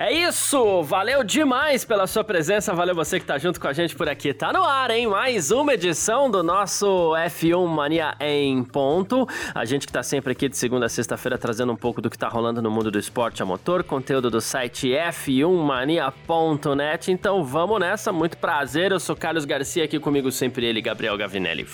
É 0.00 0.12
isso! 0.12 0.84
Valeu 0.84 1.24
demais 1.24 1.84
pela 1.84 2.06
sua 2.06 2.22
presença, 2.22 2.72
valeu 2.72 2.94
você 2.94 3.18
que 3.18 3.26
tá 3.26 3.36
junto 3.36 3.60
com 3.60 3.66
a 3.66 3.72
gente 3.72 3.96
por 3.96 4.08
aqui. 4.08 4.32
Tá 4.32 4.52
no 4.52 4.62
ar, 4.62 4.92
hein? 4.92 5.08
Mais 5.08 5.50
uma 5.50 5.74
edição 5.74 6.30
do 6.30 6.40
nosso 6.40 6.86
F1 7.16 7.66
Mania 7.66 8.14
em 8.20 8.62
ponto. 8.62 9.26
A 9.52 9.64
gente 9.64 9.88
que 9.88 9.92
tá 9.92 10.04
sempre 10.04 10.30
aqui 10.30 10.48
de 10.48 10.56
segunda 10.56 10.86
a 10.86 10.88
sexta-feira 10.88 11.36
trazendo 11.36 11.72
um 11.72 11.76
pouco 11.76 12.00
do 12.00 12.08
que 12.08 12.16
tá 12.16 12.28
rolando 12.28 12.62
no 12.62 12.70
mundo 12.70 12.92
do 12.92 12.98
esporte 12.98 13.42
a 13.42 13.44
motor, 13.44 13.82
conteúdo 13.82 14.30
do 14.30 14.40
site 14.40 14.90
f1mania.net. 14.90 17.10
Então 17.10 17.42
vamos 17.42 17.80
nessa, 17.80 18.12
muito 18.12 18.38
prazer. 18.38 18.92
Eu 18.92 19.00
sou 19.00 19.16
Carlos 19.16 19.44
Garcia, 19.44 19.82
aqui 19.82 19.98
comigo 19.98 20.30
sempre 20.30 20.64
ele, 20.64 20.80
Gabriel 20.80 21.18
Gavinelli. 21.18 21.66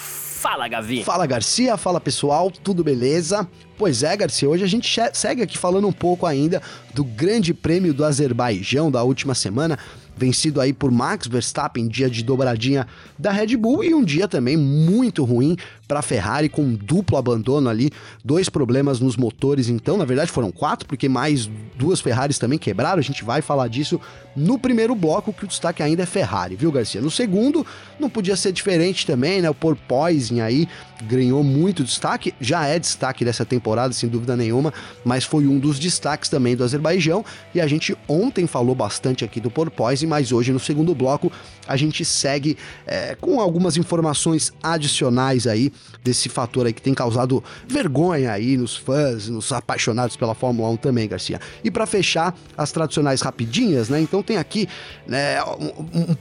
Fala, 0.44 0.66
Gavi! 0.66 1.04
Fala, 1.04 1.26
Garcia. 1.26 1.76
Fala, 1.76 2.00
pessoal. 2.00 2.50
Tudo 2.50 2.84
beleza? 2.84 3.48
Pois 3.76 4.02
é, 4.02 4.16
Garcia. 4.16 4.48
Hoje 4.48 4.62
a 4.62 4.68
gente 4.68 4.88
segue 5.12 5.42
aqui 5.42 5.58
falando 5.58 5.88
um 5.88 5.92
pouco 5.92 6.26
ainda 6.26 6.62
do 6.94 7.02
Grande 7.02 7.52
Prêmio 7.52 7.92
do 7.92 8.04
Azerbaijão 8.04 8.90
da 8.90 9.02
última 9.02 9.34
semana 9.34 9.78
vencido 10.16 10.60
aí 10.60 10.72
por 10.72 10.90
Max 10.90 11.26
Verstappen, 11.26 11.88
dia 11.88 12.08
de 12.08 12.22
dobradinha 12.22 12.86
da 13.18 13.32
Red 13.32 13.56
Bull 13.56 13.82
e 13.82 13.92
um 13.94 14.04
dia 14.04 14.28
também 14.28 14.56
muito 14.56 15.24
ruim 15.24 15.56
para 15.86 16.00
a 16.00 16.02
Ferrari 16.02 16.48
com 16.48 16.62
um 16.62 16.74
duplo 16.74 17.16
abandono 17.16 17.68
ali, 17.68 17.90
dois 18.24 18.48
problemas 18.48 19.00
nos 19.00 19.16
motores, 19.16 19.68
então 19.68 19.96
na 19.96 20.04
verdade 20.04 20.30
foram 20.30 20.50
quatro, 20.50 20.86
porque 20.86 21.08
mais 21.08 21.48
duas 21.76 22.00
Ferraris 22.00 22.38
também 22.38 22.58
quebraram, 22.58 22.98
a 22.98 23.02
gente 23.02 23.24
vai 23.24 23.42
falar 23.42 23.68
disso 23.68 24.00
no 24.34 24.58
primeiro 24.58 24.94
bloco, 24.94 25.32
que 25.32 25.44
o 25.44 25.48
destaque 25.48 25.82
ainda 25.82 26.02
é 26.02 26.06
Ferrari, 26.06 26.56
viu 26.56 26.72
Garcia? 26.72 27.00
No 27.00 27.10
segundo, 27.10 27.66
não 28.00 28.08
podia 28.08 28.36
ser 28.36 28.52
diferente 28.52 29.06
também, 29.06 29.42
né, 29.42 29.50
o 29.50 29.54
porpoising 29.54 30.40
aí 30.40 30.68
ganhou 31.04 31.44
muito 31.44 31.84
destaque, 31.84 32.34
já 32.40 32.66
é 32.66 32.78
destaque 32.78 33.24
dessa 33.24 33.44
temporada, 33.44 33.92
sem 33.92 34.08
dúvida 34.08 34.36
nenhuma, 34.36 34.72
mas 35.04 35.24
foi 35.24 35.46
um 35.46 35.58
dos 35.58 35.78
destaques 35.78 36.30
também 36.30 36.56
do 36.56 36.64
Azerbaijão, 36.64 37.24
e 37.54 37.60
a 37.60 37.66
gente 37.66 37.96
ontem 38.08 38.46
falou 38.46 38.74
bastante 38.74 39.24
aqui 39.24 39.40
do 39.40 39.50
porpoising, 39.50 40.06
mas 40.06 40.32
hoje 40.32 40.52
no 40.52 40.60
segundo 40.60 40.94
bloco 40.94 41.30
a 41.66 41.76
gente 41.76 42.04
segue 42.04 42.56
é, 42.86 43.14
com 43.20 43.40
algumas 43.40 43.76
informações 43.76 44.52
adicionais 44.62 45.46
aí 45.46 45.72
desse 46.02 46.28
fator 46.28 46.66
aí 46.66 46.72
que 46.72 46.82
tem 46.82 46.92
causado 46.92 47.42
vergonha 47.66 48.32
aí 48.32 48.56
nos 48.56 48.76
fãs, 48.76 49.28
nos 49.28 49.50
apaixonados 49.52 50.16
pela 50.16 50.34
Fórmula 50.34 50.68
1 50.70 50.76
também, 50.76 51.08
Garcia. 51.08 51.40
E 51.62 51.70
para 51.70 51.86
fechar 51.86 52.36
as 52.56 52.70
tradicionais 52.70 53.22
rapidinhas, 53.22 53.88
né? 53.88 54.00
Então 54.00 54.22
tem 54.22 54.36
aqui 54.36 54.68
né, 55.06 55.36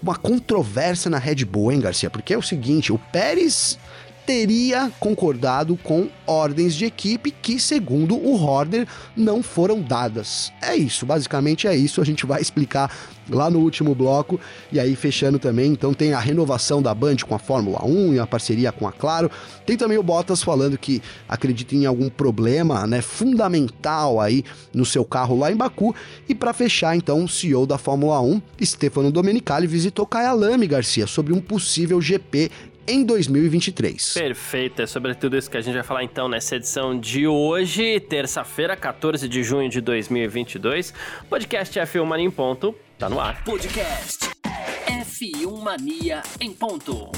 uma 0.02 0.16
controvérsia 0.16 1.12
na 1.12 1.18
Red 1.18 1.44
Bull, 1.46 1.72
hein, 1.72 1.82
Garcia? 1.82 2.10
Porque 2.10 2.34
é 2.34 2.38
o 2.38 2.42
seguinte, 2.42 2.94
o 2.94 2.98
Pérez 3.12 3.78
teria 4.26 4.92
concordado 5.00 5.76
com 5.78 6.08
ordens 6.26 6.76
de 6.76 6.86
equipe 6.86 7.32
que, 7.32 7.60
segundo 7.60 8.16
o 8.16 8.42
Horner, 8.42 8.88
não 9.16 9.44
foram 9.44 9.82
dadas. 9.82 10.52
É 10.62 10.76
isso, 10.76 11.06
basicamente 11.06 11.68
é 11.68 11.76
isso. 11.76 12.02
A 12.02 12.06
gente 12.06 12.26
vai 12.26 12.42
explicar 12.42 12.90
lá 13.30 13.50
no 13.50 13.60
último 13.60 13.94
bloco. 13.94 14.40
E 14.72 14.80
aí, 14.80 14.96
fechando 14.96 15.40
também, 15.40 15.72
então 15.72 15.94
tem 15.94 16.14
a 16.14 16.20
renovação 16.20 16.82
da 16.82 16.94
Band 16.94 17.18
com 17.28 17.36
a 17.36 17.40
Fórmula 17.40 17.86
1 17.86 18.14
e 18.14 18.20
a 18.20 18.28
parceria 18.28 18.72
com 18.72 18.88
a 18.88 18.92
Claro. 18.92 19.30
Tem 19.66 19.76
também 19.76 19.98
o 19.98 20.04
Bottas 20.04 20.42
falando 20.42 20.78
que 20.78 21.02
acredita 21.28 21.76
em 21.76 21.86
algum 21.86 22.10
problema 22.10 22.88
né, 22.88 23.02
fundamental 23.02 24.20
aí 24.20 24.44
no 24.74 24.86
seu 24.86 25.04
carro 25.04 25.38
lá 25.38 25.52
em 25.52 25.56
Baku. 25.56 25.96
E 26.28 26.34
para 26.34 26.54
fechar, 26.54 26.96
então, 26.96 27.24
o 27.24 27.30
CEO 27.30 27.66
da 27.66 27.78
Fórmula 27.78 28.22
1, 28.22 28.42
Stefano 28.64 29.12
Domenicali, 29.12 29.68
visitou 29.68 30.06
Kyalami 30.06 30.68
Garcia 30.68 31.08
sobre 31.08 31.34
um 31.34 31.42
possível 31.42 32.00
GP 32.00 32.50
em 32.88 33.04
2023. 33.04 34.14
Perfeito, 34.14 34.82
é 34.82 34.88
sobre 34.88 35.16
tudo 35.16 35.38
isso 35.38 35.50
que 35.50 35.58
a 35.58 35.62
gente 35.62 35.74
vai 35.74 35.84
falar 35.84 36.04
então 36.04 36.28
nessa 36.28 36.56
edição 36.56 36.98
de 37.00 37.28
hoje, 37.28 38.00
terça-feira, 38.00 38.76
14 38.76 39.28
de 39.28 39.44
junho 39.44 39.70
de 39.70 39.82
2022. 39.82 40.94
Podcast 41.30 41.80
F1 41.80 42.06
Mania 42.06 42.26
em 42.26 42.32
ponto, 42.32 42.76
tá 42.98 43.10
no 43.10 43.20
ar. 43.20 43.44
Podcast 43.44 44.30
F1 44.88 45.62
Mania 45.62 46.22
em 46.40 46.52
ponto. 46.52 47.12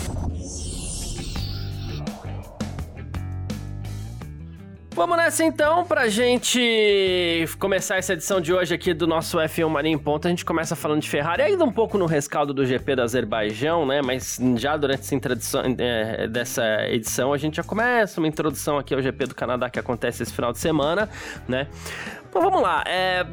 Vamos 4.95 5.17
nessa 5.17 5.44
então, 5.44 5.83
pra 5.83 6.07
gente 6.07 7.45
começar 7.59 7.97
essa 7.97 8.13
edição 8.13 8.39
de 8.39 8.53
hoje 8.53 8.73
aqui 8.73 8.94
do 8.94 9.06
nosso 9.06 9.38
F1 9.38 9.67
Mania 9.67 9.91
em 9.91 9.97
Ponto. 9.97 10.25
A 10.25 10.29
gente 10.29 10.45
começa 10.45 10.73
falando 10.73 11.01
de 11.01 11.09
Ferrari, 11.09 11.41
ainda 11.41 11.66
um 11.66 11.72
pouco 11.72 11.97
no 11.97 12.06
rescaldo 12.06 12.53
do 12.53 12.66
GP 12.66 12.95
do 12.95 13.01
Azerbaijão, 13.01 13.85
né? 13.85 14.01
Mas 14.01 14.39
já 14.56 14.78
durante 14.78 15.01
essa 15.01 15.13
introdução, 15.13 15.63
é, 15.79 16.29
dessa 16.29 16.88
edição 16.88 17.33
a 17.33 17.38
gente 17.38 17.57
já 17.57 17.63
começa 17.63 18.22
uma 18.22 18.28
introdução 18.28 18.78
aqui 18.78 18.94
ao 18.94 19.01
GP 19.01 19.25
do 19.28 19.35
Canadá 19.35 19.69
que 19.69 19.78
acontece 19.78 20.23
esse 20.23 20.31
final 20.31 20.53
de 20.53 20.59
semana, 20.59 21.09
né? 21.45 21.67
Bom, 22.33 22.39
vamos 22.39 22.62
lá. 22.62 22.81
É, 22.88 23.25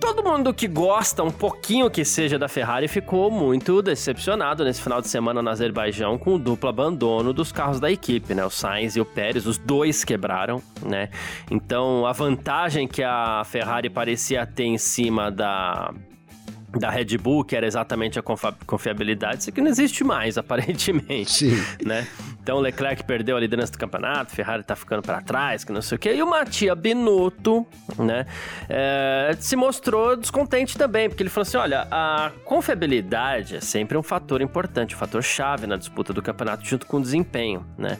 Todo 0.00 0.22
mundo 0.22 0.54
que 0.54 0.68
gosta 0.68 1.22
um 1.22 1.30
pouquinho 1.30 1.90
que 1.90 2.04
seja 2.04 2.38
da 2.38 2.48
Ferrari 2.48 2.86
ficou 2.88 3.30
muito 3.30 3.82
decepcionado 3.82 4.64
nesse 4.64 4.80
final 4.80 5.00
de 5.00 5.08
semana 5.08 5.42
no 5.42 5.50
Azerbaijão 5.50 6.16
com 6.16 6.34
o 6.34 6.38
duplo 6.38 6.68
abandono 6.68 7.32
dos 7.32 7.50
carros 7.50 7.80
da 7.80 7.90
equipe, 7.90 8.34
né? 8.34 8.44
O 8.44 8.50
Sainz 8.50 8.96
e 8.96 9.00
o 9.00 9.04
Pérez, 9.04 9.46
os 9.46 9.58
dois 9.58 10.04
quebraram, 10.04 10.62
né? 10.82 11.10
Então 11.50 12.06
a 12.06 12.12
vantagem 12.12 12.86
que 12.86 13.02
a 13.02 13.42
Ferrari 13.44 13.90
parecia 13.90 14.46
ter 14.46 14.64
em 14.64 14.78
cima 14.78 15.30
da 15.30 15.92
da 16.70 16.90
Red 16.90 17.16
Bull, 17.16 17.44
que 17.44 17.56
era 17.56 17.66
exatamente 17.66 18.18
a 18.18 18.22
confiabilidade, 18.66 19.40
isso 19.40 19.50
aqui 19.50 19.60
não 19.60 19.70
existe 19.70 20.04
mais, 20.04 20.36
aparentemente. 20.38 21.30
Sim. 21.30 21.64
Né? 21.84 22.06
Então 22.42 22.58
Leclerc 22.60 23.04
perdeu 23.04 23.36
a 23.36 23.40
liderança 23.40 23.72
do 23.72 23.78
campeonato, 23.78 24.32
Ferrari 24.34 24.62
tá 24.62 24.74
ficando 24.74 25.02
para 25.02 25.20
trás, 25.20 25.64
que 25.64 25.72
não 25.72 25.82
sei 25.82 25.96
o 25.96 25.98
quê. 25.98 26.14
E 26.14 26.22
o 26.22 26.26
Matia 26.26 26.74
Binotto, 26.74 27.66
né, 27.98 28.26
é, 28.68 29.36
se 29.38 29.54
mostrou 29.54 30.16
descontente 30.16 30.76
também, 30.78 31.08
porque 31.08 31.22
ele 31.22 31.30
falou 31.30 31.42
assim: 31.42 31.56
olha, 31.58 31.86
a 31.90 32.30
confiabilidade 32.44 33.56
é 33.56 33.60
sempre 33.60 33.98
um 33.98 34.02
fator 34.02 34.40
importante, 34.40 34.94
um 34.94 34.98
fator 34.98 35.22
chave 35.22 35.66
na 35.66 35.76
disputa 35.76 36.12
do 36.12 36.22
campeonato, 36.22 36.64
junto 36.64 36.86
com 36.86 36.96
o 36.96 37.02
desempenho, 37.02 37.66
né? 37.76 37.98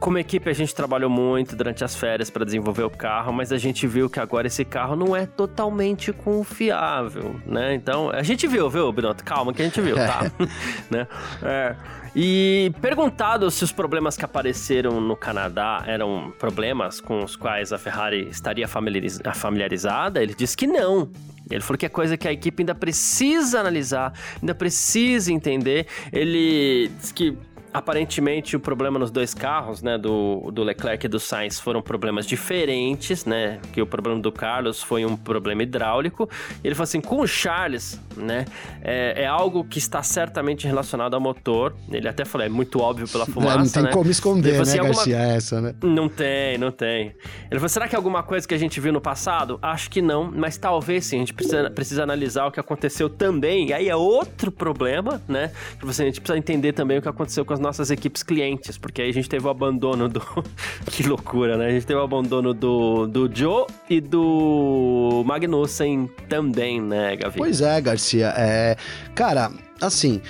Como 0.00 0.18
equipe, 0.18 0.50
a 0.50 0.52
gente 0.52 0.74
trabalhou 0.74 1.08
muito 1.08 1.56
durante 1.56 1.84
as 1.84 1.94
férias 1.94 2.28
para 2.28 2.44
desenvolver 2.44 2.82
o 2.82 2.90
carro, 2.90 3.32
mas 3.32 3.52
a 3.52 3.58
gente 3.58 3.86
viu 3.86 4.10
que 4.10 4.20
agora 4.20 4.46
esse 4.46 4.64
carro 4.64 4.96
não 4.96 5.14
é 5.14 5.24
totalmente 5.24 6.12
confiável, 6.12 7.40
né? 7.46 7.74
Então, 7.74 8.10
a 8.10 8.22
gente 8.22 8.46
viu, 8.46 8.68
viu, 8.68 8.92
Binotto? 8.92 9.24
Calma 9.24 9.52
que 9.52 9.62
a 9.62 9.64
gente 9.64 9.80
viu, 9.80 9.96
tá? 9.96 10.30
né? 10.90 11.06
É. 11.42 11.76
E 12.16 12.72
perguntado 12.80 13.50
se 13.50 13.64
os 13.64 13.72
problemas 13.72 14.16
que 14.16 14.24
apareceram 14.24 15.00
no 15.00 15.16
Canadá 15.16 15.82
eram 15.84 16.32
problemas 16.38 17.00
com 17.00 17.24
os 17.24 17.34
quais 17.34 17.72
a 17.72 17.78
Ferrari 17.78 18.28
estaria 18.28 18.68
familiarizada, 18.68 20.22
ele 20.22 20.34
disse 20.34 20.56
que 20.56 20.66
não. 20.66 21.10
Ele 21.50 21.60
falou 21.60 21.76
que 21.76 21.86
é 21.86 21.88
coisa 21.88 22.16
que 22.16 22.28
a 22.28 22.32
equipe 22.32 22.62
ainda 22.62 22.74
precisa 22.74 23.60
analisar, 23.60 24.12
ainda 24.40 24.54
precisa 24.54 25.32
entender. 25.32 25.86
Ele 26.12 26.88
disse 27.00 27.12
que 27.12 27.36
aparentemente 27.74 28.54
o 28.54 28.60
problema 28.60 29.00
nos 29.00 29.10
dois 29.10 29.34
carros, 29.34 29.82
né, 29.82 29.98
do, 29.98 30.48
do 30.52 30.62
Leclerc 30.62 31.06
e 31.06 31.08
do 31.08 31.18
Sainz 31.18 31.58
foram 31.58 31.82
problemas 31.82 32.24
diferentes, 32.24 33.24
né, 33.24 33.58
que 33.72 33.82
o 33.82 33.86
problema 33.86 34.20
do 34.20 34.30
Carlos 34.30 34.80
foi 34.80 35.04
um 35.04 35.16
problema 35.16 35.64
hidráulico. 35.64 36.30
Ele 36.62 36.72
falou 36.72 36.84
assim, 36.84 37.00
com 37.00 37.20
o 37.20 37.26
Charles, 37.26 38.00
né, 38.16 38.44
é, 38.80 39.24
é 39.24 39.26
algo 39.26 39.64
que 39.64 39.80
está 39.80 40.04
certamente 40.04 40.68
relacionado 40.68 41.14
ao 41.14 41.20
motor. 41.20 41.74
Ele 41.90 42.06
até 42.06 42.24
falou, 42.24 42.46
é 42.46 42.48
muito 42.48 42.80
óbvio 42.80 43.08
pela 43.08 43.26
fumaça, 43.26 43.58
Não 43.58 43.66
tem 43.68 43.82
né? 43.82 43.90
como 43.90 44.08
esconder, 44.08 44.60
assim, 44.60 44.74
né, 44.74 44.78
alguma... 44.78 44.94
Garcia, 44.94 45.18
essa, 45.18 45.60
né? 45.60 45.74
Não 45.82 46.08
tem, 46.08 46.56
não 46.56 46.70
tem. 46.70 47.12
Ele 47.50 47.58
falou, 47.58 47.68
será 47.68 47.88
que 47.88 47.96
é 47.96 47.98
alguma 47.98 48.22
coisa 48.22 48.46
que 48.46 48.54
a 48.54 48.58
gente 48.58 48.78
viu 48.78 48.92
no 48.92 49.00
passado? 49.00 49.58
Acho 49.60 49.90
que 49.90 50.00
não, 50.00 50.30
mas 50.32 50.56
talvez 50.56 51.06
sim, 51.06 51.16
a 51.16 51.18
gente 51.18 51.34
precisa, 51.34 51.68
precisa 51.70 52.04
analisar 52.04 52.46
o 52.46 52.52
que 52.52 52.60
aconteceu 52.60 53.10
também, 53.10 53.70
e 53.70 53.72
aí 53.72 53.88
é 53.88 53.96
outro 53.96 54.52
problema, 54.52 55.20
né, 55.26 55.50
que 55.80 55.84
você, 55.84 56.02
a 56.02 56.06
gente 56.06 56.20
precisa 56.20 56.38
entender 56.38 56.72
também 56.72 56.98
o 56.98 57.02
que 57.02 57.08
aconteceu 57.08 57.44
com 57.44 57.52
as 57.52 57.63
nossas 57.64 57.90
equipes 57.90 58.22
clientes, 58.22 58.78
porque 58.78 59.02
aí 59.02 59.10
a 59.10 59.12
gente 59.12 59.28
teve 59.28 59.44
o 59.46 59.50
abandono 59.50 60.08
do. 60.08 60.22
que 60.86 61.02
loucura, 61.02 61.56
né? 61.56 61.66
A 61.66 61.70
gente 61.70 61.86
teve 61.86 61.98
o 61.98 62.02
abandono 62.02 62.54
do, 62.54 63.06
do 63.06 63.28
Joe 63.34 63.66
e 63.88 64.00
do 64.00 65.24
Magnussen 65.26 66.08
também, 66.28 66.80
né, 66.80 67.16
Gavi? 67.16 67.38
Pois 67.38 67.60
é, 67.60 67.80
Garcia. 67.80 68.32
É... 68.36 68.76
Cara, 69.14 69.50
assim. 69.80 70.20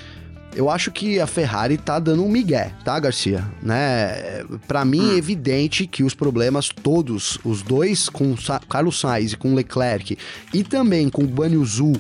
Eu 0.57 0.71
acho 0.71 0.93
que 0.93 1.19
a 1.19 1.27
Ferrari 1.27 1.77
tá 1.77 1.99
dando 1.99 2.25
um 2.25 2.29
migué, 2.29 2.73
tá, 2.85 2.97
Garcia? 3.01 3.45
Né? 3.61 4.45
Para 4.69 4.85
mim 4.85 5.15
é 5.15 5.17
evidente 5.17 5.85
que 5.85 6.05
os 6.05 6.15
problemas 6.15 6.69
todos, 6.69 7.41
os 7.45 7.61
dois 7.61 8.09
com 8.09 8.37
Sa 8.37 8.61
Carlos 8.61 9.01
Sainz 9.01 9.33
e 9.33 9.37
com 9.37 9.53
Leclerc 9.53 10.17
e 10.53 10.63
também 10.63 11.09
com 11.09 11.25
Guanyu 11.25 11.65
Zhu, 11.65 11.95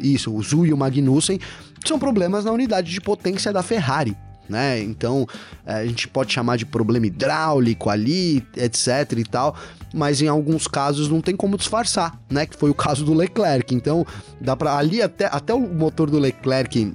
isso, 0.00 0.34
o 0.34 0.42
Zhu 0.42 0.64
e 0.64 0.72
o 0.72 0.78
Magnussen, 0.78 1.38
são 1.84 1.98
problemas 1.98 2.46
na 2.46 2.52
unidade 2.52 2.90
de 2.90 3.02
potência 3.02 3.52
da 3.52 3.62
Ferrari 3.62 4.16
né? 4.48 4.80
Então 4.80 5.26
é, 5.66 5.74
a 5.74 5.86
gente 5.86 6.08
pode 6.08 6.32
chamar 6.32 6.56
de 6.56 6.66
problema 6.66 7.06
hidráulico 7.06 7.90
ali, 7.90 8.44
etc 8.56 9.12
e 9.16 9.24
tal, 9.24 9.56
mas 9.94 10.20
em 10.20 10.28
alguns 10.28 10.66
casos 10.66 11.08
não 11.08 11.20
tem 11.20 11.36
como 11.36 11.56
disfarçar, 11.56 12.18
né? 12.30 12.46
Que 12.46 12.56
foi 12.56 12.70
o 12.70 12.74
caso 12.74 13.04
do 13.04 13.14
Leclerc. 13.14 13.74
Então 13.74 14.06
dá 14.40 14.56
para 14.56 14.76
ali 14.76 15.02
até, 15.02 15.26
até 15.26 15.52
o 15.52 15.60
motor 15.60 16.10
do 16.10 16.18
Leclerc 16.18 16.92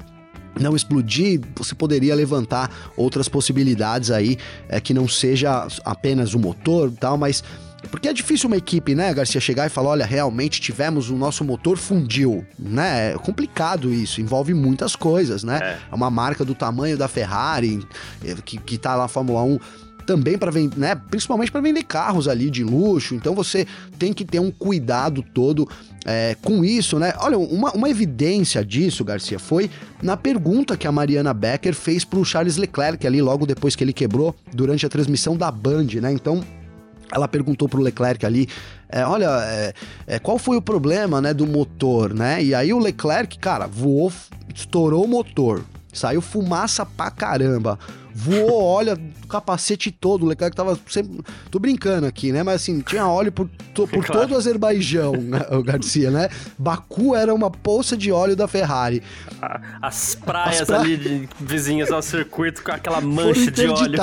não 0.59 0.75
explodir, 0.75 1.41
você 1.55 1.73
poderia 1.73 2.13
levantar 2.13 2.69
outras 2.95 3.27
possibilidades 3.27 4.11
aí, 4.11 4.37
é, 4.69 4.79
que 4.79 4.93
não 4.93 5.07
seja 5.07 5.67
apenas 5.83 6.33
o 6.33 6.39
motor 6.39 6.89
e 6.89 6.95
tal, 6.95 7.17
mas 7.17 7.43
porque 7.89 8.07
é 8.07 8.13
difícil 8.13 8.47
uma 8.47 8.57
equipe, 8.57 8.95
né, 8.95 9.13
Garcia, 9.13 9.39
chegar 9.41 9.65
e 9.67 9.69
falar: 9.69 9.89
olha, 9.91 10.05
realmente 10.05 10.59
tivemos 10.61 11.09
o 11.09 11.15
nosso 11.15 11.43
motor 11.43 11.77
fundiu, 11.77 12.45
né? 12.57 13.11
É 13.11 13.17
complicado 13.17 13.93
isso, 13.93 14.21
envolve 14.21 14.53
muitas 14.53 14.95
coisas, 14.95 15.43
né? 15.43 15.59
É, 15.61 15.77
é 15.91 15.95
uma 15.95 16.09
marca 16.09 16.45
do 16.45 16.55
tamanho 16.55 16.97
da 16.97 17.07
Ferrari, 17.07 17.85
é, 18.23 18.35
que, 18.43 18.57
que 18.57 18.77
tá 18.77 18.95
lá 18.95 19.03
na 19.03 19.07
Fórmula 19.07 19.43
1 19.43 19.59
também 20.05 20.37
para 20.37 20.51
vender, 20.51 20.77
né? 20.77 20.95
Principalmente 20.95 21.51
para 21.51 21.61
vender 21.61 21.83
carros 21.83 22.27
ali 22.27 22.49
de 22.49 22.63
luxo. 22.63 23.15
Então 23.15 23.33
você 23.33 23.65
tem 23.97 24.13
que 24.13 24.23
ter 24.23 24.39
um 24.39 24.51
cuidado 24.51 25.23
todo 25.33 25.67
é, 26.05 26.35
com 26.41 26.63
isso, 26.63 26.99
né? 26.99 27.13
Olha, 27.19 27.37
uma, 27.37 27.71
uma 27.71 27.89
evidência 27.89 28.63
disso, 28.63 29.03
Garcia, 29.03 29.39
foi 29.39 29.69
na 30.01 30.15
pergunta 30.15 30.77
que 30.77 30.87
a 30.87 30.91
Mariana 30.91 31.33
Becker 31.33 31.73
fez 31.73 32.03
pro 32.03 32.23
Charles 32.25 32.57
Leclerc 32.57 33.05
ali 33.07 33.21
logo 33.21 33.45
depois 33.45 33.75
que 33.75 33.83
ele 33.83 33.93
quebrou 33.93 34.35
durante 34.53 34.85
a 34.85 34.89
transmissão 34.89 35.35
da 35.35 35.49
Band, 35.49 35.87
né? 36.01 36.11
Então 36.11 36.43
ela 37.13 37.27
perguntou 37.27 37.69
pro 37.69 37.81
Leclerc 37.81 38.25
ali, 38.25 38.47
é, 38.89 39.05
olha, 39.05 39.29
é, 39.43 39.73
é, 40.07 40.19
qual 40.19 40.37
foi 40.37 40.57
o 40.57 40.61
problema, 40.61 41.21
né, 41.21 41.33
do 41.33 41.45
motor, 41.45 42.13
né? 42.13 42.43
E 42.43 42.55
aí 42.55 42.73
o 42.73 42.79
Leclerc, 42.79 43.37
cara, 43.39 43.67
voou, 43.67 44.11
estourou 44.53 45.05
o 45.05 45.07
motor, 45.07 45.63
saiu 45.93 46.21
fumaça 46.21 46.85
pra 46.85 47.11
caramba 47.11 47.77
voou 48.13 48.63
óleo, 48.63 48.97
capacete 49.29 49.91
todo, 49.91 50.23
o 50.23 50.27
Leclerc 50.27 50.55
tava 50.55 50.77
sempre... 50.87 51.21
Tô 51.49 51.59
brincando 51.59 52.05
aqui, 52.05 52.31
né? 52.31 52.43
Mas 52.43 52.55
assim, 52.55 52.81
tinha 52.81 53.07
óleo 53.07 53.31
por, 53.31 53.49
to, 53.73 53.87
por 53.87 54.05
claro. 54.05 54.21
todo 54.21 54.33
o 54.33 54.37
Azerbaijão, 54.37 55.13
né, 55.13 55.45
o 55.51 55.63
Garcia, 55.63 56.11
né? 56.11 56.29
Baku 56.57 57.15
era 57.15 57.33
uma 57.33 57.49
poça 57.49 57.97
de 57.97 58.11
óleo 58.11 58.35
da 58.35 58.47
Ferrari. 58.47 59.01
As 59.81 60.15
praias 60.15 60.61
As 60.61 60.67
pra... 60.67 60.79
ali 60.79 60.97
de, 60.97 61.29
vizinhas 61.39 61.91
ao 61.91 62.01
circuito 62.01 62.63
com 62.63 62.71
aquela 62.71 63.01
mancha 63.01 63.51
de 63.51 63.67
óleo. 63.67 63.97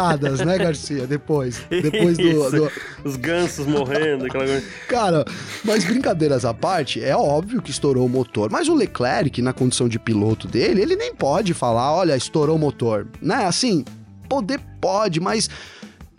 né, 0.45 0.59
Garcia? 0.59 1.07
Depois. 1.07 1.63
Depois 1.71 2.17
do, 2.17 2.51
do, 2.51 2.71
Os 3.05 3.17
gansos 3.17 3.67
morrendo, 3.67 4.27
aquela 4.27 4.45
coisa. 4.45 4.65
Cara, 4.89 5.25
mas 5.65 5.85
brincadeiras 5.85 6.45
à 6.45 6.53
parte, 6.53 7.03
é 7.03 7.17
óbvio 7.17 7.63
que 7.63 7.71
estourou 7.71 8.07
o 8.07 8.09
motor. 8.09 8.51
Mas 8.51 8.69
o 8.69 8.75
Leclerc, 8.75 9.41
na 9.41 9.53
condição 9.53 9.89
de 9.89 9.99
piloto 9.99 10.49
dele, 10.49 10.83
ele 10.83 10.97
nem 10.97 11.15
pode 11.15 11.55
falar, 11.55 11.93
olha, 11.95 12.17
estourou 12.17 12.57
o 12.57 12.59
motor. 12.59 13.07
Né? 13.21 13.47
Assim, 13.47 13.85
Poder 14.31 14.61
pode, 14.81 15.19
mas 15.19 15.51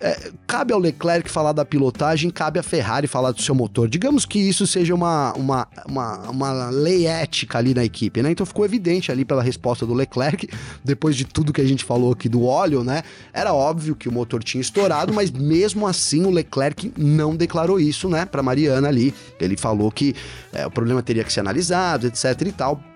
é, 0.01 0.31
cabe 0.47 0.73
ao 0.73 0.79
Leclerc 0.79 1.29
falar 1.29 1.53
da 1.53 1.63
pilotagem, 1.63 2.31
cabe 2.31 2.57
à 2.59 2.63
Ferrari 2.63 3.05
falar 3.05 3.31
do 3.31 3.41
seu 3.41 3.53
motor. 3.53 3.87
Digamos 3.87 4.25
que 4.25 4.39
isso 4.39 4.65
seja 4.65 4.95
uma, 4.95 5.31
uma, 5.33 5.67
uma, 5.87 6.29
uma, 6.29 6.69
lei 6.71 7.05
ética 7.05 7.59
ali 7.59 7.75
na 7.75 7.85
equipe, 7.85 8.21
né? 8.23 8.31
Então 8.31 8.43
ficou 8.43 8.65
evidente 8.65 9.11
ali 9.11 9.23
pela 9.23 9.43
resposta 9.43 9.85
do 9.85 9.93
Leclerc, 9.93 10.49
depois 10.83 11.15
de 11.15 11.23
tudo 11.23 11.53
que 11.53 11.61
a 11.61 11.65
gente 11.65 11.85
falou 11.85 12.13
aqui 12.13 12.27
do 12.27 12.43
óleo, 12.43 12.83
né? 12.83 13.03
Era 13.31 13.53
óbvio 13.53 13.95
que 13.95 14.09
o 14.09 14.11
motor 14.11 14.43
tinha 14.43 14.59
estourado, 14.61 15.13
mas 15.13 15.29
mesmo 15.29 15.85
assim 15.85 16.25
o 16.25 16.31
Leclerc 16.31 16.91
não 16.97 17.35
declarou 17.35 17.79
isso, 17.79 18.09
né, 18.09 18.25
para 18.25 18.41
Mariana 18.41 18.87
ali. 18.87 19.13
Ele 19.39 19.55
falou 19.55 19.91
que 19.91 20.15
é, 20.51 20.65
o 20.65 20.71
problema 20.71 21.03
teria 21.03 21.23
que 21.23 21.31
ser 21.31 21.41
analisado, 21.41 22.07
etc 22.07 22.41
e 22.47 22.51
tal 22.51 22.90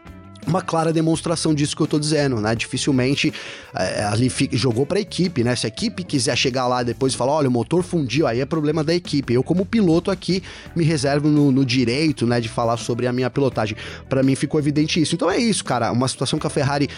uma 0.47 0.61
clara 0.61 0.93
demonstração 0.93 1.53
disso 1.53 1.75
que 1.75 1.81
eu 1.81 1.87
tô 1.87 1.99
dizendo, 1.99 2.39
né? 2.39 2.55
Dificilmente 2.55 3.33
é, 3.73 4.03
ali 4.03 4.29
fica, 4.29 4.55
jogou 4.55 4.85
para 4.85 4.97
a 4.97 5.01
equipe, 5.01 5.43
né? 5.43 5.55
Se 5.55 5.65
a 5.65 5.69
equipe 5.69 6.03
quiser 6.03 6.35
chegar 6.37 6.67
lá 6.67 6.83
depois 6.83 7.13
e 7.13 7.17
falar, 7.17 7.33
olha, 7.33 7.49
o 7.49 7.51
motor 7.51 7.83
fundiu, 7.83 8.27
aí 8.27 8.39
é 8.39 8.45
problema 8.45 8.83
da 8.83 8.93
equipe. 8.93 9.33
Eu, 9.33 9.43
como 9.43 9.65
piloto 9.65 10.11
aqui, 10.11 10.43
me 10.75 10.83
reservo 10.83 11.27
no, 11.27 11.51
no 11.51 11.65
direito, 11.65 12.25
né, 12.25 12.39
de 12.39 12.49
falar 12.49 12.77
sobre 12.77 13.07
a 13.07 13.13
minha 13.13 13.29
pilotagem. 13.29 13.77
Para 14.07 14.23
mim 14.23 14.35
ficou 14.35 14.59
evidente 14.59 15.01
isso. 15.01 15.15
Então 15.15 15.29
é 15.29 15.37
isso, 15.37 15.63
cara. 15.63 15.91
Uma 15.91 16.07
situação 16.07 16.39
que 16.39 16.47
a 16.47 16.49
Ferrari, 16.49 16.89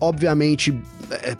obviamente. 0.00 0.74
É, 1.10 1.36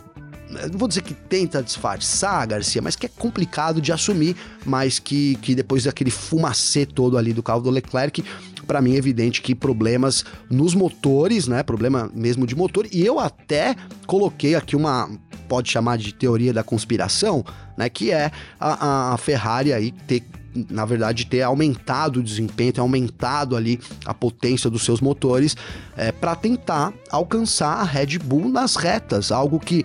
não 0.49 0.79
vou 0.79 0.87
dizer 0.87 1.03
que 1.03 1.15
tenta 1.15 1.63
disfarçar, 1.63 2.47
Garcia, 2.47 2.81
mas 2.81 2.95
que 2.95 3.07
é 3.07 3.09
complicado 3.09 3.81
de 3.81 3.93
assumir, 3.93 4.37
mas 4.65 4.99
que, 4.99 5.37
que 5.37 5.55
depois 5.55 5.85
daquele 5.85 6.11
fumacê 6.11 6.87
todo 6.87 7.19
ali 7.19 7.33
do 7.33 7.43
carro 7.43 7.61
do 7.61 7.71
Leclerc, 7.71 8.25
para 8.67 8.81
mim 8.81 8.95
é 8.95 8.97
evidente 8.97 9.43
que 9.43 9.55
problemas 9.55 10.25
nos 10.51 10.75
motores, 10.75 11.47
né? 11.47 11.63
Problema 11.63 12.11
mesmo 12.15 12.47
de 12.47 12.55
motor. 12.55 12.87
E 12.93 13.05
eu 13.05 13.19
até 13.19 13.77
coloquei 14.07 14.55
aqui 14.55 14.75
uma, 14.75 15.09
pode 15.49 15.71
chamar 15.71 15.99
de 15.99 16.13
teoria 16.13 16.53
da 16.53 16.63
conspiração, 16.63 17.45
né? 17.77 17.89
Que 17.89 18.11
é 18.11 18.31
a, 18.59 19.15
a 19.15 19.17
Ferrari 19.19 19.73
aí 19.73 19.93
ter 19.93 20.23
na 20.71 20.87
verdade, 20.87 21.27
ter 21.27 21.43
aumentado 21.43 22.21
o 22.21 22.23
desempenho, 22.23 22.73
ter 22.73 22.81
aumentado 22.81 23.55
ali 23.55 23.79
a 24.07 24.15
potência 24.15 24.71
dos 24.71 24.87
seus 24.87 25.03
motores 25.03 25.55
é, 25.95 26.11
para 26.11 26.35
tentar 26.35 26.95
alcançar 27.11 27.75
a 27.75 27.85
Red 27.85 28.19
Bull 28.19 28.49
nas 28.49 28.75
retas, 28.75 29.31
algo 29.31 29.61
que 29.61 29.85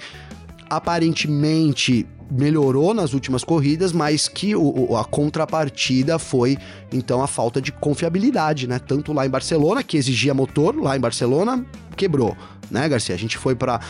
aparentemente 0.71 2.07
melhorou 2.31 2.93
nas 2.93 3.13
últimas 3.13 3.43
corridas, 3.43 3.91
mas 3.91 4.29
que 4.29 4.55
o, 4.55 4.95
a 4.95 5.03
contrapartida 5.03 6.17
foi 6.17 6.57
então 6.93 7.21
a 7.21 7.27
falta 7.27 7.61
de 7.61 7.73
confiabilidade, 7.73 8.67
né? 8.67 8.79
Tanto 8.79 9.11
lá 9.11 9.25
em 9.25 9.29
Barcelona, 9.29 9.83
que 9.83 9.97
exigia 9.97 10.33
motor, 10.33 10.73
lá 10.81 10.95
em 10.95 10.99
Barcelona 10.99 11.65
quebrou, 11.97 12.37
né, 12.69 12.87
Garcia? 12.87 13.13
A 13.13 13.17
gente 13.17 13.37
foi 13.37 13.53
para 13.53 13.81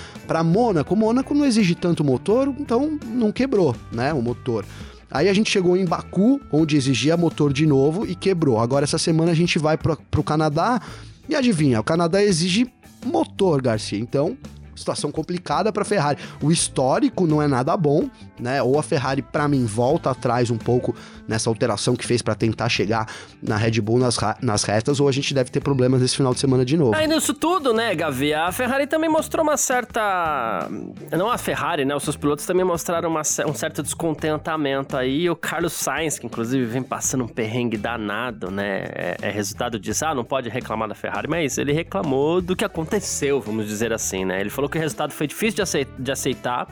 Mônaco, 0.44 0.95
Mônaco 0.95 1.36
não 1.36 1.45
exige 1.45 1.75
tanto 1.75 2.04
motor, 2.04 2.51
então 2.57 2.98
não 3.06 3.31
quebrou, 3.31 3.75
né, 3.92 4.12
o 4.12 4.22
motor. 4.24 4.66
Aí 5.12 5.30
a 5.30 5.34
gente 5.34 5.51
chegou 5.51 5.77
em 5.77 5.86
Baku, 5.86 6.42
onde 6.51 6.75
exigia 6.75 7.16
motor 7.16 7.54
de 7.54 7.68
novo 7.68 8.07
e 8.07 8.16
quebrou. 8.16 8.60
Agora 8.60 8.86
essa 8.86 8.98
semana 8.98 9.31
a 9.31 9.36
gente 9.36 9.60
vai 9.60 9.77
para 9.77 9.95
o 10.18 10.24
Canadá 10.24 10.81
e 11.30 11.36
adivinha, 11.36 11.80
o 11.80 11.84
Canadá 11.84 12.24
exige 12.24 12.74
motor, 13.06 13.62
Garcia. 13.62 14.00
Então 14.00 14.36
situação 14.81 15.12
complicada 15.12 15.72
para 15.72 15.86
Ferrari. 15.86 16.19
O 16.42 16.51
histórico 16.51 17.25
não 17.25 17.42
é 17.42 17.48
nada 17.48 17.75
bom, 17.78 18.10
né? 18.42 18.62
Ou 18.62 18.80
a 18.80 18.84
Ferrari, 18.84 19.22
para 19.22 19.48
mim, 19.48 19.66
volta 19.66 20.10
atrás 20.10 20.50
um 20.50 20.58
pouco 20.58 20.96
nessa 21.28 21.50
alteração 21.50 21.96
que 21.96 22.06
fez 22.06 22.22
para 22.22 22.36
tentar 22.36 22.68
chegar 22.68 23.08
na 23.42 23.56
Red 23.56 23.80
Bull 23.80 24.00
nas, 24.00 24.18
nas 24.42 24.64
retas, 24.64 25.00
ou 25.00 25.08
a 25.08 25.12
gente 25.12 25.34
deve 25.34 25.50
ter 25.50 25.62
problemas 25.62 26.02
nesse 26.02 26.18
final 26.18 26.34
de 26.34 26.40
semana 26.40 26.66
de 26.66 26.76
novo. 26.76 26.96
Aí 26.96 27.08
nisso 27.08 27.34
tudo, 27.34 27.74
né, 27.74 27.94
Gavi, 27.96 28.34
a 28.34 28.52
Ferrari 28.52 28.88
também 28.88 29.10
mostrou 29.10 29.44
uma 29.44 29.58
certa. 29.58 30.68
Não 31.12 31.30
a 31.30 31.38
Ferrari, 31.38 31.86
né? 31.86 31.96
Os 31.96 32.04
seus 32.04 32.18
pilotos 32.18 32.46
também 32.46 32.66
mostraram 32.66 33.10
uma, 33.10 33.22
um 33.22 33.54
certo 33.54 33.84
descontentamento 33.84 34.98
aí. 34.98 35.30
O 35.30 35.36
Carlos 35.36 35.74
Sainz, 35.74 36.18
que 36.18 36.25
inclusive 36.25 36.65
vem 36.65 36.84
passando 36.84 37.24
um 37.24 37.27
perrengue 37.27 37.77
danado, 37.77 38.50
né? 38.50 38.86
É, 38.94 39.18
é 39.22 39.30
resultado 39.30 39.80
disso. 39.80 40.06
Ah, 40.06 40.15
não 40.15 40.24
pode 40.24 40.50
reclamar 40.50 40.88
da 40.88 40.96
Ferrari, 40.96 41.27
mas 41.27 41.58
ele 41.58 41.72
reclamou 41.72 42.42
do 42.42 42.56
que 42.56 42.65
aconteceu, 42.65 43.39
vamos 43.39 43.68
dizer 43.68 43.94
assim, 43.94 44.25
né? 44.25 44.42
Ele 44.42 44.50
falou 44.50 44.70
que 44.70 44.77
o 44.77 44.82
resultado 44.82 45.13
foi 45.13 45.27
difícil 45.27 45.63
de 45.98 46.12
aceitar 46.12 46.68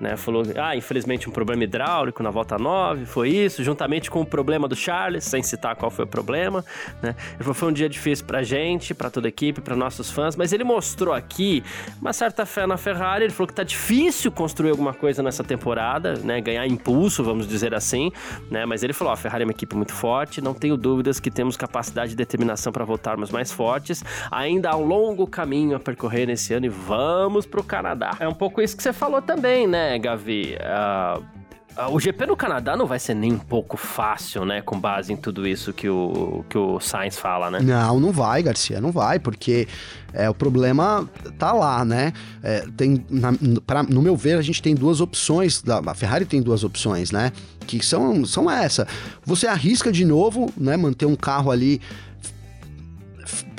né? 0.00 0.16
Falou, 0.16 0.42
ah, 0.56 0.74
infelizmente 0.74 1.28
um 1.28 1.32
problema 1.32 1.62
hidráulico 1.62 2.22
na 2.22 2.30
volta 2.30 2.58
9, 2.58 3.04
foi 3.04 3.28
isso, 3.28 3.62
juntamente 3.62 4.10
com 4.10 4.22
o 4.22 4.26
problema 4.26 4.66
do 4.66 4.74
Charles, 4.74 5.24
sem 5.24 5.42
citar 5.42 5.76
qual 5.76 5.90
foi 5.90 6.06
o 6.06 6.08
problema, 6.08 6.64
né? 7.02 7.14
Falou, 7.38 7.54
foi 7.54 7.68
um 7.68 7.72
dia 7.72 7.88
difícil 7.88 8.24
pra 8.24 8.42
gente, 8.42 8.94
pra 8.94 9.10
toda 9.10 9.28
a 9.28 9.30
equipe, 9.30 9.60
pra 9.60 9.76
nossos 9.76 10.10
fãs, 10.10 10.34
mas 10.34 10.52
ele 10.52 10.64
mostrou 10.64 11.12
aqui 11.12 11.62
uma 12.00 12.12
certa 12.12 12.46
fé 12.46 12.66
na 12.66 12.78
Ferrari, 12.78 13.24
ele 13.24 13.32
falou 13.32 13.48
que 13.48 13.54
tá 13.54 13.62
difícil 13.62 14.32
construir 14.32 14.70
alguma 14.70 14.94
coisa 14.94 15.22
nessa 15.22 15.44
temporada, 15.44 16.14
né? 16.14 16.40
Ganhar 16.40 16.66
impulso, 16.66 17.22
vamos 17.22 17.46
dizer 17.46 17.74
assim, 17.74 18.10
né? 18.50 18.64
Mas 18.64 18.82
ele 18.82 18.92
falou, 18.92 19.12
a 19.12 19.16
Ferrari 19.16 19.42
é 19.42 19.46
uma 19.46 19.52
equipe 19.52 19.76
muito 19.76 19.92
forte, 19.92 20.40
não 20.40 20.54
tenho 20.54 20.76
dúvidas 20.76 21.20
que 21.20 21.30
temos 21.30 21.56
capacidade 21.56 22.12
e 22.12 22.16
determinação 22.16 22.72
para 22.72 22.84
voltarmos 22.84 23.30
mais 23.30 23.52
fortes, 23.52 24.02
ainda 24.30 24.70
há 24.70 24.76
um 24.76 24.84
longo 24.84 25.26
caminho 25.26 25.76
a 25.76 25.80
percorrer 25.80 26.26
nesse 26.26 26.54
ano 26.54 26.66
e 26.66 26.68
vamos 26.68 27.44
pro 27.44 27.62
Canadá. 27.62 28.16
É 28.18 28.26
um 28.26 28.34
pouco 28.34 28.62
isso 28.62 28.76
que 28.76 28.82
você 28.82 28.92
falou 28.92 29.20
também, 29.20 29.66
né? 29.66 29.89
Gavi? 29.98 30.56
Uh, 30.56 31.40
o 31.88 32.00
GP 32.00 32.26
no 32.26 32.36
Canadá 32.36 32.76
não 32.76 32.86
vai 32.86 32.98
ser 32.98 33.14
nem 33.14 33.32
um 33.32 33.38
pouco 33.38 33.76
fácil, 33.76 34.44
né? 34.44 34.60
Com 34.60 34.78
base 34.78 35.12
em 35.12 35.16
tudo 35.16 35.46
isso 35.46 35.72
que 35.72 35.88
o, 35.88 36.44
que 36.48 36.58
o 36.58 36.80
Sainz 36.80 37.16
fala, 37.16 37.50
né? 37.50 37.60
Não, 37.60 38.00
não 38.00 38.12
vai, 38.12 38.42
Garcia, 38.42 38.80
não 38.80 38.90
vai, 38.90 39.18
porque 39.18 39.68
é, 40.12 40.28
o 40.28 40.34
problema 40.34 41.08
tá 41.38 41.52
lá, 41.52 41.84
né? 41.84 42.12
É, 42.42 42.66
tem, 42.76 43.04
na, 43.08 43.32
pra, 43.64 43.82
no 43.82 44.02
meu 44.02 44.16
ver, 44.16 44.36
a 44.36 44.42
gente 44.42 44.60
tem 44.60 44.74
duas 44.74 45.00
opções, 45.00 45.62
a 45.86 45.94
Ferrari 45.94 46.24
tem 46.24 46.42
duas 46.42 46.64
opções, 46.64 47.12
né? 47.12 47.32
Que 47.66 47.84
são, 47.84 48.24
são 48.26 48.50
essa. 48.50 48.86
Você 49.24 49.46
arrisca 49.46 49.92
de 49.92 50.04
novo, 50.04 50.52
né? 50.56 50.76
Manter 50.76 51.06
um 51.06 51.16
carro 51.16 51.50
ali 51.50 51.80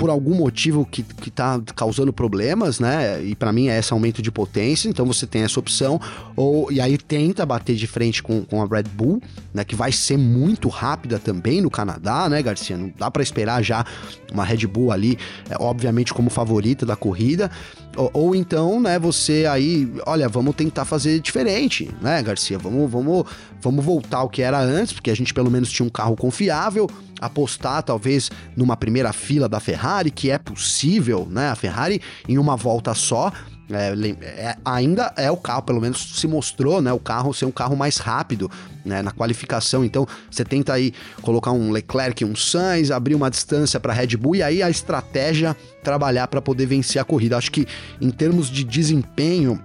por 0.02 0.10
algum 0.10 0.34
motivo 0.34 0.84
que, 0.84 1.04
que 1.04 1.30
tá 1.30 1.62
causando 1.76 2.12
problemas, 2.12 2.80
né? 2.80 3.24
E 3.24 3.36
para 3.36 3.54
mim 3.54 3.68
é 3.68 3.78
esse 3.78 3.94
aumento 3.94 4.20
de 4.20 4.32
potência, 4.32 4.90
então 4.90 5.06
você 5.06 5.28
tem 5.28 5.44
essa 5.44 5.60
opção. 5.60 6.02
Ou, 6.36 6.72
e 6.72 6.82
aí 6.82 6.98
tenta 6.98 7.46
bater 7.46 7.76
de 7.76 7.86
frente 7.86 8.24
com, 8.24 8.44
com 8.44 8.64
a 8.64 8.66
Red 8.66 8.86
Bull, 8.96 9.22
né? 9.54 9.64
Que 9.64 9.76
vai 9.76 9.92
ser 9.92 10.18
muito 10.18 10.70
rápida 10.70 11.20
também 11.20 11.62
no 11.62 11.70
Canadá, 11.70 12.28
né, 12.28 12.42
Garcia? 12.42 12.76
Não 12.76 12.92
dá 12.98 13.12
para 13.12 13.22
esperar 13.22 13.62
já 13.62 13.86
uma 14.34 14.44
Red 14.44 14.66
Bull 14.66 14.92
ali, 14.92 15.20
é, 15.48 15.56
obviamente, 15.60 16.16
como 16.16 16.32
favorita 16.32 16.84
da 16.84 16.96
corrida. 16.96 17.52
Ou, 17.96 18.10
ou, 18.12 18.36
então, 18.36 18.82
né, 18.82 18.98
você 18.98 19.46
aí, 19.46 19.88
olha, 20.08 20.28
vamos 20.28 20.56
tentar 20.56 20.84
fazer 20.84 21.20
diferente, 21.20 21.92
né, 22.02 22.24
Garcia? 22.24 22.58
Vamos, 22.58 22.90
vamos, 22.90 23.26
vamos 23.62 23.86
voltar 23.86 24.18
ao 24.18 24.30
que 24.30 24.42
era 24.42 24.60
antes, 24.60 24.94
porque 24.94 25.12
a 25.12 25.16
gente 25.16 25.32
pelo 25.32 25.52
menos 25.52 25.72
tinha 25.72 25.86
um 25.86 25.90
carro 25.92 26.16
confiável, 26.16 26.90
apostar 27.22 27.84
talvez 27.84 28.32
numa 28.56 28.76
primeira 28.76 29.14
fila 29.14 29.48
da 29.48 29.60
Ferrari, 29.60 29.91
que 30.10 30.30
é 30.30 30.38
possível, 30.38 31.28
né? 31.30 31.50
A 31.50 31.56
Ferrari 31.56 32.02
em 32.28 32.38
uma 32.38 32.56
volta 32.56 32.94
só 32.94 33.32
é, 33.74 33.94
é, 34.26 34.58
ainda 34.66 35.14
é 35.16 35.32
o 35.32 35.38
carro, 35.38 35.62
pelo 35.62 35.80
menos 35.80 36.16
se 36.16 36.28
mostrou, 36.28 36.82
né? 36.82 36.92
O 36.92 37.00
carro 37.00 37.34
ser 37.34 37.46
um 37.46 37.52
carro 37.52 37.76
mais 37.76 37.98
rápido, 37.98 38.52
né? 38.84 39.02
Na 39.02 39.12
qualificação. 39.12 39.84
Então, 39.86 40.06
você 40.30 40.44
tenta 40.44 40.74
aí 40.74 40.94
colocar 41.22 41.52
um 41.52 41.72
Leclerc, 41.72 42.24
um 42.26 42.36
Sainz, 42.36 42.92
abrir 42.92 43.16
uma 43.16 43.30
distância 43.30 43.80
para 43.80 43.94
Red 43.94 44.18
Bull 44.18 44.36
e 44.36 44.44
aí 44.44 44.62
a 44.62 44.70
estratégia 44.70 45.56
trabalhar 45.84 46.28
para 46.28 46.42
poder 46.42 46.66
vencer 46.66 47.02
a 47.02 47.06
corrida. 47.06 47.38
Acho 47.38 47.52
que 47.52 47.66
em 48.00 48.10
termos 48.10 48.50
de 48.50 48.64
desempenho, 48.64 49.60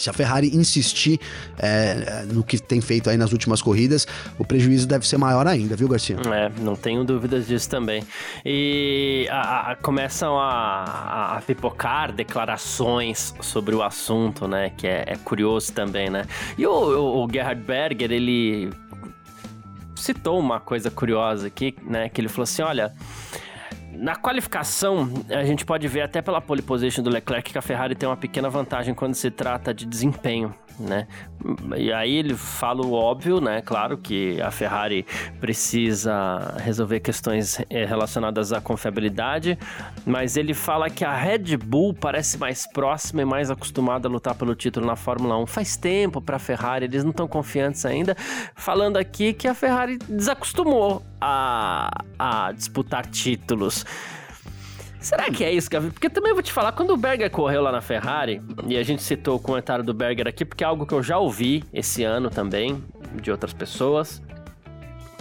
se 0.00 0.08
a 0.08 0.12
Ferrari 0.14 0.56
insistir 0.56 1.20
é, 1.58 2.24
no 2.32 2.42
que 2.42 2.58
tem 2.58 2.80
feito 2.80 3.10
aí 3.10 3.18
nas 3.18 3.32
últimas 3.32 3.60
corridas, 3.60 4.06
o 4.38 4.44
prejuízo 4.44 4.88
deve 4.88 5.06
ser 5.06 5.18
maior 5.18 5.46
ainda, 5.46 5.76
viu, 5.76 5.86
Garcia? 5.88 6.16
É, 6.32 6.50
não 6.60 6.74
tenho 6.74 7.04
dúvidas 7.04 7.46
disso 7.46 7.68
também. 7.68 8.02
E 8.44 9.28
a, 9.30 9.72
a, 9.72 9.76
começam 9.76 10.38
a, 10.38 11.36
a, 11.36 11.42
pipocar 11.42 12.12
declarações 12.12 13.34
sobre 13.42 13.74
o 13.74 13.82
assunto, 13.82 14.48
né? 14.48 14.70
Que 14.70 14.86
é, 14.86 15.04
é 15.06 15.16
curioso 15.16 15.72
também, 15.72 16.08
né? 16.08 16.24
E 16.56 16.66
o, 16.66 16.72
o, 16.72 17.24
o 17.24 17.28
Gerhard 17.30 17.60
Berger, 17.60 18.10
ele 18.10 18.70
citou 19.94 20.38
uma 20.38 20.60
coisa 20.60 20.90
curiosa 20.90 21.48
aqui, 21.48 21.76
né? 21.82 22.08
Que 22.08 22.22
ele 22.22 22.28
falou 22.28 22.44
assim: 22.44 22.62
olha. 22.62 22.92
Na 23.92 24.16
qualificação, 24.16 25.08
a 25.28 25.44
gente 25.44 25.64
pode 25.64 25.86
ver 25.88 26.02
até 26.02 26.22
pela 26.22 26.40
pole 26.40 26.62
position 26.62 27.02
do 27.02 27.10
Leclerc 27.10 27.52
que 27.52 27.58
a 27.58 27.62
Ferrari 27.62 27.94
tem 27.94 28.08
uma 28.08 28.16
pequena 28.16 28.48
vantagem 28.48 28.94
quando 28.94 29.14
se 29.14 29.30
trata 29.30 29.74
de 29.74 29.84
desempenho 29.84 30.54
né? 30.80 31.06
E 31.76 31.92
aí 31.92 32.16
ele 32.16 32.34
fala 32.34 32.84
o 32.84 32.92
óbvio, 32.92 33.40
né? 33.40 33.62
Claro 33.62 33.96
que 33.98 34.40
a 34.40 34.50
Ferrari 34.50 35.06
precisa 35.40 36.54
resolver 36.58 37.00
questões 37.00 37.60
eh, 37.70 37.84
relacionadas 37.84 38.52
à 38.52 38.60
confiabilidade, 38.60 39.58
mas 40.04 40.36
ele 40.36 40.54
fala 40.54 40.90
que 40.90 41.04
a 41.04 41.14
Red 41.14 41.56
Bull 41.56 41.94
parece 41.94 42.38
mais 42.38 42.66
próxima 42.66 43.22
e 43.22 43.24
mais 43.24 43.50
acostumada 43.50 44.08
a 44.08 44.10
lutar 44.10 44.34
pelo 44.34 44.54
título 44.54 44.86
na 44.86 44.96
Fórmula 44.96 45.36
1. 45.38 45.46
Faz 45.46 45.76
tempo 45.76 46.20
para 46.20 46.36
a 46.36 46.40
Ferrari, 46.40 46.86
eles 46.86 47.04
não 47.04 47.10
estão 47.10 47.28
confiantes 47.28 47.84
ainda. 47.84 48.16
Falando 48.54 48.96
aqui 48.96 49.32
que 49.32 49.46
a 49.46 49.54
Ferrari 49.54 49.98
desacostumou 50.08 51.02
a, 51.20 51.90
a 52.18 52.52
disputar 52.52 53.06
títulos. 53.06 53.84
Será 55.00 55.30
que 55.30 55.42
é 55.42 55.50
isso, 55.50 55.70
Gavi? 55.70 55.90
Porque 55.90 56.10
também 56.10 56.34
vou 56.34 56.42
te 56.42 56.52
falar, 56.52 56.72
quando 56.72 56.90
o 56.90 56.96
Berger 56.96 57.30
correu 57.30 57.62
lá 57.62 57.72
na 57.72 57.80
Ferrari, 57.80 58.42
e 58.66 58.76
a 58.76 58.82
gente 58.82 59.02
citou 59.02 59.36
o 59.36 59.40
comentário 59.40 59.82
do 59.82 59.94
Berger 59.94 60.28
aqui, 60.28 60.44
porque 60.44 60.62
é 60.62 60.66
algo 60.66 60.86
que 60.86 60.92
eu 60.92 61.02
já 61.02 61.16
ouvi 61.16 61.64
esse 61.72 62.04
ano 62.04 62.28
também, 62.28 62.84
de 63.14 63.30
outras 63.30 63.54
pessoas, 63.54 64.22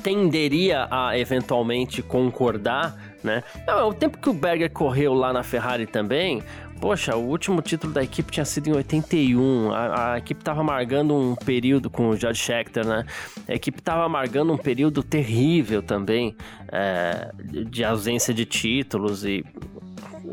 tenderia 0.04 0.88
a 0.92 1.18
eventualmente 1.18 2.02
concordar, 2.02 3.09
né? 3.24 3.44
Não, 3.66 3.90
o 3.90 3.94
tempo 3.94 4.18
que 4.18 4.30
o 4.30 4.34
Berger 4.34 4.72
correu 4.72 5.14
lá 5.14 5.34
na 5.34 5.44
Ferrari 5.44 5.86
também, 5.86 6.44
Poxa, 6.80 7.14
o 7.14 7.28
último 7.28 7.62
título 7.62 7.92
da 7.92 8.02
equipe 8.02 8.32
tinha 8.32 8.46
sido 8.46 8.70
em 8.70 8.74
81. 8.74 9.74
A, 9.74 10.14
a 10.14 10.18
equipe 10.18 10.40
estava 10.40 10.62
amargando 10.62 11.14
um 11.14 11.36
período 11.36 11.90
com 11.90 12.08
o 12.08 12.16
George 12.16 12.40
Scheckter, 12.40 12.88
né? 12.88 13.06
A 13.50 13.54
equipe 13.54 13.80
estava 13.80 14.06
amargando 14.06 14.54
um 14.54 14.58
período 14.58 15.04
terrível 15.04 15.84
também 15.84 16.38
é, 16.72 17.32
de 17.44 17.84
ausência 17.84 18.34
de 18.34 18.46
títulos 18.46 19.26
e 19.26 19.44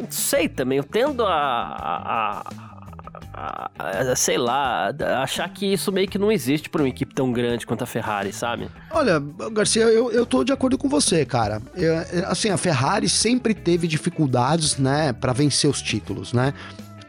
sei 0.09 0.49
também, 0.49 0.79
eu 0.79 0.85
tendo 0.85 1.25
a, 1.25 1.33
a, 1.33 2.76
sei 4.17 4.39
lá, 4.39 4.93
achar 5.23 5.49
que 5.49 5.73
isso 5.73 5.91
meio 5.93 6.09
que 6.09 6.19
não 6.19 6.31
existe 6.31 6.69
para 6.69 6.83
uma 6.83 6.89
equipe 6.89 7.15
tão 7.15 7.33
grande 7.33 7.67
quanto 7.67 7.83
a 7.83 7.87
Ferrari, 7.87 8.33
sabe? 8.33 8.69
Olha, 8.91 9.21
Garcia, 9.53 9.85
eu, 9.85 10.11
eu 10.11 10.27
tô 10.27 10.45
de 10.45 10.53
acordo 10.53 10.79
com 10.79 10.89
você, 10.89 11.25
cara. 11.25 11.61
Eu, 11.75 11.97
assim, 12.27 12.51
a 12.51 12.57
Ferrari 12.57 13.09
sempre 13.09 13.55
teve 13.55 13.87
dificuldades, 13.87 14.77
né, 14.77 15.13
para 15.13 15.33
vencer 15.33 15.71
os 15.71 15.83
títulos, 15.83 16.33
né? 16.33 16.53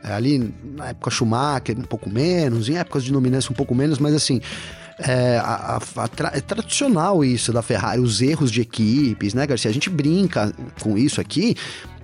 É, 0.03 0.13
ali 0.13 0.53
na 0.63 0.89
época 0.89 1.11
Schumacher, 1.11 1.77
um 1.77 1.83
pouco 1.83 2.09
menos, 2.09 2.69
em 2.69 2.77
épocas 2.77 3.03
de 3.03 3.11
dominância 3.11 3.51
um 3.51 3.55
pouco 3.55 3.73
menos, 3.75 3.99
mas 3.99 4.13
assim, 4.13 4.41
é, 4.99 5.37
a, 5.37 5.79
a, 5.95 6.03
a 6.03 6.07
tra 6.07 6.31
é 6.33 6.41
tradicional 6.41 7.23
isso 7.23 7.51
da 7.51 7.61
Ferrari, 7.61 7.99
os 7.99 8.21
erros 8.21 8.51
de 8.51 8.61
equipes, 8.61 9.33
né, 9.33 9.45
Garcia? 9.45 9.69
A 9.69 9.73
gente 9.73 9.89
brinca 9.89 10.53
com 10.81 10.97
isso 10.97 11.21
aqui, 11.21 11.55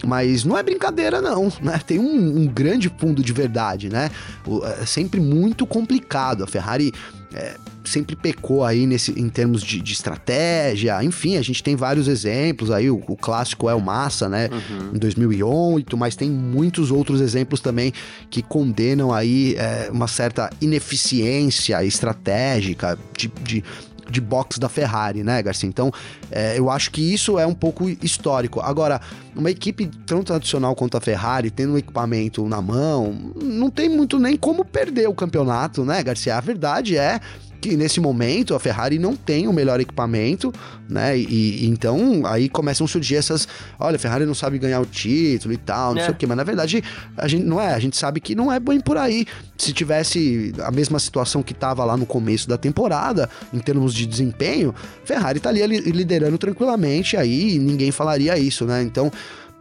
mas 0.05 0.43
não 0.43 0.57
é 0.57 0.63
brincadeira, 0.63 1.21
não, 1.21 1.51
né? 1.61 1.79
Tem 1.85 1.99
um, 1.99 2.41
um 2.41 2.47
grande 2.47 2.91
fundo 2.97 3.23
de 3.23 3.33
verdade, 3.33 3.89
né? 3.89 4.09
O, 4.45 4.63
é 4.65 4.85
sempre 4.85 5.19
muito 5.19 5.65
complicado. 5.65 6.43
A 6.43 6.47
Ferrari 6.47 6.93
é, 7.33 7.55
sempre 7.83 8.15
pecou 8.15 8.63
aí 8.63 8.85
nesse, 8.85 9.11
em 9.19 9.27
termos 9.27 9.63
de, 9.63 9.81
de, 9.81 9.93
estratégia, 9.93 11.03
enfim, 11.03 11.37
a 11.37 11.41
gente 11.41 11.63
tem 11.63 11.75
vários 11.75 12.07
exemplos 12.07 12.71
aí, 12.71 12.89
o, 12.89 13.01
o 13.07 13.17
clássico 13.17 13.69
é 13.69 13.73
o 13.73 13.81
Massa, 13.81 14.29
né, 14.29 14.49
uhum. 14.51 14.91
em 14.93 14.99
2008, 14.99 15.97
mas 15.97 16.15
tem 16.15 16.29
muitos 16.29 16.91
outros 16.91 17.21
exemplos 17.21 17.59
também 17.59 17.91
que 18.29 18.41
condenam 18.41 19.11
aí 19.11 19.55
é, 19.57 19.89
uma 19.91 20.07
certa 20.07 20.49
ineficiência 20.61 21.83
estratégica 21.83 22.97
de, 23.17 23.31
de 23.41 23.63
de 24.09 24.21
box 24.21 24.59
da 24.59 24.69
Ferrari, 24.69 25.23
né, 25.23 25.41
Garcia? 25.41 25.67
Então, 25.67 25.91
é, 26.31 26.57
eu 26.57 26.69
acho 26.69 26.91
que 26.91 27.13
isso 27.13 27.39
é 27.39 27.45
um 27.45 27.53
pouco 27.53 27.89
histórico. 27.89 28.59
Agora, 28.59 29.01
uma 29.35 29.49
equipe 29.49 29.87
tão 30.05 30.23
tradicional 30.23 30.75
quanto 30.75 30.97
a 30.97 31.01
Ferrari, 31.01 31.49
tendo 31.49 31.73
um 31.73 31.77
equipamento 31.77 32.47
na 32.47 32.61
mão, 32.61 33.33
não 33.41 33.69
tem 33.69 33.89
muito 33.89 34.19
nem 34.19 34.37
como 34.37 34.63
perder 34.65 35.07
o 35.07 35.13
campeonato, 35.13 35.83
né, 35.85 36.03
Garcia? 36.03 36.37
A 36.37 36.41
verdade 36.41 36.97
é 36.97 37.19
que 37.63 37.77
nesse 37.77 38.01
momento 38.01 38.53
a 38.53 38.59
Ferrari 38.59 38.99
não 38.99 39.15
tem 39.15 39.47
o 39.47 39.53
melhor 39.53 39.79
equipamento, 39.79 40.53
né? 40.89 41.17
E, 41.17 41.63
e, 41.63 41.67
então 41.67 42.23
aí 42.25 42.49
começam 42.49 42.83
a 42.83 42.87
surgir 42.89 43.15
essas, 43.15 43.47
olha, 43.79 43.95
a 43.95 43.99
Ferrari 43.99 44.25
não 44.25 44.35
sabe 44.35 44.59
ganhar 44.59 44.81
o 44.81 44.85
título 44.85 45.53
e 45.53 45.57
tal, 45.57 45.93
não 45.93 46.01
é. 46.01 46.05
sei 46.05 46.13
o 46.13 46.17
quê, 46.17 46.27
mas 46.27 46.35
na 46.35 46.43
verdade 46.43 46.83
a 47.15 47.25
gente 47.25 47.45
não 47.45 47.61
é, 47.61 47.73
a 47.73 47.79
gente 47.79 47.95
sabe 47.95 48.19
que 48.19 48.35
não 48.35 48.51
é 48.51 48.59
bem 48.59 48.81
por 48.81 48.97
aí. 48.97 49.25
Se 49.57 49.71
tivesse 49.71 50.53
a 50.61 50.71
mesma 50.71 50.99
situação 50.99 51.41
que 51.41 51.53
estava 51.53 51.85
lá 51.85 51.95
no 51.95 52.05
começo 52.05 52.49
da 52.49 52.57
temporada, 52.57 53.29
em 53.53 53.59
termos 53.59 53.93
de 53.93 54.05
desempenho, 54.05 54.75
Ferrari 55.05 55.39
tá 55.39 55.47
ali 55.47 55.65
liderando 55.65 56.37
tranquilamente 56.37 57.15
aí, 57.15 57.57
ninguém 57.57 57.91
falaria 57.91 58.37
isso, 58.37 58.65
né? 58.65 58.83
Então, 58.83 59.09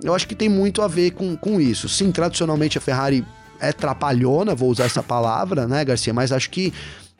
eu 0.03 0.13
acho 0.13 0.27
que 0.27 0.35
tem 0.35 0.49
muito 0.49 0.83
a 0.83 0.89
ver 0.89 1.13
com, 1.13 1.37
com 1.37 1.61
isso. 1.61 1.89
Sim, 1.89 2.11
tradicionalmente 2.11 2.77
a 2.77 2.81
Ferrari 2.81 3.25
é 3.61 3.73
trapalhona, 3.73 4.57
vou 4.57 4.71
usar 4.71 4.87
essa 4.87 5.05
palavra, 5.05 5.69
né, 5.69 5.85
Garcia? 5.85 6.13
Mas 6.13 6.33
acho 6.33 6.51
que 6.51 6.75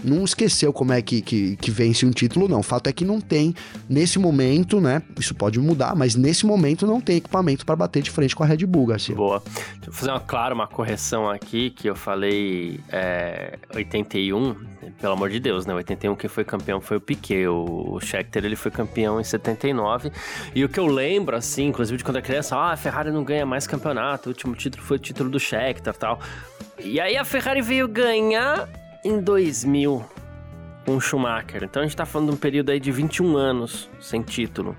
não 0.05 0.25
esqueceu 0.25 0.73
como 0.73 0.93
é 0.93 1.01
que, 1.03 1.21
que, 1.21 1.57
que, 1.57 1.71
vence 1.71 2.05
um 2.05 2.11
título, 2.11 2.49
não. 2.49 2.61
O 2.61 2.63
fato 2.63 2.89
é 2.89 2.93
que 2.93 3.05
não 3.05 3.21
tem, 3.21 3.55
nesse 3.89 4.19
momento, 4.19 4.81
né? 4.81 5.03
Isso 5.19 5.35
pode 5.35 5.59
mudar, 5.59 5.95
mas 5.95 6.15
nesse 6.15 6.47
momento 6.47 6.87
não 6.87 7.01
tem 7.01 7.17
equipamento 7.17 7.65
para 7.65 7.77
bater 7.77 8.03
de 8.03 8.11
frente 8.11 8.35
com 8.35 8.43
a 8.43 8.47
Red 8.47 8.67
Bull, 8.67 8.87
Garcia. 8.87 9.15
Boa. 9.15 9.43
Deixa 9.45 9.89
eu 9.89 9.93
fazer 9.93 10.11
uma, 10.11 10.21
claro, 10.21 10.55
uma 10.55 10.67
correção 10.67 11.29
aqui, 11.29 11.71
que 11.71 11.89
eu 11.89 11.95
falei 11.95 12.81
é, 12.89 13.59
81, 13.75 14.55
pelo 15.01 15.13
amor 15.13 15.31
de 15.31 15.41
Deus, 15.41 15.67
né? 15.67 15.75
81 15.75 16.17
quem 16.17 16.29
foi 16.29 16.45
campeão 16.45 16.81
foi 16.81 16.97
o 16.97 17.01
Piquet, 17.01 17.47
o, 17.47 17.95
o 17.95 18.01
Scheckter 18.01 18.45
ele 18.45 18.57
foi 18.57 18.71
campeão 18.71 19.21
em 19.21 19.25
79. 19.25 20.11
E 20.55 20.65
o 20.65 20.69
que 20.69 20.79
eu 20.79 20.87
lembro, 20.87 21.37
assim, 21.37 21.67
inclusive 21.67 21.99
de 21.99 22.05
quando 22.05 22.17
era 22.17 22.25
criança, 22.25 22.57
ah, 22.57 22.73
a 22.73 22.77
Ferrari 22.77 23.11
não 23.11 23.25
ganha 23.25 23.47
mais 23.47 23.67
campeonato, 23.67 24.29
o 24.29 24.33
último 24.33 24.55
título 24.55 24.83
foi 24.83 24.97
o 24.97 25.01
título 25.01 25.31
do 25.31 25.39
Scheckter 25.39 25.95
e 25.95 25.99
tal. 25.99 26.21
E 26.79 27.01
aí 27.01 27.17
a 27.17 27.25
Ferrari 27.25 27.63
veio 27.63 27.87
ganhar 27.87 28.69
em 29.05 29.21
2000 29.21 30.05
com 30.85 30.97
o 30.97 31.01
Schumacher. 31.01 31.65
Então 31.65 31.83
a 31.83 31.85
gente 31.85 31.97
tá 31.97 32.07
falando 32.07 32.31
de 32.31 32.35
um 32.35 32.39
período 32.39 32.71
aí 32.71 32.81
de 32.81 32.91
21 32.91 33.37
anos 33.37 33.89
sem 34.01 34.23
título. 34.23 34.77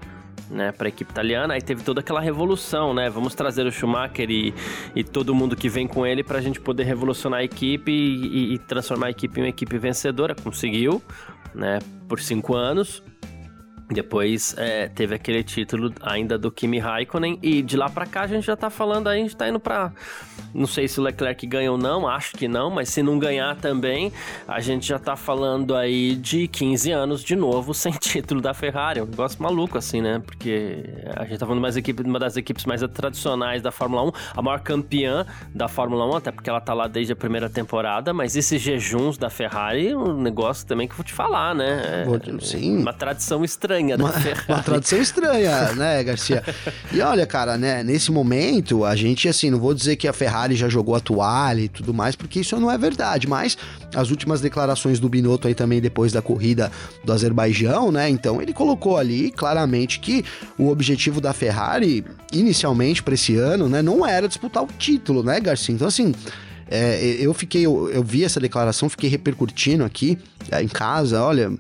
Né, 0.50 0.72
para 0.72 0.88
a 0.88 0.90
equipe 0.90 1.10
italiana, 1.10 1.56
aí 1.56 1.62
teve 1.62 1.82
toda 1.84 2.02
aquela 2.02 2.20
revolução, 2.20 2.94
né? 2.94 3.10
Vamos 3.10 3.34
trazer 3.34 3.66
o 3.66 3.72
Schumacher 3.72 4.30
e, 4.30 4.54
e 4.94 5.04
todo 5.04 5.34
mundo 5.34 5.56
que 5.56 5.68
vem 5.68 5.88
com 5.88 6.06
ele 6.06 6.22
para 6.22 6.38
a 6.38 6.42
gente 6.42 6.60
poder 6.60 6.84
revolucionar 6.84 7.40
a 7.40 7.44
equipe 7.44 7.92
e, 7.92 8.54
e, 8.54 8.60
transformar 8.60 9.08
a 9.08 9.10
equipe 9.10 9.40
em 9.40 9.44
uma 9.44 9.50
equipe 9.50 9.76
vencedora. 9.80 10.36
Conseguiu, 10.36 11.02
né? 11.56 11.80
Por 12.08 12.20
cinco 12.20 12.54
anos. 12.54 13.02
Depois 13.90 14.56
é, 14.58 14.88
teve 14.88 15.16
aquele 15.16 15.44
título 15.44 15.94
ainda 16.02 16.38
do 16.38 16.52
Kimi 16.52 16.80
Raikkonen 16.80 17.38
e 17.42 17.62
de 17.62 17.78
lá 17.78 17.90
para 17.90 18.06
cá 18.06 18.22
a 18.22 18.28
gente 18.28 18.46
já 18.46 18.56
tá 18.56 18.70
falando 18.70 19.08
aí, 19.08 19.20
a 19.20 19.24
gente 19.24 19.36
tá 19.36 19.48
indo 19.48 19.60
para 19.60 19.92
não 20.54 20.68
sei 20.68 20.88
se 20.88 21.00
o 21.00 21.04
Leclerc 21.04 21.46
ganha 21.48 21.72
ou 21.72 21.78
não, 21.78 22.08
acho 22.08 22.34
que 22.34 22.48
não, 22.48 22.70
mas 22.70 22.90
se 22.90 23.02
não 23.02 23.18
ganhar 23.18 23.56
também, 23.56 24.14
a 24.48 24.60
gente 24.60 24.88
já 24.88 25.00
tá 25.00 25.16
falando 25.16 25.76
aí 25.76 26.16
de 26.16 26.48
15 26.48 26.92
anos 26.92 27.24
de 27.24 27.36
novo 27.36 27.74
sem 27.74 27.92
título 27.92 28.40
da 28.40 28.54
Ferrari. 28.54 29.02
Um 29.02 29.06
negócio 29.06 29.42
maluco 29.42 29.78
assim, 29.78 30.02
né? 30.02 30.22
Porque 30.24 30.84
a 31.16 31.26
gente 31.26 31.40
tá 31.40 31.46
falando 31.46 31.62
mais 31.62 31.76
equipe, 31.76 32.04
uma 32.04 32.20
das 32.20 32.38
equipes 32.38 32.66
mais 32.66 32.82
tradicionais 32.94 33.62
da 33.62 33.72
Fórmula 33.72 34.04
1, 34.04 34.12
a 34.38 34.42
maior 34.42 34.60
campeã 34.60 35.26
da 35.54 35.68
Fórmula 35.68 36.06
1, 36.14 36.18
até 36.18 36.32
porque 36.32 36.50
ela 36.50 36.62
tá 36.62 36.74
lá 36.74 36.88
desde 36.88 37.14
a 37.14 37.16
primeira 37.16 37.50
temporada, 37.50 38.14
mas 38.14 38.36
esses 38.36 38.62
jejuns 38.62 39.18
da 39.18 39.30
Ferrari, 39.30 39.96
um 39.96 40.22
negócio 40.22 40.68
também 40.68 40.88
que 40.88 40.94
eu 40.94 40.98
vou 40.98 41.06
te 41.06 41.14
falar, 41.14 41.56
né? 41.56 42.04
É, 42.04 42.40
Sim. 42.42 42.78
Uma 42.78 42.94
tradição 42.94 43.44
estranha 43.44 43.73
da 43.98 44.04
uma, 44.04 44.12
Ferrari. 44.14 44.46
Uma 44.48 44.64
tradição 44.64 45.02
estranha, 45.02 45.74
né, 45.74 46.04
Garcia? 46.04 46.44
E 46.92 47.02
olha, 47.02 47.26
cara, 47.26 47.58
né, 47.58 47.84
nesse 47.84 48.12
momento, 48.12 48.86
a 48.86 48.96
gente, 48.96 49.28
assim, 49.28 49.50
não 49.50 49.60
vou 49.60 49.74
dizer 49.74 49.96
que 49.96 50.08
a 50.08 50.14
Ferrari 50.14 50.56
já 50.56 50.70
jogou 50.70 50.96
a 50.96 51.00
toalha 51.00 51.62
e 51.62 51.70
tudo 51.70 51.94
mais, 51.94 52.16
porque 52.16 52.42
isso 52.42 52.60
não 52.60 52.70
é 52.70 52.78
verdade, 52.78 53.28
mas 53.28 53.58
as 53.96 54.12
últimas 54.12 54.42
declarações 54.42 55.00
do 55.00 55.10
Binotto 55.10 55.48
aí 55.48 55.56
também 55.56 55.82
depois 55.82 56.12
da 56.12 56.22
corrida 56.22 56.72
do 57.04 57.12
Azerbaijão, 57.12 57.92
né, 57.92 58.10
então 58.10 58.42
ele 58.42 58.54
colocou 58.54 58.98
ali 58.98 59.32
claramente 59.32 60.00
que 60.00 60.24
o 60.58 60.70
objetivo 60.70 61.20
da 61.20 61.34
Ferrari, 61.34 62.06
inicialmente 62.32 63.02
para 63.02 63.14
esse 63.14 63.36
ano, 63.36 63.68
né, 63.68 63.82
não 63.82 64.06
era 64.06 64.28
disputar 64.28 64.64
o 64.64 64.68
título, 64.68 65.24
né, 65.24 65.40
Garcia? 65.40 65.74
Então, 65.74 65.88
assim, 65.88 66.14
é, 66.70 67.18
eu 67.20 67.34
fiquei, 67.34 67.66
eu, 67.66 67.90
eu, 67.90 68.04
vi 68.04 68.24
essa 68.24 68.40
declaração, 68.40 68.90
fiquei 68.90 69.10
repercutindo 69.10 69.84
aqui 69.84 70.18
é, 70.52 70.62
em 70.62 70.68
casa, 70.68 71.22
olha, 71.22 71.52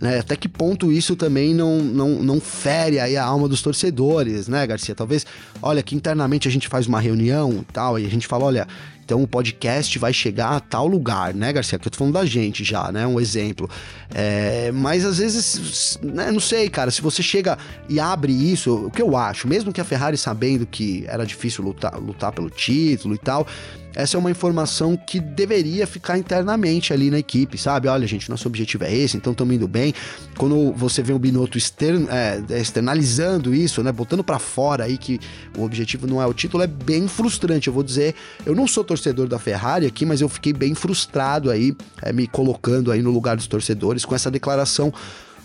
né, 0.00 0.18
até 0.18 0.36
que 0.36 0.48
ponto 0.48 0.92
isso 0.92 1.16
também 1.16 1.54
não, 1.54 1.78
não, 1.78 2.08
não 2.22 2.40
fere 2.40 2.98
aí 2.98 3.16
a 3.16 3.24
alma 3.24 3.48
dos 3.48 3.62
torcedores, 3.62 4.48
né, 4.48 4.66
Garcia? 4.66 4.94
Talvez, 4.94 5.26
olha, 5.60 5.82
que 5.82 5.94
internamente 5.94 6.48
a 6.48 6.50
gente 6.50 6.68
faz 6.68 6.86
uma 6.86 7.00
reunião 7.00 7.64
e 7.68 7.72
tal, 7.72 7.98
e 7.98 8.06
a 8.06 8.10
gente 8.10 8.26
fala, 8.26 8.44
olha, 8.44 8.68
então 9.04 9.22
o 9.22 9.26
podcast 9.26 9.98
vai 9.98 10.12
chegar 10.12 10.50
a 10.50 10.60
tal 10.60 10.86
lugar, 10.86 11.34
né, 11.34 11.52
Garcia? 11.52 11.78
Que 11.78 11.88
eu 11.88 11.90
tô 11.90 11.98
falando 11.98 12.14
da 12.14 12.24
gente 12.24 12.62
já, 12.62 12.90
né? 12.92 13.06
Um 13.06 13.20
exemplo. 13.20 13.68
É, 14.14 14.70
mas 14.72 15.04
às 15.04 15.18
vezes, 15.18 15.98
né, 16.02 16.30
não 16.30 16.40
sei, 16.40 16.68
cara, 16.70 16.90
se 16.90 17.02
você 17.02 17.22
chega 17.22 17.58
e 17.88 17.98
abre 17.98 18.32
isso, 18.32 18.86
o 18.86 18.90
que 18.90 19.02
eu 19.02 19.16
acho, 19.16 19.48
mesmo 19.48 19.72
que 19.72 19.80
a 19.80 19.84
Ferrari 19.84 20.16
sabendo 20.16 20.64
que 20.64 21.04
era 21.08 21.26
difícil 21.26 21.64
lutar, 21.64 21.98
lutar 21.98 22.32
pelo 22.32 22.48
título 22.48 23.14
e 23.14 23.18
tal, 23.18 23.46
essa 23.94 24.16
é 24.16 24.20
uma 24.20 24.30
informação 24.30 24.96
que 24.96 25.20
deveria 25.20 25.86
ficar 25.86 26.18
internamente 26.18 26.92
ali 26.92 27.10
na 27.10 27.18
equipe, 27.18 27.58
sabe? 27.58 27.88
Olha, 27.88 28.06
gente, 28.06 28.30
nosso 28.30 28.48
objetivo 28.48 28.84
é 28.84 28.94
esse, 28.94 29.16
então 29.16 29.32
estamos 29.32 29.54
indo 29.54 29.68
bem. 29.68 29.94
Quando 30.36 30.72
você 30.72 31.02
vê 31.02 31.12
o 31.12 31.18
Binotto 31.18 31.58
é, 31.58 32.60
externalizando 32.60 33.54
isso, 33.54 33.82
né? 33.82 33.92
Botando 33.92 34.24
para 34.24 34.38
fora 34.38 34.84
aí 34.84 34.96
que 34.96 35.20
o 35.56 35.62
objetivo 35.62 36.06
não 36.06 36.20
é 36.20 36.26
o 36.26 36.32
título, 36.32 36.62
é 36.62 36.66
bem 36.66 37.06
frustrante. 37.06 37.68
Eu 37.68 37.74
vou 37.74 37.82
dizer, 37.82 38.14
eu 38.46 38.54
não 38.54 38.66
sou 38.66 38.82
torcedor 38.82 39.28
da 39.28 39.38
Ferrari 39.38 39.86
aqui, 39.86 40.06
mas 40.06 40.20
eu 40.20 40.28
fiquei 40.28 40.52
bem 40.52 40.74
frustrado 40.74 41.50
aí, 41.50 41.74
é, 42.00 42.12
me 42.12 42.26
colocando 42.26 42.90
aí 42.90 43.02
no 43.02 43.10
lugar 43.10 43.36
dos 43.36 43.46
torcedores 43.46 44.04
com 44.04 44.14
essa 44.14 44.30
declaração 44.30 44.92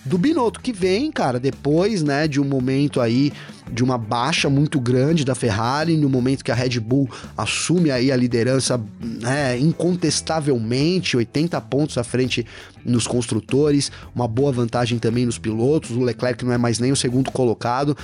do 0.08 0.18
Binotto, 0.18 0.60
que 0.60 0.72
vem, 0.72 1.12
cara, 1.12 1.40
depois, 1.40 2.02
né, 2.02 2.28
de 2.28 2.40
um 2.40 2.46
momento 2.46 3.02
aí 3.02 3.32
de 3.72 3.84
uma 3.84 3.98
baixa 3.98 4.50
muito 4.50 4.80
grande 4.80 5.26
da 5.26 5.36
Ferrari, 5.36 5.98
no 5.98 6.10
momento 6.10 6.44
que 6.44 6.52
a 6.52 6.56
Red 6.56 6.80
Bull 6.80 7.10
assume 7.38 7.92
aí 7.92 8.12
a 8.12 8.16
liderança, 8.16 8.82
né, 9.02 9.60
incontestavelmente, 9.60 11.18
80 11.18 11.60
pontos 11.62 11.98
à 11.98 12.04
frente 12.04 12.46
nos 12.86 13.06
construtores, 13.06 13.92
uma 14.16 14.28
boa 14.28 14.52
vantagem 14.52 14.98
também 14.98 15.26
nos 15.26 15.38
pilotos, 15.38 15.92
o 15.92 16.02
Leclerc 16.02 16.44
não 16.46 16.54
é 16.54 16.58
mais 16.58 16.80
nem 16.80 16.92
o 16.92 16.96
segundo 16.96 17.30
colocado, 17.30 17.96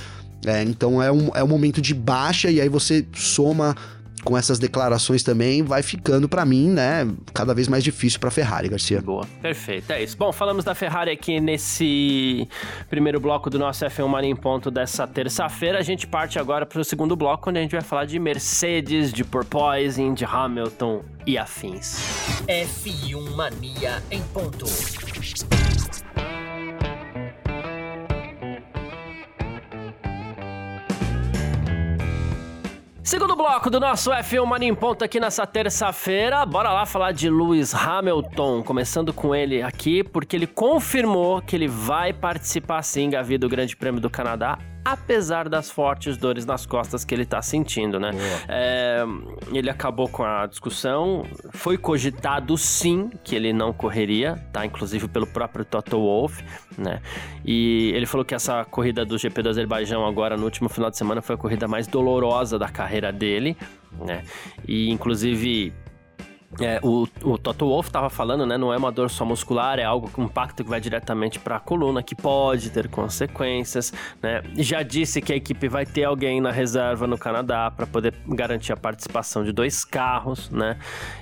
é, 0.46 0.62
então 0.64 1.02
é 1.02 1.12
um, 1.12 1.30
é 1.34 1.44
um 1.44 1.48
momento 1.48 1.82
de 1.82 1.94
baixa 1.94 2.52
e 2.52 2.60
aí 2.60 2.68
você 2.68 3.06
soma 3.14 3.76
com 4.24 4.38
essas 4.38 4.60
declarações 4.60 5.24
também, 5.24 5.62
vai 5.64 5.84
ficando 5.84 6.28
para 6.30 6.46
mim, 6.46 6.70
né, 6.70 7.08
cada 7.34 7.54
vez 7.54 7.68
mais 7.68 7.84
difícil 7.84 8.20
para 8.20 8.32
Ferrari, 8.32 8.70
Garcia. 8.70 9.02
Boa, 9.02 9.26
perfeito, 9.42 9.92
é 9.92 10.04
isso. 10.04 10.18
Bom, 10.18 10.32
falamos 10.32 10.64
da 10.64 10.74
Ferrari 10.74 11.12
aqui 11.12 11.40
nesse 11.40 12.48
primeiro 12.90 13.20
bloco 13.20 13.50
do 13.50 13.60
nosso 13.60 13.86
F1 13.86 14.08
Mania 14.08 14.30
em 14.30 14.36
Ponto 14.36 14.72
dessa 14.72 15.06
terça-feira. 15.08 15.80
A 15.80 15.84
gente 15.84 16.08
parte 16.08 16.40
agora 16.40 16.66
para 16.66 16.80
o 16.80 16.84
segundo 16.84 17.16
bloco, 17.16 17.50
onde 17.50 17.60
a 17.60 17.62
gente 17.62 17.72
vai 17.72 17.82
falar 17.82 18.06
de 18.06 18.20
Mercedes, 18.20 19.12
de 19.12 19.24
Porpoising, 19.24 20.14
de 20.14 20.26
Hamilton 20.26 21.04
e 21.26 21.38
afins. 21.38 21.98
F1 22.48 23.36
Mania 23.36 24.04
em 24.12 24.22
Ponto. 24.22 24.66
Segundo 33.04 33.36
bloco 33.36 33.70
do 33.70 33.82
nosso 33.82 34.12
F1 34.12 34.46
Mania 34.46 34.70
em 34.70 34.74
Ponto 34.74 35.04
aqui 35.04 35.20
nessa 35.20 35.46
terça-feira. 35.46 36.46
Bora 36.46 36.72
lá 36.72 36.86
falar 36.86 37.12
de 37.12 37.30
Lewis 37.30 37.76
Hamilton. 37.76 38.64
Começando 38.64 39.12
com 39.12 39.36
ele 39.36 39.62
aqui, 39.62 40.06
porque 40.06 40.38
ele 40.38 40.48
confirmou 40.48 41.42
que 41.42 41.54
ele 41.54 41.68
vai 41.68 42.14
participar 42.14 42.82
sim, 42.82 43.10
Gavi, 43.10 43.38
do 43.38 43.50
Grande 43.50 43.76
Prêmio 43.76 44.00
do 44.00 44.10
Canadá 44.10 44.58
apesar 44.84 45.48
das 45.48 45.72
fortes 45.72 46.18
dores 46.18 46.46
nas 46.46 46.66
costas 46.66 47.06
que 47.06 47.14
ele 47.14 47.26
tá 47.26 47.42
sentindo, 47.42 48.00
né? 48.00 48.12
É, 48.48 49.04
ele 49.52 49.70
acabou 49.70 50.08
com 50.10 50.24
a 50.24 50.46
discussão, 50.46 51.26
foi 51.52 51.78
cogitado 51.78 52.58
sim 52.58 53.10
que 53.24 53.36
ele 53.36 53.54
não 53.54 53.72
correria, 53.72 54.44
tá? 54.52 54.66
Inclusive 54.66 55.08
pelo 55.08 55.26
próprio 55.26 55.64
Toto 55.64 55.98
Wolff, 55.98 56.44
né? 56.78 57.02
E 57.46 57.92
ele 57.96 58.06
falou 58.06 58.26
que 58.26 58.36
essa 58.36 58.66
corrida 58.66 59.06
do 59.06 59.18
GP 59.18 59.42
do 59.42 59.50
Azerbaijão 59.50 60.06
agora 60.06 60.36
no 60.36 60.44
último 60.44 60.70
final 60.70 60.90
de 60.90 60.98
semana 60.98 61.22
foi 61.22 61.36
a 61.36 61.38
corrida 61.38 61.68
mais 61.68 61.88
dolorosa 61.88 62.60
da 62.60 62.68
carreira 62.68 63.12
dele, 63.12 63.58
né? 64.00 64.24
E 64.68 64.90
inclusive 64.90 65.74
é, 66.60 66.80
o, 66.84 67.08
o 67.24 67.38
Toto 67.38 67.68
Wolff 67.68 67.90
estava 67.90 68.10
falando, 68.10 68.46
né? 68.46 68.58
Não 68.58 68.74
é 68.74 68.78
uma 68.78 68.92
dor 68.92 69.10
só 69.10 69.26
muscular, 69.26 69.80
é 69.80 69.84
algo 69.84 70.10
com 70.10 70.24
impacto 70.24 70.64
que 70.64 70.70
vai 70.70 70.80
diretamente 70.80 71.40
para 71.40 71.58
a 71.58 71.60
coluna, 71.60 72.04
que 72.04 72.16
pode 72.16 72.70
ter 72.70 72.88
consequências, 72.88 73.94
né? 74.22 74.42
Já 74.58 74.84
disse 74.84 75.22
que 75.22 75.34
a 75.34 75.36
equipe 75.36 75.68
vai 75.68 75.86
ter 75.86 76.04
alguém 76.04 76.40
na 76.40 76.52
reserva 76.52 77.08
no 77.08 77.18
Canadá 77.18 77.72
para 77.72 77.88
poder 77.88 78.14
garantir 78.28 78.72
a 78.72 78.78
participação 78.78 79.44
de 79.44 79.52
dois 79.52 79.84
carros, 79.84 80.50
né? 80.50 80.78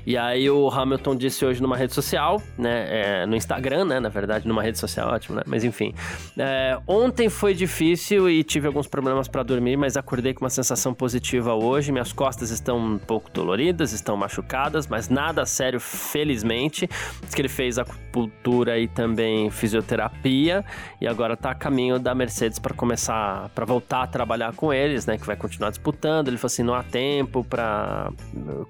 E 0.05 0.17
aí 0.17 0.49
o 0.49 0.69
Hamilton 0.69 1.15
disse 1.15 1.45
hoje 1.45 1.61
numa 1.61 1.77
rede 1.77 1.93
social, 1.93 2.41
né? 2.57 3.21
É, 3.21 3.25
no 3.25 3.35
Instagram, 3.35 3.85
né? 3.85 3.99
Na 3.99 4.09
verdade, 4.09 4.47
numa 4.47 4.61
rede 4.61 4.77
social, 4.77 5.09
ótimo, 5.09 5.37
né? 5.37 5.43
Mas 5.45 5.63
enfim. 5.63 5.93
É, 6.37 6.77
ontem 6.87 7.29
foi 7.29 7.53
difícil 7.53 8.29
e 8.29 8.43
tive 8.43 8.67
alguns 8.67 8.87
problemas 8.87 9.27
para 9.27 9.43
dormir, 9.43 9.77
mas 9.77 9.95
acordei 9.95 10.33
com 10.33 10.43
uma 10.43 10.49
sensação 10.49 10.93
positiva 10.93 11.53
hoje. 11.53 11.91
Minhas 11.91 12.11
costas 12.11 12.49
estão 12.49 12.77
um 12.77 12.97
pouco 12.97 13.29
doloridas, 13.31 13.93
estão 13.93 14.17
machucadas, 14.17 14.87
mas 14.87 15.09
nada 15.09 15.20
nada 15.21 15.45
sério, 15.45 15.79
felizmente. 15.79 16.89
Diz 17.23 17.35
que 17.35 17.41
ele 17.41 17.49
fez 17.49 17.77
acupuntura 17.77 18.79
e 18.79 18.87
também 18.87 19.51
fisioterapia 19.51 20.65
e 20.99 21.07
agora 21.07 21.37
tá 21.37 21.51
a 21.51 21.55
caminho 21.55 21.99
da 21.99 22.15
Mercedes 22.15 22.57
para 22.57 22.73
começar, 22.73 23.49
para 23.49 23.63
voltar 23.63 24.03
a 24.03 24.07
trabalhar 24.07 24.53
com 24.55 24.73
eles, 24.73 25.05
né? 25.05 25.17
Que 25.17 25.25
vai 25.25 25.35
continuar 25.35 25.69
disputando. 25.69 26.27
Ele 26.27 26.37
falou 26.37 26.47
assim: 26.47 26.63
não 26.63 26.73
há 26.73 26.83
tempo 26.83 27.43
para 27.43 28.11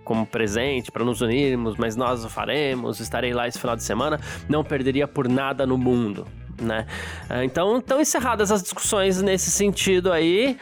como 0.04 0.26
presente 0.26 0.92
para 0.92 1.06
nos 1.06 1.22
unirmos, 1.22 1.78
mas 1.78 1.96
nós 1.96 2.26
o 2.26 2.30
faremos. 2.30 3.00
Estarei 3.00 3.34
lá 3.34 3.48
esse 3.48 3.60
final 3.60 3.76
de 3.76 3.84
semana. 3.84 4.20
Não 4.50 4.64
perderia 4.64 5.08
por 5.08 5.30
nada 5.30 5.66
no 5.66 5.78
mundo. 5.78 6.28
Né? 6.62 6.86
Então, 7.44 7.80
estão 7.80 8.00
encerradas 8.00 8.52
as 8.52 8.62
discussões 8.62 9.22
nesse 9.22 9.50
sentido 9.50 10.12
aí 10.12 10.58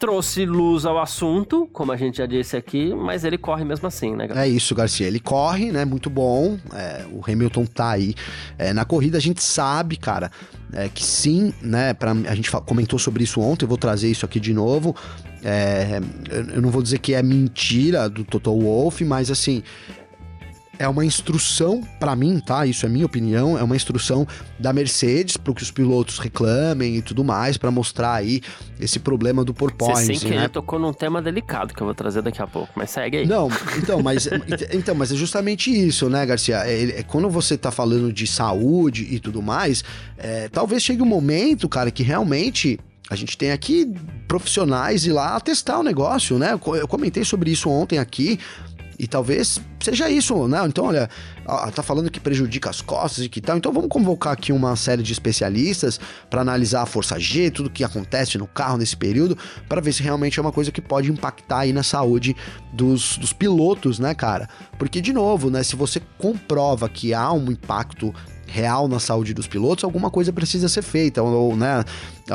trouxe 0.00 0.46
luz 0.46 0.86
ao 0.86 0.98
assunto, 0.98 1.68
como 1.74 1.92
a 1.92 1.96
gente 1.96 2.16
já 2.16 2.26
disse 2.26 2.56
aqui, 2.56 2.94
mas 2.94 3.22
ele 3.22 3.36
corre 3.36 3.64
mesmo 3.64 3.86
assim, 3.86 4.16
né, 4.16 4.26
É 4.34 4.48
isso, 4.48 4.74
Garcia. 4.74 5.06
Ele 5.06 5.20
corre, 5.20 5.70
né? 5.70 5.84
Muito 5.84 6.08
bom. 6.08 6.58
É, 6.72 7.04
o 7.12 7.20
Hamilton 7.22 7.66
tá 7.66 7.90
aí. 7.90 8.14
É, 8.56 8.72
na 8.72 8.86
corrida 8.86 9.18
a 9.18 9.20
gente 9.20 9.42
sabe, 9.42 9.98
cara, 9.98 10.30
é, 10.72 10.88
que 10.88 11.04
sim, 11.04 11.52
né? 11.60 11.92
Pra, 11.92 12.12
a 12.12 12.34
gente 12.34 12.50
comentou 12.50 12.98
sobre 12.98 13.24
isso 13.24 13.42
ontem, 13.42 13.66
eu 13.66 13.68
vou 13.68 13.76
trazer 13.76 14.10
isso 14.10 14.24
aqui 14.24 14.40
de 14.40 14.54
novo. 14.54 14.96
É, 15.44 16.00
eu 16.54 16.62
não 16.62 16.70
vou 16.70 16.82
dizer 16.82 16.98
que 16.98 17.12
é 17.12 17.22
mentira 17.22 18.08
do 18.08 18.24
Toto 18.24 18.58
Wolff, 18.58 19.04
mas 19.04 19.30
assim, 19.30 19.62
é 20.80 20.88
uma 20.88 21.04
instrução 21.04 21.86
para 22.00 22.16
mim, 22.16 22.40
tá? 22.40 22.64
Isso 22.64 22.86
é 22.86 22.88
minha 22.88 23.04
opinião, 23.04 23.58
é 23.58 23.62
uma 23.62 23.76
instrução 23.76 24.26
da 24.58 24.72
Mercedes 24.72 25.36
para 25.36 25.52
que 25.52 25.62
os 25.62 25.70
pilotos 25.70 26.18
reclamem 26.18 26.96
e 26.96 27.02
tudo 27.02 27.22
mais 27.22 27.58
para 27.58 27.70
mostrar 27.70 28.14
aí 28.14 28.40
esse 28.80 28.98
problema 28.98 29.44
do 29.44 29.52
porpoising, 29.52 30.06
Você 30.06 30.14
sem 30.14 30.30
querer 30.30 30.40
né? 30.40 30.48
tocou 30.48 30.78
num 30.78 30.94
tema 30.94 31.20
delicado 31.20 31.74
que 31.74 31.82
eu 31.82 31.84
vou 31.84 31.94
trazer 31.94 32.22
daqui 32.22 32.40
a 32.40 32.46
pouco, 32.46 32.72
mas 32.74 32.90
segue 32.90 33.18
aí. 33.18 33.26
Não, 33.26 33.50
então, 33.76 34.02
mas 34.02 34.26
então, 34.72 34.94
mas 34.94 35.12
é 35.12 35.16
justamente 35.16 35.70
isso, 35.70 36.08
né, 36.08 36.24
Garcia? 36.24 36.66
É, 36.66 37.00
é, 37.00 37.02
quando 37.02 37.28
você 37.28 37.58
tá 37.58 37.70
falando 37.70 38.10
de 38.10 38.26
saúde 38.26 39.06
e 39.10 39.20
tudo 39.20 39.42
mais, 39.42 39.84
é, 40.16 40.48
talvez 40.48 40.82
chegue 40.82 41.02
um 41.02 41.06
momento, 41.06 41.68
cara, 41.68 41.90
que 41.90 42.02
realmente 42.02 42.80
a 43.10 43.16
gente 43.16 43.36
tem 43.36 43.50
aqui 43.50 43.92
profissionais 44.28 45.04
ir 45.04 45.12
lá 45.12 45.38
testar 45.40 45.80
o 45.80 45.82
negócio, 45.82 46.38
né? 46.38 46.52
Eu 46.52 46.86
comentei 46.86 47.24
sobre 47.24 47.50
isso 47.50 47.68
ontem 47.68 47.98
aqui 47.98 48.38
E 49.00 49.06
talvez 49.06 49.58
seja 49.82 50.10
isso, 50.10 50.46
né? 50.46 50.60
Então, 50.66 50.84
olha, 50.84 51.08
tá 51.74 51.82
falando 51.82 52.10
que 52.10 52.20
prejudica 52.20 52.68
as 52.68 52.82
costas 52.82 53.24
e 53.24 53.30
que 53.30 53.40
tal. 53.40 53.56
Então 53.56 53.72
vamos 53.72 53.88
convocar 53.88 54.34
aqui 54.34 54.52
uma 54.52 54.76
série 54.76 55.02
de 55.02 55.10
especialistas 55.10 55.98
para 56.28 56.42
analisar 56.42 56.82
a 56.82 56.86
força 56.86 57.18
G, 57.18 57.50
tudo 57.50 57.70
que 57.70 57.82
acontece 57.82 58.36
no 58.36 58.46
carro 58.46 58.76
nesse 58.76 58.94
período, 58.94 59.38
para 59.66 59.80
ver 59.80 59.94
se 59.94 60.02
realmente 60.02 60.38
é 60.38 60.42
uma 60.42 60.52
coisa 60.52 60.70
que 60.70 60.82
pode 60.82 61.10
impactar 61.10 61.60
aí 61.60 61.72
na 61.72 61.82
saúde 61.82 62.36
dos, 62.74 63.16
dos 63.16 63.32
pilotos, 63.32 63.98
né, 63.98 64.14
cara? 64.14 64.46
Porque, 64.78 65.00
de 65.00 65.14
novo, 65.14 65.48
né, 65.48 65.62
se 65.62 65.76
você 65.76 66.02
comprova 66.18 66.86
que 66.86 67.14
há 67.14 67.32
um 67.32 67.50
impacto 67.50 68.14
real 68.50 68.88
na 68.88 68.98
saúde 68.98 69.32
dos 69.32 69.46
pilotos, 69.46 69.84
alguma 69.84 70.10
coisa 70.10 70.32
precisa 70.32 70.68
ser 70.68 70.82
feita. 70.82 71.22
Ou, 71.22 71.56
né, 71.56 71.84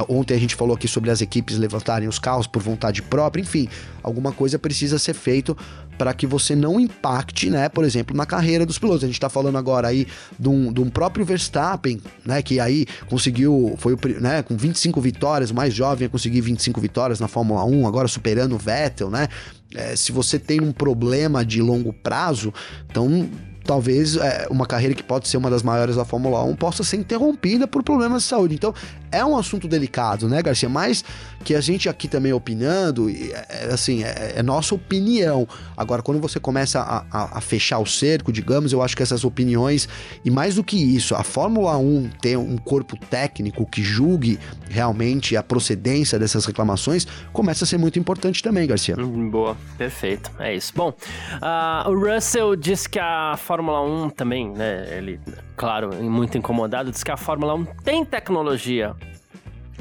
ontem 0.08 0.34
a 0.34 0.40
gente 0.40 0.56
falou 0.56 0.76
aqui 0.76 0.88
sobre 0.88 1.12
as 1.12 1.22
equipes 1.22 1.58
levantarem 1.58 2.08
os 2.08 2.18
carros 2.18 2.48
por 2.48 2.62
vontade 2.62 3.02
própria, 3.02 3.42
enfim, 3.42 3.68
alguma 4.02 4.32
coisa 4.32 4.58
precisa 4.58 4.98
ser 4.98 5.14
feito 5.14 5.56
para 5.98 6.14
que 6.14 6.28
você 6.28 6.56
não 6.56 6.80
impacte, 6.80 7.50
né, 7.50 7.70
por 7.70 7.84
exemplo, 7.84 8.16
na 8.16 8.26
carreira 8.26 8.66
dos 8.66 8.78
pilotos. 8.78 9.04
A 9.04 9.08
gente 9.08 9.16
está 9.16 9.30
falando 9.30 9.58
agora 9.58 9.88
aí 9.88 10.08
de 10.38 10.50
um, 10.50 10.72
de 10.72 10.82
um, 10.82 10.90
próprio 10.90 11.26
Verstappen, 11.26 12.02
né, 12.26 12.42
que 12.42 12.60
aí 12.60 12.86
conseguiu, 13.10 13.76
foi 13.78 13.94
o, 13.94 14.00
né, 14.20 14.44
com 14.44 14.56
25 14.56 15.00
vitórias, 15.02 15.52
mais 15.52 15.74
jovem 15.74 16.08
a 16.08 16.10
conseguir 16.10 16.42
25 16.42 16.80
vitórias 16.80 17.20
na 17.20 17.28
Fórmula 17.28 17.64
1, 17.66 17.88
agora 17.88 18.08
superando 18.08 18.56
o 18.56 18.58
Vettel, 18.58 19.10
né? 19.10 19.28
É, 19.74 19.96
se 19.96 20.12
você 20.12 20.40
tem 20.40 20.62
um 20.62 20.72
problema 20.72 21.44
de 21.44 21.62
longo 21.62 21.92
prazo, 21.92 22.54
então 22.90 23.30
talvez 23.66 24.16
é, 24.16 24.48
uma 24.50 24.66
carreira 24.66 24.94
que 24.94 25.04
pode 25.04 25.28
ser 25.28 25.38
uma 25.38 25.50
das 25.50 25.64
maiores 25.64 25.96
da 25.96 26.06
Fórmula 26.06 26.44
1 26.44 26.56
possa 26.56 26.84
ser 26.84 26.98
interrompida 26.98 27.68
por 27.68 27.84
problemas 27.84 28.24
de 28.24 28.30
saúde. 28.30 28.56
Então, 28.56 28.74
é 29.16 29.26
um 29.26 29.38
assunto 29.38 29.68
delicado, 29.68 30.28
né, 30.28 30.42
Garcia? 30.42 30.70
Mas 30.70 31.04
que 31.44 31.56
a 31.56 31.62
gente 31.62 31.88
aqui 31.88 32.08
também 32.08 32.34
opinando, 32.34 33.10
é, 33.10 33.46
é, 33.50 33.66
assim, 33.72 34.04
é, 34.04 34.34
é, 34.36 34.44
nossa 34.44 34.76
opinião. 34.76 35.48
Agora, 35.78 36.02
quando 36.02 36.20
você 36.20 36.40
começa 36.40 36.82
a, 36.82 37.06
a, 37.12 37.38
a, 37.38 37.42
fechar 37.42 37.80
o 37.80 37.86
cerco, 37.86 38.32
digamos, 38.32 38.74
eu 38.74 38.82
acho 38.82 38.98
que 38.98 39.04
essas 39.04 39.24
opiniões, 39.24 39.88
e 40.24 40.32
mais 40.32 40.56
do 40.56 40.64
que 40.64 40.76
isso, 40.76 41.16
a 41.16 41.24
Fórmula 41.24 41.78
1 41.78 42.10
ter 42.22 42.38
um 42.38 42.58
corpo 42.58 42.98
técnico 42.98 43.66
que 43.66 43.84
julgue 43.84 44.40
realmente 44.70 45.38
a 45.38 45.44
procedência 45.44 46.18
dessas 46.18 46.46
reclamações, 46.46 47.06
começa 47.32 47.64
a 47.64 47.68
ser 47.68 47.78
muito 47.78 48.00
importante 48.00 48.42
também, 48.42 48.68
Garcia. 48.68 48.96
Hum, 48.98 49.30
boa, 49.30 49.56
perfeito. 49.78 50.32
É 50.40 50.54
isso. 50.56 50.74
Bom, 50.76 50.90
uh, 50.90 51.90
o 51.90 51.98
Russell 51.98 52.56
disse 52.56 52.90
que 52.90 53.00
a 53.00 53.36
Fórmula 53.38 53.82
1 53.82 54.10
também, 54.10 54.50
né, 54.50 54.98
ele, 54.98 55.20
claro, 55.56 55.94
muito 56.04 56.38
incomodado, 56.38 56.92
disse 56.92 57.06
que 57.06 57.12
a 57.12 57.18
Fórmula 57.18 57.54
1 57.54 57.66
tem 57.84 58.04
tecnologia 58.04 58.96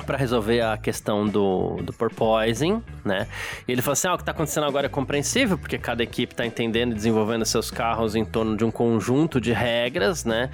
para 0.05 0.17
resolver 0.17 0.61
a 0.61 0.77
questão 0.77 1.27
do, 1.27 1.77
do 1.83 1.93
porpoising, 1.93 2.83
né? 3.05 3.27
E 3.67 3.73
ele 3.73 3.83
falou 3.83 3.95
assim: 3.95 4.09
ah, 4.09 4.14
o 4.14 4.17
que 4.17 4.23
está 4.23 4.33
acontecendo 4.33 4.67
agora 4.67 4.87
é 4.87 4.88
compreensível, 4.88 5.59
porque 5.59 5.79
cada 5.79 6.03
equipe 6.03 6.33
está 6.33 6.47
entendendo 6.47 6.93
e 6.93 6.95
desenvolvendo 6.95 7.45
seus 7.45 7.71
carros 7.71 8.14
em 8.14 8.25
torno 8.25 8.57
de 8.57 8.64
um 8.64 8.71
conjunto 8.71 9.40
de 9.40 9.53
regras, 9.53 10.25
né? 10.25 10.51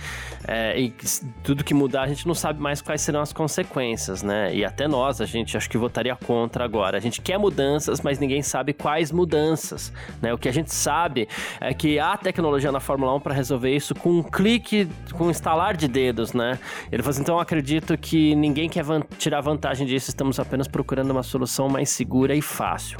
É, 0.47 0.79
e 0.79 0.95
tudo 1.43 1.63
que 1.63 1.75
mudar 1.75 2.03
a 2.03 2.09
gente 2.09 2.27
não 2.27 2.35
sabe 2.35 2.61
mais 2.61 2.81
quais 2.81 3.01
serão 3.01 3.21
as 3.21 3.33
consequências, 3.33 4.23
né? 4.23 4.55
E 4.55 4.65
até 4.65 4.89
nós, 4.89 5.21
a 5.21 5.27
gente 5.27 5.57
acho 5.57 5.69
que 5.69 5.77
votaria 5.79 6.15
contra 6.17 6.65
agora. 6.65 6.97
A 6.97 7.01
gente 7.01 7.21
quer 7.21 7.39
mudanças, 7.39 8.01
mas 8.01 8.19
ninguém 8.19 8.43
sabe 8.43 8.73
quais 8.73 9.13
mudanças, 9.13 9.93
né? 10.23 10.33
O 10.33 10.39
que 10.39 10.49
a 10.49 10.53
gente 10.53 10.73
sabe 10.73 11.29
é 11.61 11.75
que 11.75 11.99
há 11.99 12.17
tecnologia 12.17 12.73
na 12.73 12.81
Fórmula 12.81 13.15
1 13.17 13.21
para 13.21 13.35
resolver 13.35 13.75
isso 13.75 13.95
com 13.95 14.11
um 14.11 14.23
clique, 14.23 14.89
com 15.13 15.27
um 15.27 15.31
instalar 15.31 15.77
de 15.77 15.89
dedos, 15.89 16.33
né? 16.33 16.59
Ele 16.91 17.03
falou 17.03 17.11
assim: 17.11 17.23
então 17.23 17.35
eu 17.37 17.41
acredito 17.41 17.97
que 17.97 18.35
ninguém 18.35 18.69
quer 18.69 18.85
tirar 19.19 19.40
tirar 19.41 19.43
vantagem 19.43 19.87
disso, 19.87 20.11
estamos 20.11 20.39
apenas 20.39 20.69
procurando 20.69 21.11
uma 21.11 21.23
solução 21.23 21.69
mais 21.69 21.91
segura 21.91 22.35
e 22.35 22.43
fácil. 22.43 22.99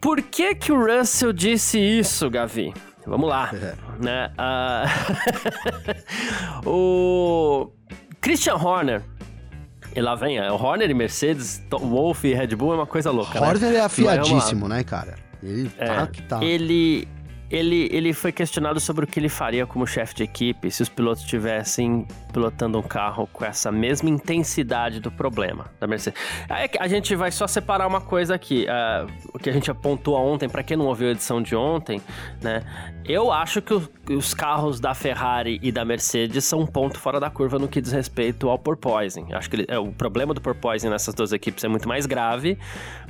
Por 0.00 0.20
que 0.22 0.54
que 0.54 0.72
o 0.72 0.84
Russell 0.84 1.32
disse 1.32 1.78
isso, 1.78 2.28
Gavi? 2.28 2.74
Vamos 3.06 3.28
lá, 3.28 3.50
é. 3.54 3.74
né? 4.02 4.32
Uh... 6.66 6.68
o 6.68 7.72
Christian 8.20 8.56
Horner, 8.56 9.02
e 9.94 10.00
lá 10.00 10.14
vem, 10.14 10.38
é, 10.38 10.50
o 10.50 10.54
Horner 10.54 10.90
e 10.90 10.94
Mercedes, 10.94 11.62
Wolf 11.70 12.24
e 12.24 12.34
Red 12.34 12.54
Bull 12.56 12.72
é 12.72 12.76
uma 12.76 12.86
coisa 12.86 13.10
louca, 13.10 13.40
né? 13.40 13.46
Horner 13.46 13.70
né? 13.70 13.76
é 13.76 13.80
afiadíssimo, 13.80 14.68
né, 14.68 14.84
cara? 14.84 15.14
Ele 15.42 15.70
tá 15.70 15.84
é, 15.84 16.06
que 16.06 16.22
tá. 16.22 16.44
Ele, 16.44 17.08
ele, 17.50 17.88
ele 17.90 18.12
foi 18.12 18.30
questionado 18.30 18.78
sobre 18.78 19.04
o 19.04 19.08
que 19.08 19.18
ele 19.18 19.28
faria 19.28 19.66
como 19.66 19.86
chefe 19.86 20.14
de 20.14 20.22
equipe 20.22 20.70
se 20.70 20.82
os 20.82 20.88
pilotos 20.88 21.22
estivessem 21.22 22.06
pilotando 22.32 22.78
um 22.78 22.82
carro 22.82 23.26
com 23.32 23.44
essa 23.44 23.72
mesma 23.72 24.08
intensidade 24.08 25.00
do 25.00 25.10
problema 25.10 25.66
da 25.80 25.86
Mercedes. 25.86 26.20
A 26.78 26.86
gente 26.86 27.16
vai 27.16 27.32
só 27.32 27.46
separar 27.46 27.86
uma 27.88 28.00
coisa 28.00 28.34
aqui, 28.34 28.66
uh, 28.66 29.10
o 29.34 29.38
que 29.38 29.50
a 29.50 29.52
gente 29.52 29.70
apontou 29.70 30.14
ontem, 30.14 30.48
para 30.48 30.62
quem 30.62 30.76
não 30.76 30.86
ouviu 30.86 31.08
a 31.08 31.10
edição 31.10 31.42
de 31.42 31.56
ontem, 31.56 32.00
né? 32.40 32.62
Eu 33.04 33.32
acho 33.32 33.60
que 33.60 33.74
os 34.12 34.32
carros 34.32 34.78
da 34.78 34.94
Ferrari 34.94 35.58
e 35.62 35.72
da 35.72 35.84
Mercedes 35.84 36.44
são 36.44 36.60
um 36.60 36.66
ponto 36.66 37.00
fora 37.00 37.18
da 37.18 37.28
curva 37.28 37.58
no 37.58 37.66
que 37.66 37.80
diz 37.80 37.90
respeito 37.90 38.48
ao 38.48 38.58
porpoising. 38.58 39.32
Acho 39.32 39.50
que 39.50 39.56
ele, 39.56 39.64
é, 39.66 39.78
o 39.78 39.90
problema 39.90 40.32
do 40.32 40.40
porpoising 40.40 40.88
nessas 40.88 41.14
duas 41.14 41.32
equipes 41.32 41.64
é 41.64 41.68
muito 41.68 41.88
mais 41.88 42.06
grave, 42.06 42.56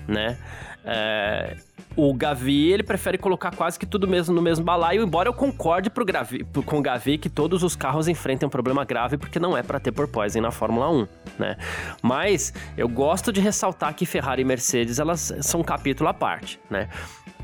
né? 0.09 0.39
É, 0.83 1.57
o 1.97 2.15
Gavi, 2.15 2.71
ele 2.71 2.83
prefere 2.83 3.19
colocar 3.19 3.55
quase 3.55 3.79
que 3.79 3.87
tudo 3.87 4.07
mesmo 4.07 4.35
no 4.35 4.41
mesmo 4.41 4.65
balaio, 4.65 5.03
embora 5.03 5.29
eu 5.29 5.33
concorde 5.33 5.91
pro 5.91 6.05
Gavi, 6.05 6.45
com 6.65 6.79
o 6.79 6.83
Gavi 6.83 7.19
que 7.19 7.29
todos 7.29 7.63
os 7.63 7.75
carros 7.75 8.09
enfrentem 8.09 8.47
um 8.47 8.51
problema 8.51 8.85
grave, 8.85 9.17
porque 9.17 9.39
não 9.39 9.57
é 9.57 9.63
para 9.63 9.81
ter 9.81 9.93
porpoising 9.93 10.41
na 10.41 10.51
Fórmula 10.51 10.91
1, 10.91 11.09
né? 11.39 11.57
Mas 12.03 12.53
eu 12.77 12.89
gosto 12.89 13.33
de 13.33 13.41
ressaltar 13.41 13.95
que 13.95 14.07
Ferrari 14.07 14.43
e 14.43 14.45
Mercedes, 14.45 14.99
elas 14.99 15.33
são 15.41 15.61
um 15.61 15.65
capítulo 15.65 16.09
à 16.09 16.15
parte, 16.15 16.61
né? 16.71 16.89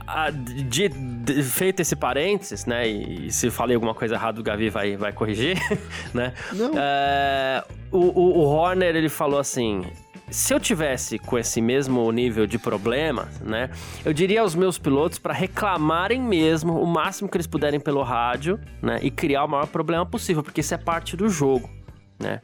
A, 0.07 0.31
de, 0.31 0.89
de, 0.89 1.43
feito 1.43 1.81
esse 1.81 1.97
parênteses, 1.97 2.65
né? 2.65 2.89
E, 2.89 3.27
e, 3.27 3.33
se 3.33 3.51
falei 3.51 3.75
alguma 3.75 3.95
coisa 3.95 4.15
errada, 4.15 4.39
o 4.39 4.43
Gavi 4.43 4.71
vai, 4.71 4.97
vai 4.97 5.13
corrigir, 5.13 5.59
né? 6.15 6.33
Não. 6.53 6.71
É, 6.77 7.65
o, 7.91 7.99
o, 7.99 8.39
o 8.39 8.43
Horner, 8.45 8.95
ele 8.95 9.09
falou 9.09 9.41
assim: 9.41 9.83
se 10.31 10.53
eu 10.53 10.59
tivesse 10.59 11.19
com 11.19 11.39
esse 11.39 11.61
mesmo 11.61 12.11
nível 12.11 12.47
de 12.47 12.59
problema, 12.59 13.29
né, 13.41 13.71
eu 14.05 14.13
diria 14.13 14.41
aos 14.41 14.55
meus 14.55 14.77
pilotos 14.79 15.19
para 15.19 15.33
reclamarem 15.33 16.21
mesmo 16.21 16.81
o 16.81 16.87
máximo 16.87 17.29
que 17.29 17.37
eles 17.37 17.47
puderem 17.47 17.79
pelo 17.79 18.03
rádio, 18.03 18.61
né, 18.83 18.99
e 19.03 19.11
criar 19.11 19.45
o 19.45 19.49
maior 19.49 19.67
problema 19.67 20.05
possível, 20.05 20.43
porque 20.43 20.61
isso 20.61 20.75
é 20.75 20.79
parte 20.79 21.17
do 21.17 21.29
jogo, 21.29 21.71
né. 22.19 22.41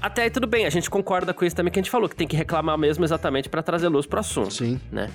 Até 0.00 0.22
aí 0.22 0.30
tudo 0.30 0.46
bem, 0.46 0.64
a 0.64 0.70
gente 0.70 0.88
concorda 0.88 1.34
com 1.34 1.44
isso 1.44 1.56
também 1.56 1.72
que 1.72 1.78
a 1.78 1.82
gente 1.82 1.90
falou, 1.90 2.08
que 2.08 2.14
tem 2.14 2.28
que 2.28 2.36
reclamar 2.36 2.78
mesmo 2.78 3.04
exatamente 3.04 3.48
para 3.48 3.62
trazer 3.62 3.88
luz 3.88 4.06
pro 4.06 4.20
assunto. 4.20 4.54
Sim. 4.54 4.80
Né? 4.92 5.10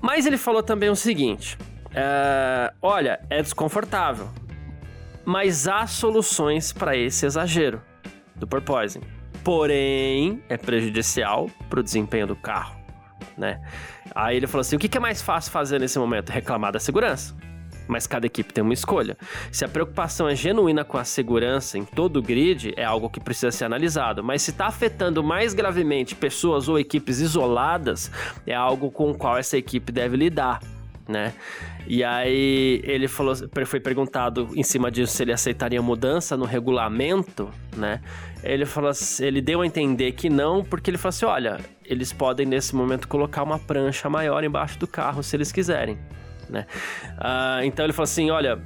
Mas 0.00 0.24
ele 0.24 0.38
falou 0.38 0.62
também 0.62 0.88
o 0.88 0.96
seguinte: 0.96 1.58
é, 1.94 2.72
olha, 2.80 3.20
é 3.28 3.42
desconfortável, 3.42 4.30
mas 5.26 5.68
há 5.68 5.86
soluções 5.86 6.72
para 6.72 6.96
esse 6.96 7.26
exagero 7.26 7.82
do 8.34 8.46
porpoising 8.46 9.02
porém 9.44 10.42
é 10.48 10.56
prejudicial 10.56 11.50
para 11.68 11.80
o 11.80 11.82
desempenho 11.82 12.26
do 12.26 12.36
carro, 12.36 12.76
né? 13.36 13.60
Aí 14.14 14.36
ele 14.36 14.46
falou 14.46 14.60
assim: 14.60 14.76
o 14.76 14.78
que 14.78 14.96
é 14.96 15.00
mais 15.00 15.22
fácil 15.22 15.50
fazer 15.50 15.80
nesse 15.80 15.98
momento? 15.98 16.30
Reclamar 16.30 16.72
da 16.72 16.80
segurança. 16.80 17.34
Mas 17.88 18.06
cada 18.06 18.24
equipe 18.26 18.54
tem 18.54 18.62
uma 18.62 18.72
escolha. 18.72 19.18
Se 19.50 19.64
a 19.64 19.68
preocupação 19.68 20.28
é 20.28 20.36
genuína 20.36 20.84
com 20.84 20.96
a 20.96 21.04
segurança 21.04 21.76
em 21.76 21.84
todo 21.84 22.18
o 22.18 22.22
grid, 22.22 22.72
é 22.76 22.84
algo 22.84 23.10
que 23.10 23.20
precisa 23.20 23.50
ser 23.50 23.64
analisado. 23.64 24.22
Mas 24.22 24.42
se 24.42 24.50
está 24.50 24.66
afetando 24.66 25.22
mais 25.22 25.52
gravemente 25.52 26.14
pessoas 26.14 26.68
ou 26.68 26.78
equipes 26.78 27.18
isoladas, 27.18 28.10
é 28.46 28.54
algo 28.54 28.90
com 28.90 29.10
o 29.10 29.14
qual 29.14 29.36
essa 29.36 29.58
equipe 29.58 29.90
deve 29.90 30.16
lidar 30.16 30.60
né? 31.08 31.34
E 31.86 32.04
aí 32.04 32.80
ele 32.84 33.08
falou, 33.08 33.34
foi 33.66 33.80
perguntado 33.80 34.48
em 34.54 34.62
cima 34.62 34.90
disso 34.90 35.14
se 35.14 35.22
ele 35.22 35.32
aceitaria 35.32 35.82
mudança 35.82 36.36
no 36.36 36.44
regulamento, 36.44 37.50
né? 37.76 38.00
Ele 38.42 38.64
falou, 38.64 38.92
ele 39.20 39.40
deu 39.40 39.60
a 39.60 39.66
entender 39.66 40.12
que 40.12 40.30
não, 40.30 40.64
porque 40.64 40.90
ele 40.90 40.98
falou 40.98 41.10
assim, 41.10 41.26
olha, 41.26 41.60
eles 41.84 42.12
podem 42.12 42.46
nesse 42.46 42.74
momento 42.74 43.08
colocar 43.08 43.42
uma 43.42 43.58
prancha 43.58 44.08
maior 44.08 44.42
embaixo 44.44 44.78
do 44.78 44.86
carro 44.86 45.22
se 45.22 45.36
eles 45.36 45.50
quiserem, 45.50 45.98
né? 46.48 46.66
Uh, 47.18 47.64
então 47.64 47.84
ele 47.84 47.92
falou 47.92 48.04
assim, 48.04 48.30
olha, 48.30 48.62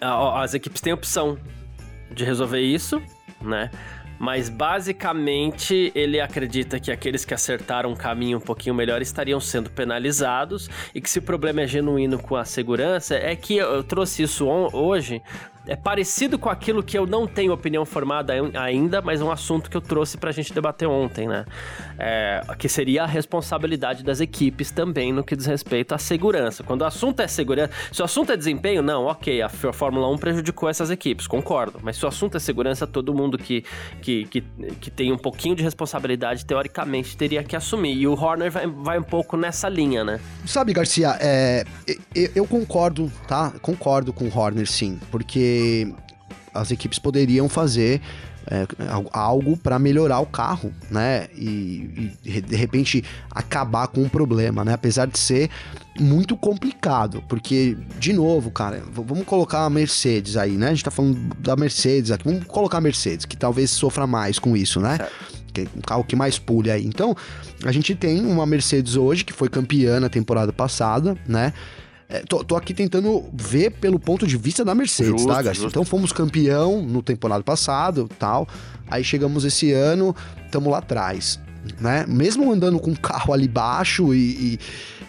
as 0.00 0.54
equipes 0.54 0.80
têm 0.80 0.92
opção 0.92 1.38
de 2.10 2.24
resolver 2.24 2.60
isso, 2.60 3.00
né? 3.40 3.70
Mas 4.24 4.48
basicamente 4.48 5.92
ele 5.94 6.18
acredita 6.18 6.80
que 6.80 6.90
aqueles 6.90 7.26
que 7.26 7.34
acertaram 7.34 7.90
um 7.90 7.94
caminho 7.94 8.38
um 8.38 8.40
pouquinho 8.40 8.74
melhor 8.74 9.02
estariam 9.02 9.38
sendo 9.38 9.68
penalizados 9.68 10.70
e 10.94 11.00
que 11.02 11.10
se 11.10 11.18
o 11.18 11.22
problema 11.22 11.60
é 11.60 11.66
genuíno 11.66 12.18
com 12.18 12.34
a 12.34 12.42
segurança, 12.42 13.14
é 13.16 13.36
que 13.36 13.58
eu 13.58 13.84
trouxe 13.84 14.22
isso 14.22 14.46
hoje 14.46 15.20
é 15.66 15.76
parecido 15.76 16.38
com 16.38 16.50
aquilo 16.50 16.82
que 16.82 16.96
eu 16.96 17.06
não 17.06 17.26
tenho 17.26 17.52
opinião 17.52 17.84
formada 17.86 18.34
ainda, 18.54 19.00
mas 19.00 19.20
é 19.20 19.24
um 19.24 19.30
assunto 19.30 19.70
que 19.70 19.76
eu 19.76 19.80
trouxe 19.80 20.18
pra 20.18 20.30
gente 20.30 20.52
debater 20.52 20.86
ontem, 20.86 21.26
né? 21.26 21.44
É, 21.98 22.42
que 22.58 22.68
seria 22.68 23.04
a 23.04 23.06
responsabilidade 23.06 24.04
das 24.04 24.20
equipes 24.20 24.70
também 24.70 25.12
no 25.12 25.24
que 25.24 25.34
diz 25.34 25.46
respeito 25.46 25.94
à 25.94 25.98
segurança. 25.98 26.62
Quando 26.62 26.82
o 26.82 26.84
assunto 26.84 27.20
é 27.20 27.28
segurança, 27.28 27.72
se 27.90 28.02
o 28.02 28.04
assunto 28.04 28.32
é 28.32 28.36
desempenho, 28.36 28.82
não, 28.82 29.04
ok, 29.04 29.40
a 29.40 29.48
Fórmula 29.48 30.08
1 30.10 30.18
prejudicou 30.18 30.68
essas 30.68 30.90
equipes, 30.90 31.26
concordo. 31.26 31.78
Mas 31.82 31.96
se 31.96 32.04
o 32.04 32.08
assunto 32.08 32.36
é 32.36 32.40
segurança, 32.40 32.86
todo 32.86 33.14
mundo 33.14 33.38
que, 33.38 33.64
que, 34.02 34.24
que, 34.26 34.40
que 34.80 34.90
tem 34.90 35.12
um 35.12 35.18
pouquinho 35.18 35.54
de 35.54 35.62
responsabilidade, 35.62 36.44
teoricamente, 36.44 37.16
teria 37.16 37.42
que 37.42 37.56
assumir. 37.56 37.94
E 37.94 38.06
o 38.06 38.12
Horner 38.12 38.50
vai, 38.50 38.66
vai 38.66 38.98
um 38.98 39.02
pouco 39.02 39.36
nessa 39.36 39.68
linha, 39.68 40.04
né? 40.04 40.20
Sabe, 40.44 40.72
Garcia, 40.72 41.16
é, 41.20 41.64
eu, 42.14 42.30
eu 42.34 42.46
concordo, 42.46 43.10
tá? 43.26 43.52
Concordo 43.62 44.12
com 44.12 44.26
o 44.26 44.38
Horner, 44.38 44.66
sim, 44.66 44.98
porque 45.10 45.53
as 46.52 46.70
equipes 46.70 46.98
poderiam 46.98 47.48
fazer 47.48 48.00
é, 48.46 48.66
algo 49.12 49.56
para 49.56 49.78
melhorar 49.78 50.20
o 50.20 50.26
carro, 50.26 50.72
né? 50.90 51.28
E, 51.34 52.12
e, 52.24 52.40
de 52.40 52.56
repente 52.56 53.02
acabar 53.30 53.88
com 53.88 54.02
o 54.02 54.10
problema, 54.10 54.64
né? 54.64 54.74
Apesar 54.74 55.06
de 55.06 55.18
ser 55.18 55.50
muito 55.98 56.36
complicado, 56.36 57.22
porque, 57.28 57.76
de 57.98 58.12
novo, 58.12 58.50
cara, 58.50 58.82
vamos 58.92 59.24
colocar 59.24 59.64
a 59.64 59.70
Mercedes 59.70 60.36
aí, 60.36 60.52
né? 60.52 60.68
A 60.68 60.70
gente 60.70 60.84
tá 60.84 60.90
falando 60.90 61.18
da 61.38 61.56
Mercedes 61.56 62.10
aqui, 62.10 62.24
vamos 62.24 62.44
colocar 62.44 62.78
a 62.78 62.80
Mercedes, 62.80 63.24
que 63.24 63.36
talvez 63.36 63.70
sofra 63.70 64.06
mais 64.06 64.38
com 64.38 64.56
isso, 64.56 64.80
né? 64.80 64.98
Que 65.52 65.62
é 65.62 65.66
um 65.76 65.80
carro 65.80 66.04
que 66.04 66.16
mais 66.16 66.38
pulha 66.38 66.74
aí. 66.74 66.84
Então, 66.84 67.16
a 67.64 67.72
gente 67.72 67.94
tem 67.94 68.26
uma 68.26 68.44
Mercedes 68.44 68.96
hoje 68.96 69.24
que 69.24 69.32
foi 69.32 69.48
campeã 69.48 70.00
na 70.00 70.08
temporada 70.08 70.52
passada, 70.52 71.16
né? 71.26 71.52
É, 72.14 72.20
tô, 72.20 72.44
tô, 72.44 72.54
aqui 72.54 72.72
tentando 72.72 73.24
ver 73.32 73.72
pelo 73.72 73.98
ponto 73.98 74.24
de 74.24 74.36
vista 74.36 74.64
da 74.64 74.72
Mercedes, 74.72 75.10
tá, 75.10 75.18
justo, 75.18 75.28
tá, 75.28 75.42
Garcia? 75.42 75.66
Então 75.66 75.84
fomos 75.84 76.12
campeão 76.12 76.80
no 76.80 77.02
temporada 77.02 77.42
passado, 77.42 78.08
tal. 78.20 78.46
Aí 78.86 79.02
chegamos 79.02 79.44
esse 79.44 79.72
ano, 79.72 80.14
estamos 80.46 80.70
lá 80.70 80.78
atrás, 80.78 81.40
né? 81.80 82.04
Mesmo 82.06 82.52
andando 82.52 82.78
com 82.78 82.92
o 82.92 82.96
carro 82.98 83.34
ali 83.34 83.48
baixo 83.48 84.14
e, 84.14 84.60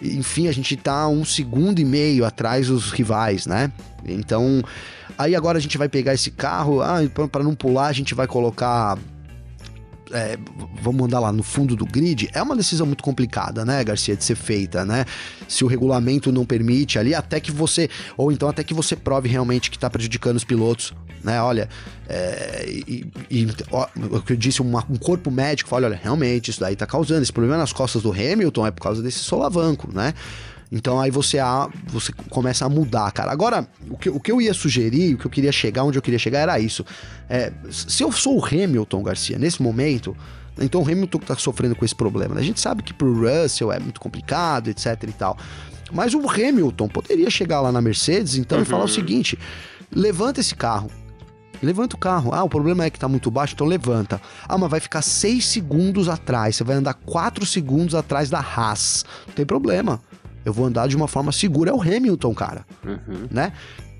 e, 0.02 0.16
enfim, 0.18 0.48
a 0.48 0.52
gente 0.52 0.76
tá 0.76 1.06
um 1.06 1.24
segundo 1.24 1.78
e 1.78 1.84
meio 1.84 2.24
atrás 2.24 2.66
dos 2.66 2.90
rivais, 2.90 3.46
né? 3.46 3.70
Então, 4.04 4.60
aí 5.16 5.36
agora 5.36 5.58
a 5.58 5.60
gente 5.60 5.78
vai 5.78 5.88
pegar 5.88 6.12
esse 6.12 6.32
carro, 6.32 6.82
ah, 6.82 6.98
para 7.30 7.44
não 7.44 7.54
pular, 7.54 7.86
a 7.86 7.92
gente 7.92 8.16
vai 8.16 8.26
colocar 8.26 8.98
é, 10.12 10.38
vamos 10.80 11.04
andar 11.04 11.20
lá 11.20 11.32
no 11.32 11.42
fundo 11.42 11.74
do 11.74 11.84
grid, 11.84 12.28
é 12.32 12.42
uma 12.42 12.56
decisão 12.56 12.86
muito 12.86 13.02
complicada, 13.02 13.64
né, 13.64 13.82
Garcia, 13.82 14.16
de 14.16 14.24
ser 14.24 14.36
feita, 14.36 14.84
né? 14.84 15.04
Se 15.48 15.64
o 15.64 15.66
regulamento 15.66 16.30
não 16.30 16.44
permite 16.44 16.98
ali, 16.98 17.14
até 17.14 17.40
que 17.40 17.50
você, 17.50 17.88
ou 18.16 18.30
então 18.30 18.48
até 18.48 18.62
que 18.62 18.74
você 18.74 18.94
prove 18.94 19.28
realmente 19.28 19.70
que 19.70 19.76
está 19.76 19.90
prejudicando 19.90 20.36
os 20.36 20.44
pilotos, 20.44 20.94
né? 21.22 21.40
Olha, 21.40 21.68
é, 22.08 22.64
e, 22.68 23.06
e 23.30 23.48
ó, 23.70 23.86
o 24.12 24.22
que 24.22 24.32
eu 24.32 24.36
disse, 24.36 24.62
uma, 24.62 24.84
um 24.88 24.96
corpo 24.96 25.30
médico 25.30 25.68
fala, 25.68 25.86
olha, 25.86 26.00
realmente 26.00 26.50
isso 26.50 26.60
daí 26.60 26.74
está 26.74 26.86
causando, 26.86 27.22
esse 27.22 27.32
problema 27.32 27.58
nas 27.58 27.72
costas 27.72 28.02
do 28.02 28.12
Hamilton 28.12 28.66
é 28.66 28.70
por 28.70 28.82
causa 28.82 29.02
desse 29.02 29.18
solavanco, 29.18 29.90
né? 29.92 30.14
Então 30.70 31.00
aí 31.00 31.10
você, 31.10 31.38
a, 31.38 31.68
você 31.86 32.12
começa 32.30 32.64
a 32.64 32.68
mudar, 32.68 33.10
cara. 33.12 33.30
Agora, 33.30 33.68
o 33.88 33.96
que, 33.96 34.10
o 34.10 34.18
que 34.18 34.32
eu 34.32 34.40
ia 34.40 34.52
sugerir, 34.52 35.14
o 35.14 35.18
que 35.18 35.26
eu 35.26 35.30
queria 35.30 35.52
chegar, 35.52 35.84
onde 35.84 35.98
eu 35.98 36.02
queria 36.02 36.18
chegar 36.18 36.40
era 36.40 36.58
isso. 36.58 36.84
É, 37.28 37.52
se 37.70 38.02
eu 38.02 38.10
sou 38.10 38.38
o 38.38 38.44
Hamilton 38.44 39.02
Garcia 39.02 39.38
nesse 39.38 39.62
momento, 39.62 40.16
então 40.58 40.82
o 40.82 40.84
Hamilton 40.84 41.18
tá 41.18 41.36
sofrendo 41.36 41.76
com 41.76 41.84
esse 41.84 41.94
problema. 41.94 42.34
Né? 42.34 42.40
A 42.40 42.44
gente 42.44 42.60
sabe 42.60 42.82
que 42.82 42.92
pro 42.92 43.14
Russell 43.14 43.70
é 43.72 43.78
muito 43.78 44.00
complicado, 44.00 44.68
etc 44.68 45.02
e 45.04 45.12
tal. 45.12 45.36
Mas 45.92 46.14
o 46.14 46.28
Hamilton 46.28 46.88
poderia 46.88 47.30
chegar 47.30 47.60
lá 47.60 47.70
na 47.70 47.80
Mercedes 47.80 48.36
então 48.36 48.58
uhum. 48.58 48.64
e 48.64 48.66
falar 48.66 48.84
o 48.84 48.88
seguinte: 48.88 49.38
levanta 49.94 50.40
esse 50.40 50.54
carro. 50.54 50.90
Levanta 51.62 51.96
o 51.96 51.98
carro. 51.98 52.34
Ah, 52.34 52.44
o 52.44 52.50
problema 52.50 52.84
é 52.84 52.90
que 52.90 52.98
tá 52.98 53.08
muito 53.08 53.30
baixo, 53.30 53.54
então 53.54 53.66
levanta. 53.66 54.20
Ah, 54.46 54.58
mas 54.58 54.70
vai 54.70 54.80
ficar 54.80 55.00
6 55.00 55.42
segundos 55.42 56.06
atrás. 56.06 56.56
Você 56.56 56.64
vai 56.64 56.76
andar 56.76 56.92
4 56.92 57.46
segundos 57.46 57.94
atrás 57.94 58.28
da 58.28 58.40
Haas. 58.40 59.06
Não 59.26 59.32
tem 59.32 59.46
problema 59.46 60.00
eu 60.46 60.52
vou 60.52 60.64
andar 60.64 60.86
de 60.86 60.94
uma 60.96 61.08
forma 61.08 61.32
segura. 61.32 61.72
É 61.72 61.74
o 61.74 61.82
Hamilton, 61.82 62.32
cara. 62.32 62.64
Uhum. 62.84 63.26
Né? 63.28 63.52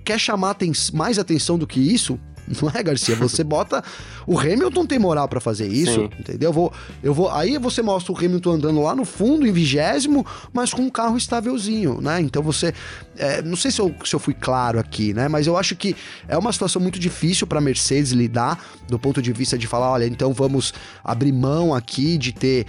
Quer 0.05 0.19
chamar 0.19 0.51
aten 0.51 0.73
mais 0.95 1.19
atenção 1.19 1.59
do 1.59 1.67
que 1.67 1.81
isso? 1.81 2.19
Não 2.63 2.71
é, 2.73 2.81
Garcia? 2.81 3.17
Você 3.17 3.43
bota. 3.43 3.83
O 4.25 4.39
Hamilton 4.39 4.87
tem 4.87 4.97
moral 4.97 5.27
para 5.27 5.41
fazer 5.41 5.67
isso, 5.67 6.03
Sim. 6.03 6.11
entendeu? 6.21 6.51
Eu 6.51 6.53
vou, 6.53 6.73
eu 7.03 7.13
vou. 7.13 7.29
Aí 7.31 7.59
você 7.59 7.83
mostra 7.83 8.13
o 8.13 8.17
Hamilton 8.17 8.53
andando 8.53 8.81
lá 8.81 8.95
no 8.95 9.05
fundo, 9.05 9.45
em 9.45 9.51
vigésimo, 9.51 10.25
mas 10.53 10.73
com 10.73 10.83
um 10.83 10.91
carro 10.91 11.17
estávelzinho, 11.17 12.01
né? 12.01 12.21
Então 12.21 12.45
você. 12.45 12.73
É, 13.19 13.43
não 13.43 13.57
sei 13.57 13.73
se 13.73 13.81
eu, 13.81 13.93
se 14.05 14.15
eu 14.15 14.21
fui 14.21 14.35
claro 14.35 14.79
aqui, 14.79 15.13
né? 15.13 15.27
Mas 15.27 15.49
eu 15.49 15.57
acho 15.57 15.75
que 15.75 15.97
é 16.29 16.39
uma 16.39 16.53
situação 16.53 16.81
muito 16.81 17.01
difícil 17.01 17.45
para 17.45 17.61
Mercedes 17.61 18.13
lidar, 18.13 18.65
do 18.87 19.01
ponto 19.01 19.21
de 19.21 19.33
vista 19.33 19.59
de 19.59 19.67
falar: 19.67 19.91
olha, 19.91 20.07
então 20.07 20.33
vamos 20.33 20.73
abrir 21.03 21.33
mão 21.33 21.75
aqui 21.75 22.17
de 22.17 22.33
ter. 22.33 22.67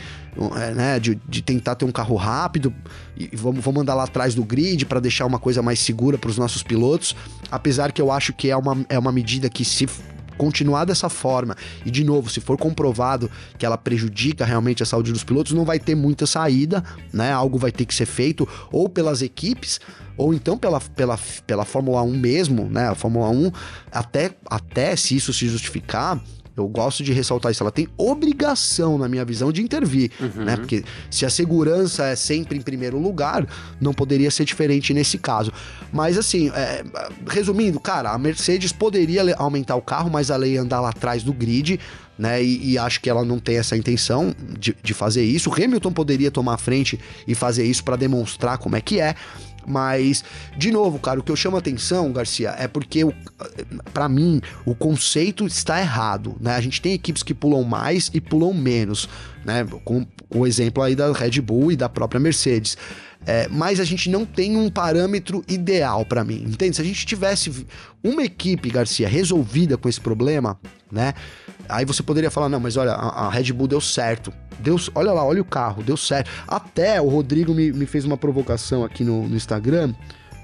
É, 0.55 0.73
né, 0.73 0.99
de, 0.99 1.19
de 1.27 1.41
tentar 1.41 1.73
ter 1.73 1.85
um 1.85 1.91
carro 1.91 2.15
rápido 2.15 2.71
e 3.19 3.35
vamos, 3.35 3.63
vamos 3.63 3.81
andar 3.81 3.95
lá 3.95 4.03
atrás 4.03 4.35
do 4.35 4.43
grid 4.43 4.85
para 4.85 4.99
deixar 4.99 5.25
uma 5.25 5.39
coisa 5.39 5.61
mais 5.61 5.79
segura 5.79 6.17
para 6.17 6.29
os 6.29 6.37
nossos 6.37 6.63
pilotos. 6.63 7.15
Apesar 7.51 7.91
que 7.91 8.01
eu 8.01 8.11
acho 8.11 8.33
que 8.33 8.49
é 8.49 8.57
uma, 8.57 8.85
é 8.89 8.97
uma 8.97 9.11
medida 9.11 9.49
que 9.49 9.65
se 9.65 9.87
continuar 10.37 10.85
dessa 10.85 11.09
forma 11.09 11.55
e 11.83 11.89
de 11.89 12.03
novo, 12.03 12.29
se 12.29 12.39
for 12.39 12.57
comprovado 12.57 13.29
que 13.57 13.65
ela 13.65 13.77
prejudica 13.77 14.45
realmente 14.45 14.83
a 14.83 14.85
saúde 14.85 15.11
dos 15.11 15.23
pilotos, 15.23 15.51
não 15.53 15.65
vai 15.65 15.79
ter 15.79 15.95
muita 15.95 16.27
saída, 16.27 16.83
né? 17.11 17.31
Algo 17.31 17.57
vai 17.57 17.71
ter 17.71 17.85
que 17.85 17.95
ser 17.95 18.05
feito 18.05 18.47
ou 18.71 18.87
pelas 18.87 19.21
equipes 19.21 19.79
ou 20.15 20.33
então 20.33 20.57
pela, 20.57 20.79
pela, 20.79 21.19
pela 21.45 21.65
Fórmula 21.65 22.01
1 22.03 22.17
mesmo, 22.17 22.69
né? 22.69 22.89
A 22.89 22.95
Fórmula 22.95 23.29
1 23.29 23.51
até 23.91 24.31
até 24.45 24.95
se 24.95 25.15
isso 25.15 25.33
se 25.33 25.47
justificar, 25.47 26.21
eu 26.57 26.67
gosto 26.67 27.03
de 27.03 27.13
ressaltar 27.13 27.51
isso. 27.51 27.61
Ela 27.61 27.71
tem 27.71 27.87
obrigação, 27.95 28.97
na 28.97 29.07
minha 29.07 29.23
visão, 29.23 29.51
de 29.51 29.61
intervir, 29.61 30.11
uhum. 30.19 30.43
né? 30.43 30.57
Porque 30.57 30.83
se 31.09 31.23
a 31.23 31.29
segurança 31.29 32.05
é 32.05 32.15
sempre 32.15 32.57
em 32.57 32.61
primeiro 32.61 32.99
lugar, 32.99 33.47
não 33.79 33.93
poderia 33.93 34.31
ser 34.31 34.43
diferente 34.43 34.91
nesse 34.93 35.19
caso. 35.19 35.53
Mas 35.93 36.17
assim, 36.17 36.49
é, 36.49 36.83
resumindo, 37.27 37.79
cara, 37.79 38.11
a 38.11 38.17
Mercedes 38.17 38.71
poderia 38.71 39.35
aumentar 39.35 39.75
o 39.75 39.81
carro, 39.81 40.09
mas 40.09 40.31
a 40.31 40.35
lei 40.35 40.57
andar 40.57 40.81
lá 40.81 40.89
atrás 40.89 41.21
do 41.21 41.31
grid, 41.31 41.79
né? 42.17 42.43
E, 42.43 42.71
e, 42.71 42.77
acho 42.77 42.99
que 42.99 43.09
ela 43.09 43.23
não 43.23 43.37
tem 43.37 43.57
essa 43.57 43.77
intenção 43.77 44.33
de, 44.57 44.75
de 44.81 44.93
fazer 44.93 45.23
isso. 45.23 45.49
O 45.49 45.53
Hamilton 45.53 45.91
poderia 45.91 46.31
tomar 46.31 46.55
a 46.55 46.57
frente 46.57 46.99
e 47.27 47.35
fazer 47.35 47.65
isso 47.65 47.83
para 47.83 47.95
demonstrar 47.95 48.57
como 48.57 48.75
é 48.75 48.81
que 48.81 48.99
é. 48.99 49.15
Mas, 49.67 50.23
de 50.57 50.71
novo, 50.71 50.97
cara, 50.97 51.19
o 51.19 51.23
que 51.23 51.31
eu 51.31 51.35
chamo 51.35 51.57
a 51.57 51.59
atenção, 51.59 52.11
Garcia, 52.13 52.55
é 52.57 52.69
porque, 52.69 53.01
para 53.93 54.07
mim, 54.07 54.41
o 54.65 54.73
conceito 54.73 55.45
está 55.45 55.79
errado, 55.81 56.37
né? 56.39 56.55
A 56.55 56.61
gente 56.61 56.81
tem 56.81 56.93
equipes 56.93 57.21
que 57.21 57.33
pulam 57.33 57.63
mais 57.63 58.09
e 58.13 58.21
pulam 58.21 58.53
menos, 58.53 59.09
né? 59.43 59.67
Com 59.83 60.07
o 60.29 60.47
exemplo 60.47 60.81
aí 60.81 60.95
da 60.95 61.11
Red 61.11 61.41
Bull 61.41 61.73
e 61.73 61.75
da 61.75 61.89
própria 61.89 62.19
Mercedes. 62.19 62.77
É, 63.25 63.47
mas 63.49 63.79
a 63.79 63.83
gente 63.83 64.09
não 64.09 64.25
tem 64.25 64.55
um 64.55 64.69
parâmetro 64.69 65.43
ideal 65.47 66.05
para 66.05 66.23
mim, 66.23 66.45
entende? 66.47 66.75
Se 66.75 66.81
a 66.81 66.85
gente 66.85 67.05
tivesse 67.05 67.65
uma 68.01 68.23
equipe, 68.23 68.69
Garcia, 68.69 69.07
resolvida 69.07 69.77
com 69.77 69.89
esse 69.89 69.99
problema, 69.99 70.57
né? 70.91 71.13
Aí 71.67 71.83
você 71.83 72.01
poderia 72.01 72.31
falar, 72.31 72.47
não, 72.47 72.59
mas 72.59 72.77
olha, 72.77 72.91
a, 72.91 73.27
a 73.27 73.29
Red 73.29 73.51
Bull 73.51 73.67
deu 73.67 73.81
certo. 73.81 74.31
Deu, 74.59 74.79
olha 74.95 75.11
lá, 75.11 75.25
olha 75.25 75.41
o 75.41 75.45
carro, 75.45 75.83
deu 75.83 75.97
certo. 75.97 76.31
Até 76.47 77.01
o 77.01 77.09
Rodrigo 77.09 77.53
me, 77.53 77.71
me 77.73 77.85
fez 77.85 78.05
uma 78.05 78.15
provocação 78.17 78.85
aqui 78.85 79.03
no, 79.03 79.27
no 79.27 79.35
Instagram. 79.35 79.93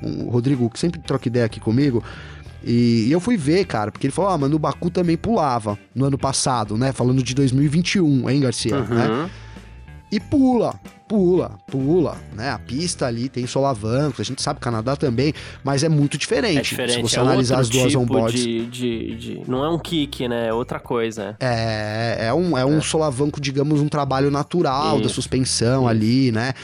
O 0.02 0.30
Rodrigo, 0.30 0.70
que 0.70 0.78
sempre 0.78 1.00
troca 1.00 1.28
ideia 1.28 1.46
aqui 1.46 1.62
comigo. 1.62 2.04
E, 2.64 3.06
e, 3.08 3.12
eu 3.12 3.20
fui 3.20 3.38
ver, 3.38 3.66
cara, 3.66 3.92
porque 3.92 4.08
ele 4.08 4.14
falou: 4.14 4.32
ah, 4.32 4.38
mano, 4.38 4.56
o 4.56 4.60
Baku 4.60 4.90
também 4.90 5.18
pulava 5.18 5.78
no 5.94 6.06
ano 6.06 6.18
passado, 6.18 6.78
né? 6.78 6.92
Falando 6.92 7.24
de 7.24 7.34
2021, 7.34 8.30
hein, 8.30 8.42
Garcia? 8.42 8.78
Uhum. 8.78 8.88
Né? 8.88 9.30
E 10.12 10.20
pula 10.20 10.80
pula, 11.14 11.60
pula, 11.68 12.18
né? 12.34 12.50
A 12.50 12.58
pista 12.58 13.06
ali 13.06 13.30
tem 13.30 13.46
solavancos, 13.46 14.20
a 14.20 14.24
gente 14.24 14.42
sabe 14.42 14.60
Canadá 14.60 14.96
também, 14.96 15.32
mas 15.64 15.84
é 15.84 15.90
muito 15.90 16.18
diferente. 16.18 16.58
É 16.58 16.62
diferente, 16.64 16.96
se 16.96 17.02
você 17.04 17.20
é 17.20 17.22
analisar 17.22 17.60
as 17.60 17.70
duas 17.70 17.92
tipo 17.92 18.02
onboards. 18.02 18.42
De, 18.42 18.66
de, 18.66 19.16
de, 19.16 19.42
Não 19.48 19.64
é 19.64 19.70
um 19.70 19.78
kick, 19.78 20.28
né? 20.28 20.48
É 20.48 20.54
outra 20.54 20.80
coisa. 20.80 21.38
É, 21.40 22.30
é 22.30 22.34
um, 22.34 22.58
é 22.58 22.66
um 22.66 22.80
é. 22.80 22.82
solavanco, 22.82 23.40
digamos, 23.40 23.80
um 23.80 23.88
trabalho 23.88 24.32
natural 24.32 24.96
Isso. 24.96 25.04
da 25.04 25.10
suspensão 25.10 25.82
Isso. 25.82 25.90
ali, 25.90 26.32
né? 26.32 26.56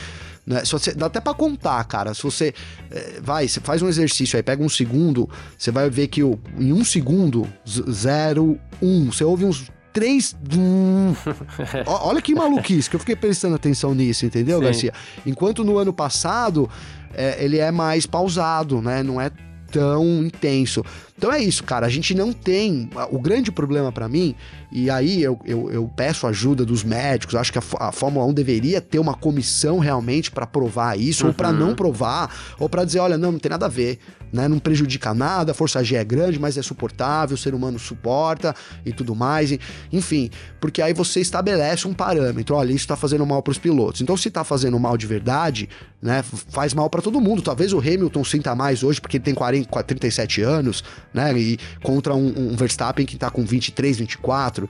Né? 0.47 0.65
Se 0.65 0.71
você, 0.71 0.95
dá 0.95 1.05
até 1.05 1.21
para 1.21 1.35
contar, 1.35 1.83
cara. 1.83 2.12
Se 2.15 2.23
você 2.23 2.51
é, 2.89 3.19
vai, 3.21 3.47
você 3.47 3.59
faz 3.59 3.83
um 3.83 3.88
exercício 3.88 4.35
aí, 4.35 4.41
pega 4.41 4.63
um 4.63 4.69
segundo, 4.69 5.29
você 5.55 5.69
vai 5.69 5.91
ver 5.91 6.07
que 6.07 6.23
o, 6.23 6.39
em 6.57 6.73
um 6.73 6.83
segundo, 6.83 7.47
zero, 7.67 8.59
um, 8.81 9.12
você 9.12 9.23
ouve 9.23 9.45
uns 9.45 9.69
três. 9.99 10.35
Hum. 10.57 11.13
Olha 11.85 12.21
que 12.21 12.33
maluquice, 12.33 12.89
que 12.89 12.95
eu 12.95 12.99
fiquei 12.99 13.17
prestando 13.17 13.55
atenção 13.55 13.93
nisso, 13.93 14.25
entendeu, 14.25 14.59
Sim. 14.59 14.63
Garcia? 14.63 14.93
Enquanto 15.25 15.63
no 15.65 15.77
ano 15.77 15.91
passado 15.91 16.69
é, 17.13 17.43
ele 17.43 17.57
é 17.57 17.69
mais 17.69 18.05
pausado, 18.05 18.81
né? 18.81 19.03
Não 19.03 19.19
é 19.19 19.29
tão 19.71 20.23
intenso. 20.23 20.83
Então 21.19 21.34
é 21.34 21.43
isso, 21.43 21.65
cara. 21.65 21.86
A 21.86 21.89
gente 21.89 22.15
não 22.15 22.32
tem. 22.32 22.89
O 23.12 23.19
grande 23.19 23.51
problema 23.51 23.91
para 23.91 24.08
mim, 24.08 24.34
e 24.71 24.89
aí 24.89 25.21
eu, 25.21 25.38
eu, 25.43 25.69
eu, 25.69 25.91
peço 25.93 26.25
ajuda 26.25 26.65
dos 26.65 26.82
médicos, 26.82 27.36
acho 27.36 27.51
que 27.51 27.60
a, 27.60 27.63
a 27.77 27.91
Fórmula 27.91 28.25
1 28.25 28.34
deveria 28.34 28.79
ter 28.79 28.99
uma 28.99 29.13
comissão 29.13 29.79
realmente 29.79 30.32
para 30.32 30.47
provar 30.47 30.97
isso, 30.97 31.23
uhum. 31.23 31.29
ou 31.32 31.34
para 31.36 31.51
não 31.51 31.75
provar, 31.75 32.34
ou 32.58 32.69
para 32.69 32.86
dizer: 32.86 32.99
olha, 32.99 33.17
não, 33.17 33.34
não 33.34 33.39
tem 33.39 33.49
nada 33.49 33.65
a 33.65 33.69
ver 33.69 33.99
né? 34.32 34.47
Não 34.47 34.60
prejudica 34.60 35.13
nada, 35.13 35.51
a 35.51 35.55
força 35.55 35.84
G 35.84 35.95
é 35.95 36.03
grande, 36.03 36.39
mas 36.39 36.58
é 36.58 36.62
suportável, 36.62 37.36
o 37.36 37.38
ser 37.38 37.53
humano 37.53 37.79
suporta 37.79 38.55
e 38.86 38.91
tudo 38.91 39.15
mais. 39.15 39.51
Enfim, 39.91 40.29
porque 40.60 40.82
aí 40.82 40.93
você 40.93 41.19
estabelece 41.19 41.88
um 41.88 41.93
parâmetro, 41.93 42.55
olha, 42.55 42.69
isso 42.69 42.77
está 42.77 42.95
fazendo 42.95 43.25
mal 43.25 43.41
para 43.41 43.51
os 43.51 43.58
pilotos. 43.58 44.01
Então, 44.01 44.15
se 44.15 44.27
está 44.27 44.43
fazendo 44.43 44.79
mal 44.79 44.97
de 44.97 45.08
verdade, 45.08 45.69
né, 46.01 46.23
faz 46.23 46.73
mal 46.73 46.89
para 46.89 47.01
todo 47.01 47.19
mundo. 47.19 47.41
Talvez 47.41 47.73
o 47.73 47.79
Hamilton 47.79 48.23
sinta 48.23 48.55
mais 48.55 48.84
hoje 48.84 49.01
porque 49.01 49.17
ele 49.17 49.23
tem 49.23 49.34
40, 49.34 49.84
37 49.84 50.41
anos, 50.41 50.84
né, 51.13 51.38
e 51.38 51.58
contra 51.84 52.13
um, 52.13 52.52
um 52.52 52.56
Verstappen 52.56 53.06
que 53.06 53.15
está 53.15 53.30
com 53.30 53.43
23, 53.43 53.98
24 53.98 54.69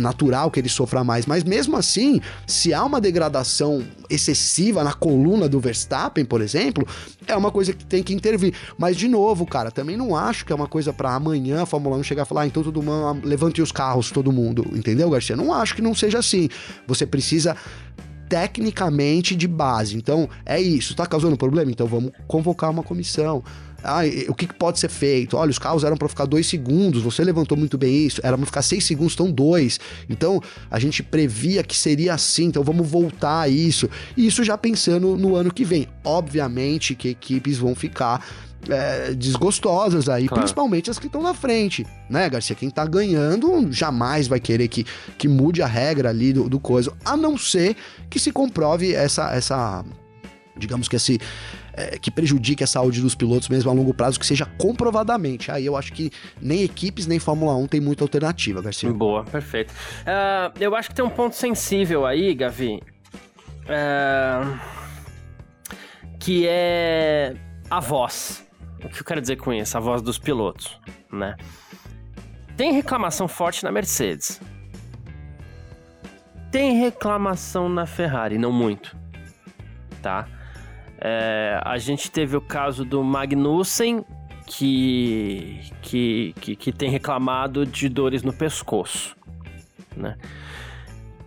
natural 0.00 0.50
que 0.50 0.58
ele 0.60 0.68
sofra 0.68 1.04
mais, 1.04 1.26
mas 1.26 1.44
mesmo 1.44 1.76
assim, 1.76 2.20
se 2.46 2.72
há 2.72 2.84
uma 2.84 3.00
degradação 3.00 3.84
excessiva 4.08 4.82
na 4.82 4.92
coluna 4.92 5.48
do 5.48 5.60
Verstappen, 5.60 6.24
por 6.24 6.40
exemplo, 6.40 6.86
é 7.26 7.36
uma 7.36 7.50
coisa 7.50 7.72
que 7.72 7.84
tem 7.84 8.02
que 8.02 8.14
intervir. 8.14 8.54
Mas 8.78 8.96
de 8.96 9.08
novo, 9.08 9.46
cara, 9.46 9.70
também 9.70 9.96
não 9.96 10.16
acho 10.16 10.44
que 10.44 10.52
é 10.52 10.54
uma 10.54 10.66
coisa 10.66 10.92
para 10.92 11.14
amanhã 11.14 11.62
a 11.62 11.66
Fórmula 11.66 11.96
1 11.96 12.02
chegar 12.02 12.22
e 12.22 12.26
falar, 12.26 12.42
ah, 12.42 12.46
então 12.46 12.62
todo 12.62 12.82
mundo 12.82 13.20
levante 13.26 13.60
os 13.60 13.72
carros, 13.72 14.10
todo 14.10 14.32
mundo, 14.32 14.66
entendeu, 14.72 15.10
Garcia? 15.10 15.36
Não 15.36 15.52
acho 15.52 15.74
que 15.74 15.82
não 15.82 15.94
seja 15.94 16.18
assim. 16.18 16.48
Você 16.86 17.06
precisa 17.06 17.56
tecnicamente 18.28 19.36
de 19.36 19.46
base. 19.46 19.96
Então, 19.96 20.28
é 20.44 20.60
isso. 20.60 20.94
Tá 20.94 21.06
causando 21.06 21.36
problema? 21.36 21.70
Então 21.70 21.86
vamos 21.86 22.10
convocar 22.26 22.70
uma 22.70 22.82
comissão. 22.82 23.42
Ah, 23.84 24.00
o 24.28 24.34
que, 24.34 24.46
pode 24.46 24.78
ser 24.78 24.88
feito? 24.88 25.36
Olha, 25.36 25.50
os 25.50 25.58
carros 25.58 25.84
eram 25.84 25.96
para 25.96 26.08
ficar 26.08 26.24
dois 26.24 26.46
segundos, 26.46 27.02
você 27.02 27.22
levantou 27.22 27.56
muito 27.56 27.76
bem 27.76 28.06
isso, 28.06 28.20
era 28.24 28.36
para 28.36 28.46
ficar 28.46 28.62
seis 28.62 28.84
segundos, 28.84 29.12
estão 29.12 29.30
dois. 29.30 29.78
Então, 30.08 30.40
a 30.70 30.78
gente 30.78 31.02
previa 31.02 31.62
que 31.62 31.76
seria 31.76 32.14
assim, 32.14 32.44
então 32.46 32.62
vamos 32.62 32.88
voltar 32.88 33.42
a 33.42 33.48
isso. 33.48 33.88
E 34.16 34.26
isso 34.26 34.42
já 34.42 34.56
pensando 34.56 35.16
no 35.16 35.36
ano 35.36 35.52
que 35.52 35.64
vem. 35.64 35.86
Obviamente 36.04 36.94
que 36.94 37.08
equipes 37.08 37.58
vão 37.58 37.74
ficar 37.74 38.24
é, 38.68 39.14
desgostosas 39.14 40.08
aí, 40.08 40.26
claro. 40.26 40.42
principalmente 40.42 40.90
as 40.90 40.98
que 40.98 41.06
estão 41.06 41.22
na 41.22 41.34
frente, 41.34 41.86
né, 42.08 42.28
Garcia? 42.28 42.56
Quem 42.56 42.70
tá 42.70 42.86
ganhando 42.86 43.70
jamais 43.70 44.26
vai 44.26 44.40
querer 44.40 44.68
que, 44.68 44.84
que 45.18 45.28
mude 45.28 45.62
a 45.62 45.66
regra 45.66 46.08
ali 46.08 46.32
do, 46.32 46.48
do 46.48 46.58
coisa, 46.58 46.92
a 47.04 47.16
não 47.16 47.36
ser 47.36 47.76
que 48.08 48.18
se 48.18 48.32
comprove 48.32 48.94
essa, 48.94 49.34
essa 49.34 49.84
digamos 50.56 50.88
que 50.88 50.96
esse 50.96 51.20
é, 51.76 51.98
que 51.98 52.10
prejudique 52.10 52.62
a 52.62 52.66
saúde 52.66 53.00
dos 53.00 53.14
pilotos 53.14 53.48
mesmo 53.48 53.70
a 53.70 53.74
longo 53.74 53.92
prazo, 53.92 54.18
que 54.18 54.26
seja 54.26 54.46
comprovadamente. 54.58 55.50
Aí 55.50 55.66
eu 55.66 55.76
acho 55.76 55.92
que 55.92 56.10
nem 56.40 56.62
equipes 56.62 57.06
nem 57.06 57.18
Fórmula 57.18 57.54
1 57.56 57.66
tem 57.66 57.80
muita 57.80 58.04
alternativa, 58.04 58.62
Garcia. 58.62 58.92
Boa, 58.92 59.24
perfeito. 59.24 59.72
Uh, 59.72 60.54
eu 60.60 60.74
acho 60.74 60.88
que 60.88 60.94
tem 60.94 61.04
um 61.04 61.10
ponto 61.10 61.34
sensível 61.34 62.06
aí, 62.06 62.34
Gavi, 62.34 62.80
uh, 63.64 64.58
que 66.20 66.46
é 66.46 67.34
a 67.68 67.80
voz. 67.80 68.46
O 68.84 68.88
que 68.88 69.00
eu 69.00 69.04
quero 69.04 69.20
dizer 69.20 69.36
com 69.36 69.52
isso? 69.52 69.76
A 69.76 69.80
voz 69.80 70.02
dos 70.02 70.18
pilotos, 70.18 70.78
né? 71.12 71.36
Tem 72.56 72.72
reclamação 72.72 73.26
forte 73.26 73.64
na 73.64 73.72
Mercedes. 73.72 74.40
Tem 76.52 76.78
reclamação 76.78 77.68
na 77.68 77.84
Ferrari, 77.84 78.38
não 78.38 78.52
muito, 78.52 78.96
tá? 80.00 80.28
É, 81.06 81.60
a 81.62 81.76
gente 81.76 82.10
teve 82.10 82.34
o 82.34 82.40
caso 82.40 82.82
do 82.82 83.04
Magnussen, 83.04 84.02
que, 84.46 85.60
que, 85.82 86.34
que, 86.40 86.56
que 86.56 86.72
tem 86.72 86.88
reclamado 86.88 87.66
de 87.66 87.90
dores 87.90 88.22
no 88.22 88.32
pescoço. 88.32 89.14
Né? 89.94 90.16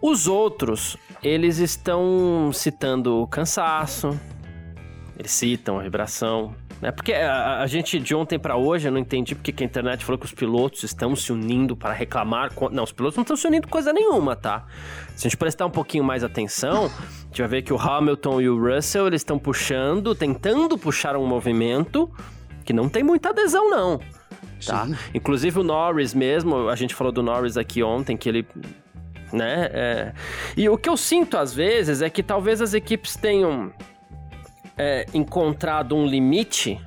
Os 0.01 0.27
outros, 0.27 0.97
eles 1.21 1.59
estão 1.59 2.51
citando 2.51 3.27
cansaço, 3.27 4.19
eles 5.17 5.31
citam 5.31 5.79
a 5.79 5.83
vibração, 5.83 6.53
né? 6.81 6.91
Porque 6.91 7.11
a, 7.13 7.61
a 7.61 7.67
gente 7.67 7.99
de 7.99 8.13
ontem 8.13 8.37
para 8.37 8.55
hoje 8.55 8.87
eu 8.87 8.91
não 8.91 8.99
entendi 8.99 9.33
porque 9.33 9.51
que 9.51 9.63
a 9.63 9.65
internet 9.65 10.05
falou 10.05 10.19
que 10.19 10.25
os 10.25 10.31
pilotos 10.31 10.83
estão 10.83 11.15
se 11.15 11.31
unindo 11.31 11.75
para 11.75 11.91
reclamar. 11.91 12.51
Não, 12.71 12.83
os 12.83 12.91
pilotos 12.91 13.17
não 13.17 13.23
estão 13.23 13.35
se 13.35 13.47
unindo 13.47 13.67
coisa 13.67 13.91
nenhuma, 13.91 14.35
tá? 14.35 14.65
Se 15.15 15.25
a 15.25 15.29
gente 15.29 15.37
prestar 15.37 15.65
um 15.65 15.71
pouquinho 15.71 16.03
mais 16.03 16.23
atenção, 16.23 16.85
a 16.85 17.25
gente 17.25 17.39
vai 17.39 17.47
ver 17.47 17.61
que 17.63 17.73
o 17.73 17.77
Hamilton 17.79 18.41
e 18.41 18.49
o 18.49 18.59
Russell 18.59 19.07
eles 19.07 19.21
estão 19.21 19.39
puxando, 19.39 20.13
tentando 20.13 20.77
puxar 20.77 21.15
um 21.17 21.25
movimento 21.25 22.11
que 22.63 22.71
não 22.71 22.87
tem 22.87 23.01
muita 23.01 23.29
adesão, 23.29 23.69
não. 23.69 23.99
Tá? 24.65 24.85
Sim. 24.85 24.95
Inclusive 25.13 25.59
o 25.59 25.63
Norris 25.63 26.13
mesmo, 26.13 26.69
a 26.69 26.75
gente 26.75 26.93
falou 26.93 27.11
do 27.11 27.23
Norris 27.23 27.57
aqui 27.57 27.81
ontem, 27.81 28.15
que 28.15 28.29
ele 28.29 28.45
né? 29.31 29.69
É... 29.73 30.13
E 30.55 30.69
o 30.69 30.77
que 30.77 30.87
eu 30.87 30.95
sinto 30.95 31.37
às 31.37 31.53
vezes 31.53 32.01
é 32.01 32.09
que 32.09 32.23
talvez 32.23 32.61
as 32.61 32.73
equipes 32.73 33.15
tenham 33.15 33.73
é, 34.77 35.05
encontrado 35.13 35.95
um 35.95 36.05
limite 36.05 36.79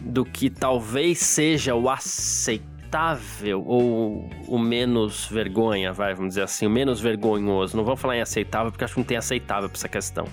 do 0.00 0.24
que 0.24 0.50
talvez 0.50 1.18
seja 1.18 1.74
o 1.74 1.88
aceitável 1.88 3.62
ou 3.64 4.28
o 4.46 4.58
menos 4.58 5.26
vergonha, 5.26 5.92
vai, 5.92 6.14
vamos 6.14 6.30
dizer 6.30 6.42
assim, 6.42 6.66
o 6.66 6.70
menos 6.70 7.00
vergonhoso. 7.00 7.76
Não 7.76 7.84
vou 7.84 7.96
falar 7.96 8.16
em 8.16 8.20
aceitável 8.20 8.70
porque 8.70 8.84
acho 8.84 8.94
que 8.94 9.00
não 9.00 9.06
tem 9.06 9.16
aceitável 9.16 9.68
para 9.68 9.78
essa 9.78 9.88
questão. 9.88 10.26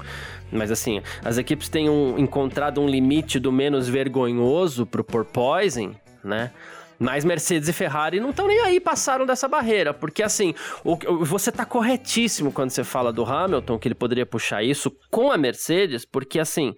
Mas 0.51 0.71
assim, 0.71 1.01
as 1.23 1.37
equipes 1.37 1.69
têm 1.69 1.89
um, 1.89 2.17
encontrado 2.17 2.81
um 2.81 2.87
limite 2.87 3.39
do 3.39 3.51
menos 3.51 3.87
vergonhoso 3.87 4.85
pro 4.85 5.03
porpoising, 5.03 5.95
né? 6.23 6.51
Mas 6.99 7.23
Mercedes 7.23 7.69
e 7.69 7.73
Ferrari 7.73 8.19
não 8.19 8.31
estão 8.31 8.45
nem 8.45 8.59
aí, 8.59 8.79
passaram 8.79 9.25
dessa 9.25 9.47
barreira. 9.47 9.93
Porque 9.93 10.21
assim, 10.21 10.53
o, 10.83 10.97
você 11.23 11.51
tá 11.51 11.65
corretíssimo 11.65 12.51
quando 12.51 12.71
você 12.71 12.83
fala 12.83 13.13
do 13.13 13.23
Hamilton, 13.23 13.79
que 13.79 13.87
ele 13.87 13.95
poderia 13.95 14.25
puxar 14.25 14.61
isso 14.61 14.91
com 15.09 15.31
a 15.31 15.37
Mercedes, 15.37 16.05
porque 16.05 16.39
assim. 16.39 16.73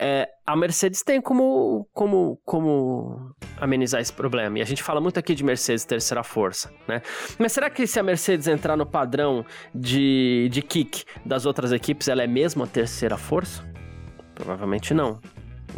É, 0.00 0.28
a 0.46 0.54
Mercedes 0.54 1.02
tem 1.02 1.20
como, 1.20 1.88
como, 1.92 2.40
como 2.44 3.34
amenizar 3.60 4.00
esse 4.00 4.12
problema. 4.12 4.60
E 4.60 4.62
a 4.62 4.64
gente 4.64 4.80
fala 4.80 5.00
muito 5.00 5.18
aqui 5.18 5.34
de 5.34 5.42
Mercedes 5.42 5.84
terceira 5.84 6.22
força, 6.22 6.72
né? 6.86 7.02
Mas 7.36 7.50
será 7.50 7.68
que 7.68 7.84
se 7.84 7.98
a 7.98 8.02
Mercedes 8.04 8.46
entrar 8.46 8.76
no 8.76 8.86
padrão 8.86 9.44
de, 9.74 10.48
de 10.52 10.62
kick 10.62 11.04
das 11.26 11.46
outras 11.46 11.72
equipes, 11.72 12.06
ela 12.06 12.22
é 12.22 12.28
mesmo 12.28 12.62
a 12.62 12.66
terceira 12.68 13.16
força? 13.16 13.68
Provavelmente 14.36 14.94
não. 14.94 15.18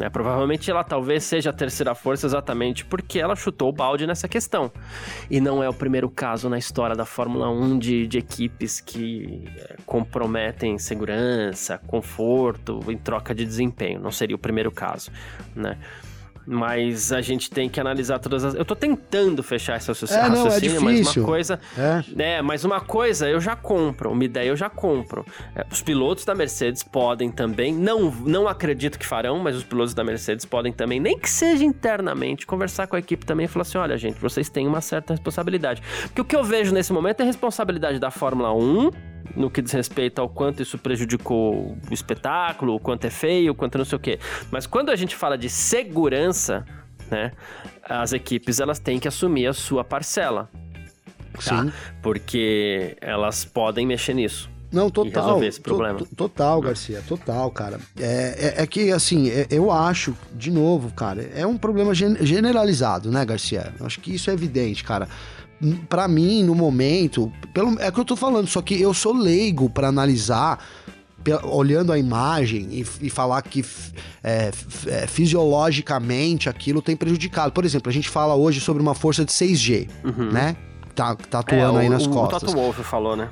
Né? 0.01 0.09
Provavelmente 0.09 0.71
ela 0.71 0.83
talvez 0.83 1.25
seja 1.25 1.51
a 1.51 1.53
terceira 1.53 1.95
força 1.95 2.27
exatamente 2.27 2.87
porque 2.87 3.21
ela 3.21 3.37
chutou 3.37 3.69
o 3.69 3.73
balde 3.73 4.07
nessa 4.07 4.27
questão. 4.27 4.73
E 5.31 5.43
não 5.43 5.63
é 5.63 5.69
o 5.69 5.75
primeiro 5.75 6.09
caso 6.09 6.49
na 6.49 6.57
história 6.57 6.97
da 6.97 7.05
Fórmula 7.05 7.51
1 7.51 7.79
de, 7.79 8.07
de 8.07 8.17
equipes 8.17 8.81
que 8.81 9.45
é, 9.59 9.77
comprometem 9.85 10.79
segurança, 10.79 11.77
conforto 11.87 12.81
em 12.89 12.97
troca 12.97 13.35
de 13.35 13.45
desempenho. 13.45 14.01
Não 14.01 14.11
seria 14.11 14.35
o 14.35 14.39
primeiro 14.39 14.73
caso, 14.73 15.13
né? 15.55 15.77
Mas 16.47 17.13
a 17.13 17.21
gente 17.21 17.51
tem 17.51 17.69
que 17.69 17.79
analisar 17.81 18.19
todas 18.19 18.45
as. 18.45 18.55
Eu 18.55 18.65
tô 18.65 18.75
tentando 18.75 19.43
fechar 19.43 19.77
esse 19.77 19.89
raciocínio, 19.89 20.25
é, 20.25 20.29
não, 20.29 20.47
é 20.47 20.81
mas 20.81 21.17
uma 21.17 21.25
coisa. 21.25 21.61
É. 21.77 22.37
é, 22.37 22.43
mas 22.43 22.65
uma 22.65 22.81
coisa 22.81 23.29
eu 23.29 23.41
já 23.41 23.55
compro, 23.55 24.11
uma 24.11 24.25
ideia 24.25 24.49
eu 24.49 24.57
já 24.57 24.71
compro. 24.71 25.25
É, 25.55 25.65
os 25.71 25.83
pilotos 25.83 26.25
da 26.25 26.35
Mercedes 26.35 26.83
podem 26.83 27.31
também, 27.31 27.73
não, 27.73 28.11
não 28.11 28.49
acredito 28.49 28.99
que 28.99 29.07
farão, 29.07 29.39
mas 29.39 29.57
os 29.57 29.65
pilotos 29.65 29.95
da 29.95 30.03
Mercedes 30.03 30.45
podem 30.45 30.73
também, 30.73 30.99
nem 30.99 31.19
que 31.19 31.29
seja 31.29 31.65
internamente, 31.65 32.47
conversar 32.47 32.87
com 32.87 32.97
a 32.97 32.99
equipe 32.99 33.25
também 33.25 33.45
e 33.45 33.49
falar 33.49 33.63
assim: 33.63 33.79
olha, 33.79 33.97
gente, 33.97 34.21
vocês 34.21 34.49
têm 34.49 34.67
uma 34.67 34.81
certa 34.81 35.13
responsabilidade. 35.13 35.83
Porque 36.05 36.21
o 36.21 36.25
que 36.25 36.37
eu 36.37 36.43
vejo 36.43 36.73
nesse 36.73 36.93
momento 36.93 37.21
é 37.21 37.25
responsabilidade 37.25 37.99
da 37.99 38.11
Fórmula 38.11 38.53
1 38.53 38.91
no 39.37 39.51
que 39.51 39.63
diz 39.63 39.73
respeito 39.73 40.21
ao 40.21 40.29
quanto 40.29 40.63
isso 40.63 40.79
prejudicou 40.79 41.77
o 41.91 41.95
espetáculo, 41.95 42.75
o 42.75 42.81
quanto 42.81 43.05
é 43.05 43.11
feio, 43.11 43.53
o 43.53 43.55
quanto 43.55 43.79
não 43.79 43.85
sei 43.85 43.97
o 43.97 44.01
quê. 44.01 44.19
Mas 44.51 44.67
quando 44.67 44.91
a 44.91 44.97
gente 44.97 45.15
fala 45.15 45.37
de 45.37 45.49
segurança, 45.49 46.65
né, 47.11 47.33
as 47.85 48.13
equipes 48.13 48.61
elas 48.61 48.79
têm 48.79 48.99
que 48.99 49.09
assumir 49.09 49.47
a 49.47 49.53
sua 49.53 49.85
parcela. 49.85 50.49
Tá? 51.45 51.63
Sim. 51.63 51.73
Porque 52.03 52.97
elas 53.01 53.45
podem 53.45 53.87
mexer 53.87 54.15
nisso. 54.15 54.51
Não, 54.73 54.89
total. 54.89 55.25
resolver 55.25 55.47
esse 55.49 55.61
problema. 55.61 55.99
Total, 56.17 56.61
Garcia, 56.61 57.03
total, 57.09 57.51
cara. 57.51 57.81
É, 57.99 58.55
é, 58.59 58.63
é 58.63 58.67
que, 58.69 58.93
assim, 58.93 59.29
é, 59.29 59.47
eu 59.51 59.71
acho, 59.73 60.17
de 60.33 60.49
novo, 60.49 60.93
cara, 60.93 61.29
é 61.35 61.45
um 61.45 61.57
problema 61.57 61.93
generalizado, 61.93 63.11
né, 63.11 63.25
Garcia? 63.25 63.75
Acho 63.81 63.99
que 63.99 64.15
isso 64.15 64.31
é 64.31 64.33
evidente, 64.33 64.85
cara 64.85 65.09
para 65.89 66.09
mim, 66.09 66.43
no 66.43 66.55
momento, 66.55 67.31
pelo, 67.53 67.79
é 67.81 67.89
o 67.89 67.93
que 67.93 68.01
eu 68.01 68.05
tô 68.05 68.17
falando, 68.17 68.47
só 68.47 68.63
que 68.63 68.81
eu 68.81 68.95
sou 68.95 69.13
leigo 69.13 69.69
para 69.69 69.89
analisar 69.89 70.59
olhando 71.45 71.93
a 71.93 71.99
imagem 71.99 72.69
e, 72.71 72.87
e 73.03 73.11
falar 73.11 73.43
que 73.43 73.65
é, 74.25 74.51
é, 74.87 75.07
fisiologicamente 75.07 76.49
aquilo 76.49 76.81
tem 76.81 76.97
prejudicado. 76.97 77.53
Por 77.53 77.65
exemplo, 77.65 77.91
a 77.91 77.93
gente 77.93 78.09
fala 78.09 78.35
hoje 78.35 78.61
sobre 78.61 78.83
uma 78.83 78.95
força 78.95 79.25
de 79.25 79.33
6G, 79.33 79.89
uhum. 80.05 80.33
né? 80.33 80.57
Tá, 80.95 81.15
tá 81.15 81.41
atuando 81.41 81.79
é, 81.79 81.83
aí 81.83 81.89
nas 81.89 82.07
o, 82.07 82.11
costas. 82.11 82.43
O 82.43 82.47
Toto 82.47 82.59
Wolff 82.59 82.83
falou, 82.83 83.17
né? 83.17 83.29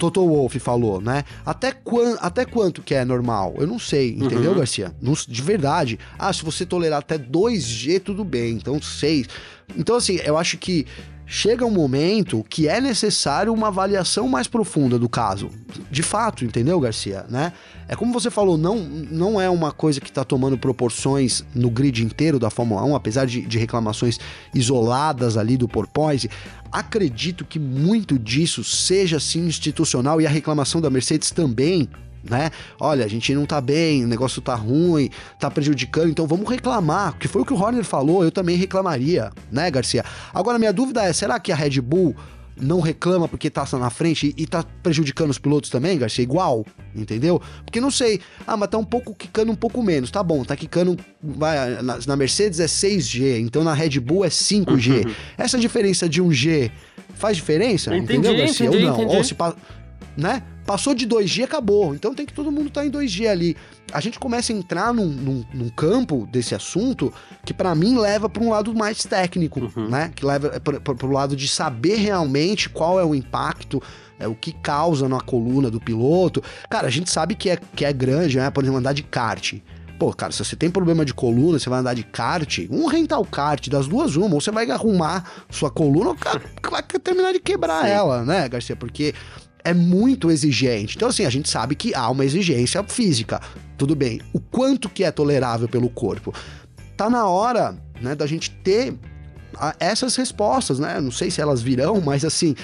Toto 0.00 0.26
Wolff 0.26 0.58
falou, 0.58 0.98
né? 0.98 1.24
Até, 1.44 1.72
quan, 1.72 2.14
até 2.20 2.46
quanto 2.46 2.80
que 2.80 2.94
é 2.94 3.04
normal? 3.04 3.54
Eu 3.58 3.66
não 3.66 3.78
sei, 3.78 4.12
entendeu, 4.12 4.52
uhum. 4.52 4.56
Garcia? 4.56 4.94
Não, 5.00 5.12
de 5.12 5.42
verdade. 5.42 5.98
Ah, 6.18 6.32
se 6.32 6.42
você 6.42 6.64
tolerar 6.64 7.00
até 7.00 7.18
2G, 7.18 8.00
tudo 8.00 8.24
bem. 8.24 8.54
Então, 8.54 8.80
6. 8.80 9.28
Então, 9.76 9.96
assim, 9.96 10.18
eu 10.24 10.38
acho 10.38 10.56
que 10.56 10.86
chega 11.32 11.64
um 11.64 11.70
momento 11.70 12.44
que 12.50 12.66
é 12.66 12.80
necessário 12.80 13.52
uma 13.52 13.68
avaliação 13.68 14.28
mais 14.28 14.48
profunda 14.48 14.98
do 14.98 15.08
caso. 15.08 15.48
De 15.88 16.02
fato, 16.02 16.44
entendeu, 16.44 16.80
Garcia? 16.80 17.24
Né? 17.28 17.52
É 17.86 17.94
como 17.94 18.12
você 18.12 18.28
falou, 18.32 18.58
não, 18.58 18.78
não 18.78 19.40
é 19.40 19.48
uma 19.48 19.70
coisa 19.70 20.00
que 20.00 20.08
está 20.08 20.24
tomando 20.24 20.58
proporções 20.58 21.44
no 21.54 21.70
grid 21.70 22.04
inteiro 22.04 22.36
da 22.36 22.50
Fórmula 22.50 22.82
1, 22.82 22.96
apesar 22.96 23.26
de, 23.26 23.42
de 23.42 23.58
reclamações 23.58 24.18
isoladas 24.52 25.36
ali 25.36 25.56
do 25.56 25.68
porpoise. 25.68 26.28
Acredito 26.72 27.44
que 27.44 27.60
muito 27.60 28.18
disso 28.18 28.64
seja 28.64 29.20
sim 29.20 29.46
institucional 29.46 30.20
e 30.20 30.26
a 30.26 30.30
reclamação 30.30 30.80
da 30.80 30.90
Mercedes 30.90 31.30
também 31.30 31.88
né? 32.28 32.50
Olha, 32.78 33.04
a 33.04 33.08
gente 33.08 33.34
não 33.34 33.46
tá 33.46 33.60
bem, 33.60 34.04
o 34.04 34.08
negócio 34.08 34.40
tá 34.42 34.54
ruim, 34.54 35.10
tá 35.38 35.50
prejudicando, 35.50 36.10
então 36.10 36.26
vamos 36.26 36.48
reclamar, 36.48 37.16
que 37.18 37.28
foi 37.28 37.42
o 37.42 37.44
que 37.44 37.52
o 37.52 37.56
Horner 37.60 37.84
falou, 37.84 38.22
eu 38.24 38.30
também 38.30 38.56
reclamaria, 38.56 39.30
né, 39.50 39.70
Garcia? 39.70 40.04
Agora, 40.32 40.58
minha 40.58 40.72
dúvida 40.72 41.02
é, 41.02 41.12
será 41.12 41.38
que 41.38 41.52
a 41.52 41.56
Red 41.56 41.80
Bull 41.80 42.14
não 42.60 42.80
reclama 42.80 43.26
porque 43.26 43.48
tá 43.48 43.66
na 43.72 43.88
frente 43.88 44.34
e, 44.36 44.42
e 44.42 44.46
tá 44.46 44.64
prejudicando 44.82 45.30
os 45.30 45.38
pilotos 45.38 45.70
também, 45.70 45.98
Garcia? 45.98 46.22
Igual, 46.22 46.66
entendeu? 46.94 47.40
Porque 47.64 47.80
não 47.80 47.90
sei, 47.90 48.20
ah, 48.46 48.56
mas 48.56 48.68
tá 48.68 48.78
um 48.78 48.84
pouco 48.84 49.14
quicando 49.14 49.50
um 49.50 49.54
pouco 49.54 49.82
menos, 49.82 50.10
tá 50.10 50.22
bom, 50.22 50.44
tá 50.44 50.54
quicando, 50.54 50.96
vai, 51.22 51.82
na, 51.82 51.98
na 52.06 52.16
Mercedes 52.16 52.60
é 52.60 52.66
6G, 52.66 53.40
então 53.40 53.64
na 53.64 53.72
Red 53.72 53.98
Bull 54.00 54.24
é 54.24 54.28
5G. 54.28 55.06
Uhum. 55.06 55.14
Essa 55.38 55.58
diferença 55.58 56.08
de 56.08 56.22
1G 56.22 56.70
faz 57.14 57.36
diferença, 57.36 57.94
entendi, 57.96 58.18
entendeu, 58.18 58.36
Garcia? 58.36 58.66
Entendi, 58.66 58.84
Ou 58.84 58.90
não? 58.90 59.02
Entendi. 59.02 59.16
Ou 59.16 59.24
se, 59.24 59.34
né? 60.16 60.42
Passou 60.66 60.94
de 60.94 61.06
2G, 61.06 61.44
acabou. 61.44 61.94
Então 61.94 62.14
tem 62.14 62.24
que 62.24 62.32
todo 62.32 62.52
mundo 62.52 62.68
estar 62.68 62.82
tá 62.82 62.86
em 62.86 62.90
2G 62.90 63.28
ali. 63.28 63.56
A 63.92 64.00
gente 64.00 64.18
começa 64.18 64.52
a 64.52 64.56
entrar 64.56 64.94
num, 64.94 65.06
num, 65.06 65.44
num 65.52 65.68
campo 65.68 66.28
desse 66.30 66.54
assunto 66.54 67.12
que 67.44 67.52
para 67.52 67.74
mim 67.74 67.98
leva 67.98 68.28
para 68.28 68.42
um 68.42 68.50
lado 68.50 68.72
mais 68.74 69.04
técnico, 69.04 69.70
uhum. 69.74 69.88
né? 69.88 70.12
Que 70.14 70.24
leva 70.24 70.60
para 70.60 71.06
o 71.06 71.10
lado 71.10 71.34
de 71.34 71.48
saber 71.48 71.96
realmente 71.96 72.68
qual 72.68 73.00
é 73.00 73.04
o 73.04 73.14
impacto, 73.14 73.82
é, 74.18 74.28
o 74.28 74.34
que 74.34 74.52
causa 74.52 75.08
na 75.08 75.20
coluna 75.20 75.70
do 75.70 75.80
piloto. 75.80 76.42
Cara, 76.68 76.86
a 76.86 76.90
gente 76.90 77.10
sabe 77.10 77.34
que 77.34 77.50
é, 77.50 77.58
que 77.74 77.84
é 77.84 77.92
grande, 77.92 78.38
né? 78.38 78.50
Por 78.50 78.62
exemplo, 78.62 78.78
andar 78.78 78.92
de 78.92 79.02
kart. 79.02 79.54
Pô, 80.00 80.14
cara, 80.14 80.32
se 80.32 80.42
você 80.42 80.56
tem 80.56 80.70
problema 80.70 81.04
de 81.04 81.12
coluna, 81.12 81.58
você 81.58 81.68
vai 81.68 81.80
andar 81.80 81.92
de 81.92 82.02
kart, 82.02 82.60
um 82.70 82.86
rental 82.86 83.22
kart, 83.22 83.68
das 83.68 83.86
duas 83.86 84.16
uma, 84.16 84.34
ou 84.34 84.40
você 84.40 84.50
vai 84.50 84.70
arrumar 84.70 85.24
sua 85.50 85.70
coluna, 85.70 86.10
ou 86.10 86.16
vai 86.70 86.82
terminar 86.82 87.34
de 87.34 87.38
quebrar 87.38 87.84
Sim. 87.84 87.90
ela, 87.90 88.24
né, 88.24 88.48
Garcia? 88.48 88.74
Porque 88.74 89.14
é 89.64 89.74
muito 89.74 90.30
exigente. 90.30 90.96
Então, 90.96 91.08
assim, 91.08 91.24
a 91.24 91.30
gente 91.30 91.48
sabe 91.48 91.74
que 91.74 91.94
há 91.94 92.08
uma 92.10 92.24
exigência 92.24 92.82
física. 92.84 93.40
Tudo 93.76 93.94
bem. 93.94 94.20
O 94.32 94.40
quanto 94.40 94.88
que 94.88 95.04
é 95.04 95.10
tolerável 95.10 95.68
pelo 95.68 95.88
corpo? 95.88 96.34
Tá 96.96 97.08
na 97.08 97.26
hora, 97.26 97.76
né, 98.00 98.14
da 98.14 98.26
gente 98.26 98.50
ter 98.50 98.94
a, 99.56 99.74
essas 99.78 100.16
respostas, 100.16 100.78
né? 100.78 101.00
Não 101.00 101.10
sei 101.10 101.30
se 101.30 101.40
elas 101.40 101.62
virão, 101.62 102.00
mas 102.04 102.24
assim, 102.24 102.54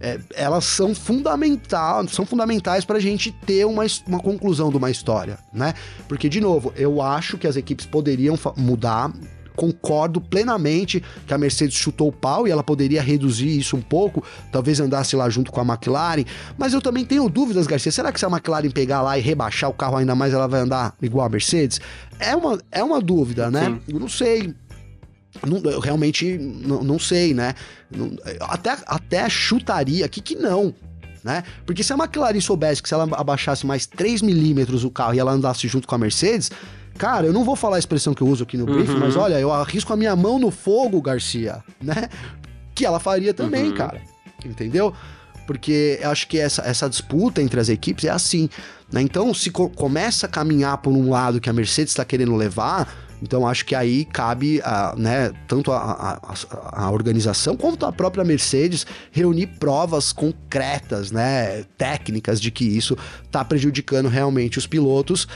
é, 0.00 0.18
elas 0.34 0.64
são 0.64 0.94
fundamentais, 0.94 2.12
são 2.12 2.26
fundamentais 2.26 2.84
para 2.84 2.96
a 2.96 3.00
gente 3.00 3.32
ter 3.32 3.64
uma, 3.64 3.84
uma 4.06 4.20
conclusão 4.20 4.70
de 4.70 4.76
uma 4.76 4.90
história, 4.90 5.38
né? 5.52 5.74
Porque, 6.08 6.28
de 6.28 6.40
novo, 6.40 6.72
eu 6.76 7.00
acho 7.00 7.38
que 7.38 7.46
as 7.46 7.56
equipes 7.56 7.86
poderiam 7.86 8.38
mudar 8.56 9.12
concordo 9.56 10.20
plenamente 10.20 11.02
que 11.26 11.34
a 11.34 11.38
Mercedes 11.38 11.74
chutou 11.74 12.08
o 12.08 12.12
pau 12.12 12.46
e 12.46 12.50
ela 12.50 12.62
poderia 12.62 13.02
reduzir 13.02 13.58
isso 13.58 13.76
um 13.76 13.80
pouco, 13.80 14.22
talvez 14.52 14.78
andasse 14.78 15.16
lá 15.16 15.28
junto 15.28 15.50
com 15.50 15.60
a 15.60 15.64
McLaren, 15.64 16.24
mas 16.56 16.72
eu 16.72 16.80
também 16.80 17.04
tenho 17.04 17.28
dúvidas, 17.28 17.66
Garcia, 17.66 17.90
será 17.90 18.12
que 18.12 18.20
se 18.20 18.26
a 18.26 18.28
McLaren 18.28 18.70
pegar 18.70 19.02
lá 19.02 19.18
e 19.18 19.20
rebaixar 19.20 19.70
o 19.70 19.74
carro 19.74 19.96
ainda 19.96 20.14
mais, 20.14 20.32
ela 20.32 20.46
vai 20.46 20.60
andar 20.60 20.94
igual 21.00 21.26
a 21.26 21.28
Mercedes? 21.28 21.80
É 22.20 22.36
uma, 22.36 22.58
é 22.70 22.84
uma 22.84 23.00
dúvida, 23.00 23.50
né? 23.50 23.64
Sim. 23.64 23.80
Eu 23.88 23.98
não 23.98 24.08
sei, 24.08 24.54
não, 25.44 25.58
eu 25.70 25.80
realmente 25.80 26.38
não, 26.38 26.82
não 26.82 26.98
sei, 26.98 27.34
né? 27.34 27.54
Até, 28.40 28.76
até 28.86 29.28
chutaria 29.28 30.04
aqui 30.04 30.20
que 30.20 30.36
não. 30.36 30.74
Né? 31.22 31.42
Porque 31.66 31.82
se 31.82 31.92
a 31.92 31.96
McLaren 31.96 32.40
soubesse 32.40 32.80
que 32.80 32.88
se 32.88 32.94
ela 32.94 33.08
abaixasse 33.12 33.66
mais 33.66 33.84
3 33.84 34.22
milímetros 34.22 34.84
o 34.84 34.90
carro 34.90 35.14
e 35.14 35.18
ela 35.18 35.32
andasse 35.32 35.66
junto 35.66 35.88
com 35.88 35.94
a 35.96 35.98
Mercedes, 35.98 36.52
Cara, 36.96 37.26
eu 37.26 37.32
não 37.32 37.44
vou 37.44 37.56
falar 37.56 37.76
a 37.76 37.78
expressão 37.78 38.14
que 38.14 38.22
eu 38.22 38.26
uso 38.26 38.44
aqui 38.44 38.56
no 38.56 38.66
briefing, 38.66 38.94
uhum. 38.94 39.00
mas 39.00 39.16
olha, 39.16 39.38
eu 39.38 39.52
arrisco 39.52 39.92
a 39.92 39.96
minha 39.96 40.16
mão 40.16 40.38
no 40.38 40.50
fogo, 40.50 41.00
Garcia, 41.00 41.62
né? 41.80 42.08
Que 42.74 42.84
ela 42.84 42.98
faria 42.98 43.32
também, 43.32 43.70
uhum. 43.70 43.74
cara. 43.74 44.00
Entendeu? 44.44 44.92
Porque 45.46 45.98
eu 46.02 46.10
acho 46.10 46.26
que 46.26 46.38
essa, 46.38 46.62
essa 46.62 46.88
disputa 46.88 47.40
entre 47.40 47.60
as 47.60 47.68
equipes 47.68 48.04
é 48.04 48.10
assim. 48.10 48.48
Né? 48.92 49.00
Então, 49.00 49.32
se 49.32 49.50
co 49.50 49.68
começa 49.68 50.26
a 50.26 50.28
caminhar 50.28 50.78
por 50.78 50.92
um 50.92 51.08
lado 51.10 51.40
que 51.40 51.48
a 51.48 51.52
Mercedes 51.52 51.92
está 51.92 52.04
querendo 52.04 52.34
levar, 52.34 52.92
então 53.22 53.46
acho 53.46 53.64
que 53.64 53.74
aí 53.74 54.04
cabe 54.04 54.60
a, 54.62 54.94
né, 54.96 55.32
tanto 55.48 55.72
a, 55.72 56.20
a, 56.22 56.84
a, 56.84 56.90
organização 56.90 57.56
quanto 57.56 57.86
a 57.86 57.92
própria 57.92 58.24
Mercedes 58.24 58.86
reunir 59.10 59.46
provas 59.58 60.12
concretas, 60.12 61.10
né, 61.10 61.64
técnicas 61.78 62.40
de 62.40 62.50
que 62.50 62.64
isso 62.64 62.96
está 63.24 63.44
prejudicando 63.44 64.08
realmente 64.08 64.58
os 64.58 64.66
pilotos 64.66 65.26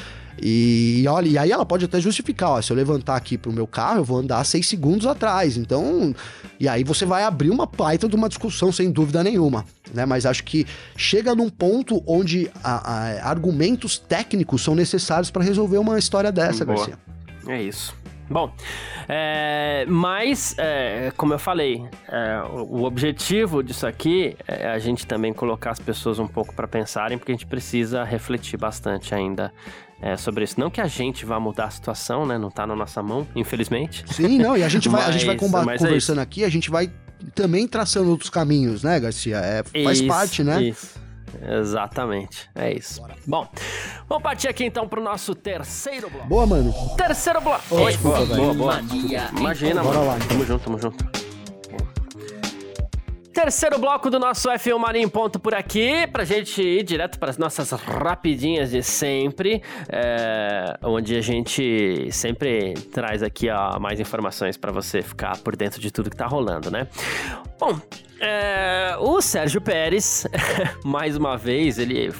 e 0.40 1.04
olha, 1.08 1.28
e 1.28 1.38
aí 1.38 1.50
ela 1.50 1.66
pode 1.66 1.84
até 1.84 2.00
justificar, 2.00 2.50
ó, 2.50 2.62
se 2.62 2.72
eu 2.72 2.76
levantar 2.76 3.16
aqui 3.16 3.36
pro 3.36 3.52
meu 3.52 3.66
carro, 3.66 3.98
eu 3.98 4.04
vou 4.04 4.18
andar 4.18 4.44
seis 4.44 4.66
segundos 4.66 5.06
atrás. 5.06 5.56
Então, 5.56 6.14
e 6.58 6.68
aí 6.68 6.84
você 6.84 7.04
vai 7.04 7.24
abrir 7.24 7.50
uma 7.50 7.66
baita 7.66 8.08
de 8.08 8.16
uma 8.16 8.28
discussão 8.28 8.72
sem 8.72 8.90
dúvida 8.90 9.22
nenhuma, 9.22 9.64
né? 9.92 10.06
Mas 10.06 10.26
acho 10.26 10.44
que 10.44 10.66
chega 10.96 11.34
num 11.34 11.48
ponto 11.48 12.02
onde 12.06 12.50
a, 12.62 12.92
a, 12.92 13.28
argumentos 13.28 13.98
técnicos 13.98 14.62
são 14.62 14.74
necessários 14.74 15.30
para 15.30 15.42
resolver 15.42 15.78
uma 15.78 15.98
história 15.98 16.30
dessa, 16.32 16.64
Boa. 16.64 16.76
Garcia. 16.76 16.98
É 17.46 17.62
isso. 17.62 17.94
Bom, 18.30 18.52
é, 19.08 19.84
mas, 19.88 20.54
é, 20.56 21.12
como 21.16 21.34
eu 21.34 21.38
falei, 21.38 21.84
é, 22.08 22.40
o, 22.48 22.84
objetivo 22.84 23.60
disso 23.60 23.84
aqui 23.88 24.36
é 24.46 24.68
a 24.68 24.78
gente 24.78 25.04
também 25.04 25.32
colocar 25.32 25.72
as 25.72 25.80
pessoas 25.80 26.20
um 26.20 26.28
pouco 26.28 26.54
para 26.54 26.68
pensarem, 26.68 27.18
porque 27.18 27.32
a 27.32 27.34
gente 27.34 27.46
precisa 27.46 28.04
refletir 28.04 28.56
bastante 28.56 29.12
ainda 29.16 29.52
é, 30.02 30.16
sobre 30.16 30.44
isso. 30.44 30.58
Não 30.58 30.70
que 30.70 30.80
a 30.80 30.86
gente 30.86 31.24
vá 31.24 31.38
mudar 31.38 31.66
a 31.66 31.70
situação, 31.70 32.26
né? 32.26 32.38
Não 32.38 32.50
tá 32.50 32.66
na 32.66 32.74
nossa 32.74 33.02
mão, 33.02 33.26
infelizmente. 33.34 34.04
Sim, 34.12 34.38
não, 34.38 34.56
e 34.56 34.62
a 34.62 34.68
gente 34.68 34.88
vai, 34.88 35.02
mas, 35.02 35.08
a 35.08 35.12
gente 35.12 35.26
vai 35.26 35.34
é 35.34 35.38
conversando 35.38 36.20
é 36.20 36.22
aqui, 36.22 36.44
a 36.44 36.48
gente 36.48 36.70
vai 36.70 36.90
também 37.34 37.66
traçando 37.68 38.10
outros 38.10 38.30
caminhos, 38.30 38.82
né, 38.82 38.98
Garcia? 38.98 39.36
É, 39.36 39.62
faz 39.84 39.98
isso, 39.98 40.08
parte, 40.08 40.42
né? 40.42 40.62
Isso. 40.62 40.98
Exatamente, 41.42 42.50
é 42.54 42.72
isso. 42.72 43.00
Bora. 43.00 43.14
Bom, 43.26 43.48
vamos 44.08 44.22
partir 44.22 44.48
aqui 44.48 44.64
então 44.64 44.88
pro 44.88 45.00
nosso 45.00 45.34
terceiro 45.34 46.10
bloco. 46.10 46.26
Boa, 46.26 46.46
mano. 46.46 46.74
Terceiro 46.96 47.40
bloco. 47.40 47.62
Oi, 47.70 47.96
boa, 47.98 48.26
boa, 48.26 48.54
boa. 48.54 48.80
Imagina, 49.38 49.82
Bora 49.82 49.98
mano. 49.98 50.10
lá. 50.10 50.16
Então. 50.16 50.28
Tamo 50.28 50.44
junto, 50.44 50.64
tamo 50.64 50.78
junto. 50.78 51.29
Terceiro 53.32 53.78
bloco 53.78 54.10
do 54.10 54.18
nosso 54.18 54.48
F1 54.50 54.76
Marinho 54.76 55.08
Ponto 55.08 55.38
por 55.38 55.54
aqui, 55.54 56.06
pra 56.08 56.24
gente 56.24 56.60
ir 56.60 56.82
direto 56.82 57.18
para 57.18 57.30
as 57.30 57.38
nossas 57.38 57.70
rapidinhas 57.70 58.70
de 58.70 58.82
sempre, 58.82 59.62
é, 59.88 60.76
onde 60.82 61.16
a 61.16 61.20
gente 61.20 62.10
sempre 62.10 62.74
traz 62.92 63.22
aqui 63.22 63.48
ó, 63.48 63.78
mais 63.78 64.00
informações 64.00 64.56
para 64.56 64.72
você 64.72 65.00
ficar 65.00 65.38
por 65.38 65.54
dentro 65.54 65.80
de 65.80 65.92
tudo 65.92 66.10
que 66.10 66.16
tá 66.16 66.26
rolando, 66.26 66.72
né? 66.72 66.88
Bom, 67.58 67.78
é, 68.20 68.96
o 68.98 69.20
Sérgio 69.22 69.60
Pérez, 69.60 70.26
mais 70.84 71.16
uma 71.16 71.36
vez, 71.36 71.78
ele 71.78 72.12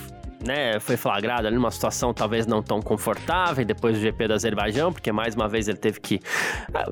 né, 0.47 0.79
foi 0.81 0.97
flagrado 0.97 1.47
ali 1.47 1.57
numa 1.57 1.71
situação 1.71 2.15
talvez 2.15 2.47
não 2.47 2.63
tão 2.63 2.81
confortável 2.81 3.65
depois 3.65 3.97
do 3.97 4.01
GP 4.01 4.29
do 4.29 4.35
Azerbaijão, 4.35 4.93
porque 4.93 5.11
mais 5.11 5.35
uma 5.35 5.49
vez 5.49 5.67
ele 5.67 5.79
teve 5.79 6.01
que, 6.01 6.21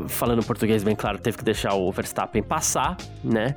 falando 0.08 0.44
português 0.44 0.82
bem 0.82 0.96
claro, 0.96 1.18
teve 1.18 1.38
que 1.38 1.44
deixar 1.44 1.74
o 1.74 1.90
Verstappen 1.92 2.42
passar, 2.42 2.96
né? 3.22 3.56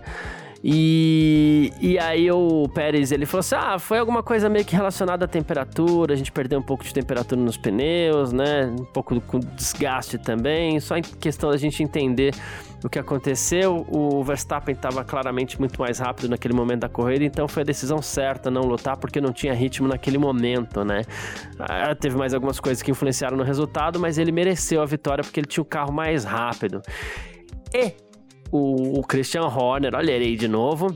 E, 0.63 1.73
e 1.81 1.97
aí 1.97 2.31
o 2.31 2.69
Pérez, 2.69 3.11
ele 3.11 3.25
falou 3.25 3.39
assim, 3.39 3.55
ah, 3.55 3.79
foi 3.79 3.97
alguma 3.97 4.21
coisa 4.21 4.47
meio 4.47 4.63
que 4.63 4.75
relacionada 4.75 5.25
à 5.25 5.27
temperatura, 5.27 6.13
a 6.13 6.15
gente 6.15 6.31
perdeu 6.31 6.59
um 6.59 6.63
pouco 6.63 6.83
de 6.83 6.93
temperatura 6.93 7.41
nos 7.41 7.57
pneus, 7.57 8.31
né, 8.31 8.67
um 8.67 8.85
pouco 8.85 9.19
com 9.21 9.39
desgaste 9.39 10.19
também, 10.19 10.79
só 10.79 10.97
em 10.97 11.01
questão 11.01 11.49
da 11.49 11.57
gente 11.57 11.81
entender 11.81 12.35
o 12.83 12.89
que 12.89 12.99
aconteceu, 12.99 13.85
o 13.89 14.23
Verstappen 14.23 14.75
estava 14.75 15.03
claramente 15.03 15.59
muito 15.59 15.79
mais 15.79 15.99
rápido 15.99 16.29
naquele 16.29 16.53
momento 16.53 16.81
da 16.81 16.89
corrida, 16.89 17.23
então 17.23 17.47
foi 17.47 17.61
a 17.61 17.65
decisão 17.65 18.01
certa 18.01 18.51
não 18.51 18.61
lutar 18.61 18.97
porque 18.97 19.19
não 19.19 19.31
tinha 19.31 19.53
ritmo 19.53 19.87
naquele 19.87 20.17
momento, 20.17 20.83
né? 20.83 21.01
Ah, 21.59 21.93
teve 21.95 22.17
mais 22.17 22.33
algumas 22.33 22.59
coisas 22.59 22.81
que 22.81 22.89
influenciaram 22.89 23.37
no 23.37 23.43
resultado, 23.43 23.99
mas 23.99 24.17
ele 24.17 24.31
mereceu 24.31 24.81
a 24.81 24.85
vitória 24.85 25.23
porque 25.23 25.39
ele 25.39 25.47
tinha 25.47 25.61
o 25.61 25.65
carro 25.65 25.91
mais 25.91 26.23
rápido. 26.23 26.81
E 27.73 27.93
o, 28.51 28.99
o 28.99 29.03
Christian 29.03 29.43
Horner, 29.43 29.95
olha 29.95 30.11
ele 30.11 30.25
aí 30.25 30.35
de 30.35 30.47
novo, 30.47 30.95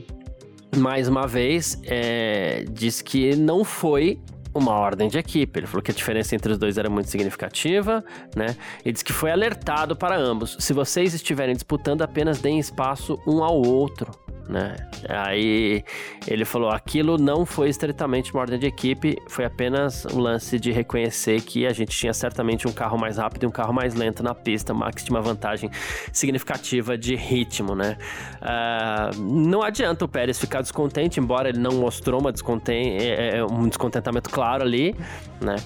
mais 0.76 1.08
uma 1.08 1.26
vez, 1.26 1.80
é, 1.84 2.64
diz 2.70 3.00
que 3.00 3.34
não 3.34 3.64
foi 3.64 4.18
uma 4.54 4.72
ordem 4.72 5.08
de 5.08 5.18
equipe. 5.18 5.58
Ele 5.58 5.66
falou 5.66 5.82
que 5.82 5.90
a 5.90 5.94
diferença 5.94 6.34
entre 6.34 6.52
os 6.52 6.58
dois 6.58 6.78
era 6.78 6.88
muito 6.88 7.10
significativa, 7.10 8.04
né? 8.34 8.56
E 8.84 8.92
disse 8.92 9.04
que 9.04 9.12
foi 9.12 9.30
alertado 9.30 9.94
para 9.94 10.16
ambos. 10.16 10.56
Se 10.58 10.72
vocês 10.72 11.14
estiverem 11.14 11.54
disputando, 11.54 12.02
apenas 12.02 12.40
deem 12.40 12.58
espaço 12.58 13.18
um 13.26 13.42
ao 13.44 13.60
outro. 13.60 14.10
Né? 14.48 14.76
Aí 15.08 15.84
ele 16.26 16.44
falou: 16.44 16.70
aquilo 16.70 17.18
não 17.18 17.44
foi 17.44 17.68
estritamente 17.68 18.32
uma 18.32 18.40
ordem 18.40 18.58
de 18.58 18.66
equipe, 18.66 19.16
foi 19.28 19.44
apenas 19.44 20.06
um 20.06 20.18
lance 20.18 20.58
de 20.58 20.70
reconhecer 20.70 21.40
que 21.42 21.66
a 21.66 21.72
gente 21.72 21.96
tinha 21.96 22.12
certamente 22.12 22.66
um 22.68 22.72
carro 22.72 22.98
mais 22.98 23.16
rápido 23.18 23.44
e 23.44 23.46
um 23.46 23.50
carro 23.50 23.72
mais 23.72 23.94
lento 23.94 24.22
na 24.22 24.34
pista. 24.34 24.72
Max 24.72 25.02
tinha 25.02 25.16
uma 25.16 25.22
vantagem 25.22 25.70
significativa 26.12 26.96
de 26.96 27.14
ritmo, 27.14 27.74
né? 27.74 27.96
Uh, 28.40 29.20
não 29.20 29.62
adianta 29.62 30.04
o 30.04 30.08
Pérez 30.08 30.38
ficar 30.38 30.62
descontente, 30.62 31.18
embora 31.18 31.48
ele 31.48 31.58
não 31.58 31.72
mostrou 31.72 32.20
uma 32.20 32.32
desconten 32.32 32.96
é, 32.98 33.38
é, 33.38 33.44
um 33.44 33.68
descontentamento 33.68 34.30
claro 34.30 34.62
ali, 34.62 34.94
né? 35.40 35.56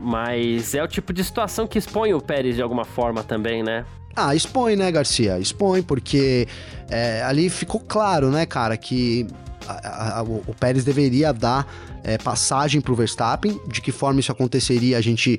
Mas 0.00 0.74
é 0.74 0.82
o 0.82 0.86
tipo 0.86 1.12
de 1.12 1.24
situação 1.24 1.66
que 1.66 1.76
expõe 1.78 2.14
o 2.14 2.20
Pérez 2.20 2.54
de 2.54 2.62
alguma 2.62 2.84
forma 2.84 3.24
também, 3.24 3.62
né? 3.62 3.84
Ah, 4.14 4.34
expõe, 4.34 4.76
né, 4.76 4.90
Garcia? 4.90 5.38
Expõe, 5.38 5.82
porque 5.82 6.48
é, 6.90 7.22
ali 7.22 7.48
ficou 7.48 7.80
claro, 7.80 8.30
né, 8.30 8.44
cara, 8.46 8.76
que 8.76 9.26
a, 9.66 10.18
a, 10.18 10.22
o, 10.22 10.42
o 10.46 10.54
Pérez 10.54 10.84
deveria 10.84 11.32
dar 11.32 11.66
é, 12.02 12.18
passagem 12.18 12.80
para 12.80 12.92
o 12.92 12.96
Verstappen. 12.96 13.60
De 13.68 13.80
que 13.80 13.92
forma 13.92 14.20
isso 14.20 14.32
aconteceria, 14.32 14.98
a 14.98 15.00
gente 15.00 15.38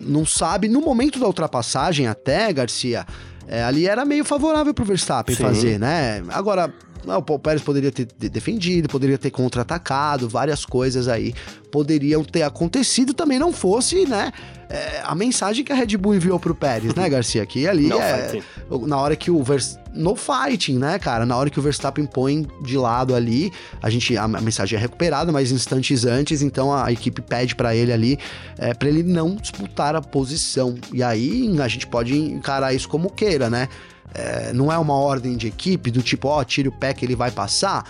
não 0.00 0.26
sabe. 0.26 0.68
No 0.68 0.80
momento 0.80 1.18
da 1.18 1.26
ultrapassagem, 1.26 2.06
até, 2.06 2.52
Garcia, 2.52 3.06
é, 3.46 3.62
ali 3.62 3.86
era 3.86 4.04
meio 4.04 4.24
favorável 4.24 4.74
para 4.74 4.82
o 4.82 4.86
Verstappen 4.86 5.34
Sim. 5.34 5.42
fazer, 5.42 5.78
né? 5.78 6.22
Agora, 6.28 6.72
o 7.06 7.38
Pérez 7.38 7.62
poderia 7.62 7.90
ter 7.90 8.06
defendido, 8.28 8.88
poderia 8.88 9.18
ter 9.18 9.30
contra-atacado, 9.30 10.28
várias 10.28 10.64
coisas 10.64 11.08
aí 11.08 11.34
poderiam 11.70 12.24
ter 12.24 12.42
acontecido, 12.42 13.14
também 13.14 13.38
não 13.38 13.52
fosse, 13.52 14.06
né? 14.06 14.32
É, 14.70 15.00
a 15.02 15.14
mensagem 15.14 15.64
que 15.64 15.72
a 15.72 15.74
Red 15.74 15.96
Bull 15.96 16.14
enviou 16.14 16.38
pro 16.38 16.54
Pérez, 16.54 16.94
né, 16.94 17.08
Garcia? 17.10 17.44
Que 17.46 17.66
ali 17.66 17.86
no 17.86 17.98
é 17.98 18.28
fighting. 18.28 18.86
na 18.86 18.98
hora 18.98 19.16
que 19.16 19.30
o 19.30 19.42
Vers... 19.42 19.78
no 19.94 20.14
fighting, 20.14 20.78
né, 20.78 20.98
cara? 20.98 21.24
Na 21.24 21.36
hora 21.36 21.48
que 21.48 21.58
o 21.58 21.62
Verstappen 21.62 22.04
põe 22.04 22.46
de 22.62 22.76
lado 22.76 23.14
ali, 23.14 23.50
a 23.82 23.88
gente 23.88 24.16
a, 24.16 24.28
mensagem 24.28 24.76
é 24.76 24.80
recuperada, 24.80 25.32
mas 25.32 25.50
instantes 25.52 26.04
antes, 26.04 26.42
então 26.42 26.72
a, 26.72 26.86
a 26.86 26.92
equipe 26.92 27.22
pede 27.22 27.54
para 27.54 27.74
ele 27.74 27.92
ali 27.92 28.18
é, 28.58 28.74
para 28.74 28.88
ele 28.88 29.02
não 29.02 29.36
disputar 29.36 29.96
a 29.96 30.02
posição. 30.02 30.74
E 30.92 31.02
aí 31.02 31.50
a 31.60 31.68
gente 31.68 31.86
pode 31.86 32.18
encarar 32.18 32.74
isso 32.74 32.88
como 32.88 33.10
queira, 33.10 33.48
né? 33.48 33.68
É, 34.14 34.52
não 34.52 34.72
é 34.72 34.78
uma 34.78 34.94
ordem 34.94 35.36
de 35.36 35.46
equipe 35.46 35.90
do 35.90 36.02
tipo, 36.02 36.28
ó, 36.28 36.40
oh, 36.40 36.44
tire 36.44 36.68
o 36.68 36.72
pé 36.72 36.92
que 36.92 37.04
ele 37.04 37.16
vai 37.16 37.30
passar. 37.30 37.84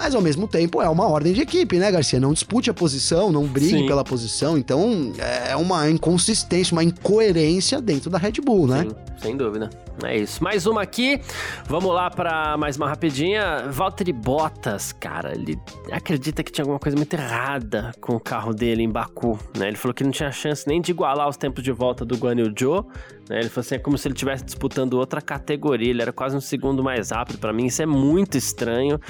Mas 0.00 0.14
ao 0.14 0.22
mesmo 0.22 0.48
tempo 0.48 0.80
é 0.80 0.88
uma 0.88 1.06
ordem 1.06 1.34
de 1.34 1.42
equipe, 1.42 1.78
né, 1.78 1.92
Garcia? 1.92 2.18
Não 2.18 2.32
dispute 2.32 2.70
a 2.70 2.74
posição, 2.74 3.30
não 3.30 3.46
brigue 3.46 3.80
Sim. 3.80 3.86
pela 3.86 4.02
posição. 4.02 4.56
Então 4.56 5.12
é 5.18 5.54
uma 5.54 5.90
inconsistência, 5.90 6.72
uma 6.72 6.82
incoerência 6.82 7.82
dentro 7.82 8.08
da 8.08 8.16
Red 8.16 8.32
Bull, 8.42 8.66
né? 8.66 8.86
Sim, 8.88 8.96
sem 9.20 9.36
dúvida. 9.36 9.68
É 10.02 10.16
isso. 10.16 10.42
Mais 10.42 10.66
uma 10.66 10.80
aqui. 10.80 11.20
Vamos 11.66 11.92
lá 11.92 12.08
para 12.08 12.56
mais 12.56 12.78
uma 12.78 12.88
rapidinha. 12.88 13.66
Valtteri 13.68 14.12
Bottas, 14.12 14.92
cara, 14.92 15.34
ele 15.34 15.58
acredita 15.92 16.42
que 16.42 16.50
tinha 16.50 16.62
alguma 16.62 16.78
coisa 16.78 16.96
muito 16.96 17.12
errada 17.12 17.92
com 18.00 18.16
o 18.16 18.20
carro 18.20 18.54
dele 18.54 18.82
em 18.82 18.88
Baku, 18.88 19.38
né? 19.54 19.68
Ele 19.68 19.76
falou 19.76 19.92
que 19.92 20.02
não 20.02 20.10
tinha 20.10 20.32
chance 20.32 20.66
nem 20.66 20.80
de 20.80 20.92
igualar 20.92 21.28
os 21.28 21.36
tempos 21.36 21.62
de 21.62 21.72
volta 21.72 22.06
do 22.06 22.16
Guan 22.16 22.36
Yu 22.36 22.54
Zhou, 22.58 22.88
né? 23.30 23.38
Ele 23.38 23.48
falou 23.48 23.60
assim, 23.60 23.76
é 23.76 23.78
como 23.78 23.96
se 23.96 24.08
ele 24.08 24.14
estivesse 24.14 24.44
disputando 24.44 24.94
outra 24.94 25.22
categoria, 25.22 25.90
ele 25.90 26.02
era 26.02 26.12
quase 26.12 26.36
um 26.36 26.40
segundo 26.40 26.82
mais 26.82 27.10
rápido. 27.10 27.38
Para 27.38 27.52
mim 27.52 27.66
isso 27.66 27.80
é 27.80 27.86
muito 27.86 28.36
estranho 28.36 29.00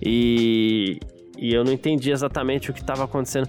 e 0.00 1.00
e 1.40 1.54
eu 1.54 1.64
não 1.64 1.72
entendi 1.72 2.12
exatamente 2.12 2.70
o 2.70 2.74
que 2.74 2.82
estava 2.82 3.04
acontecendo. 3.04 3.48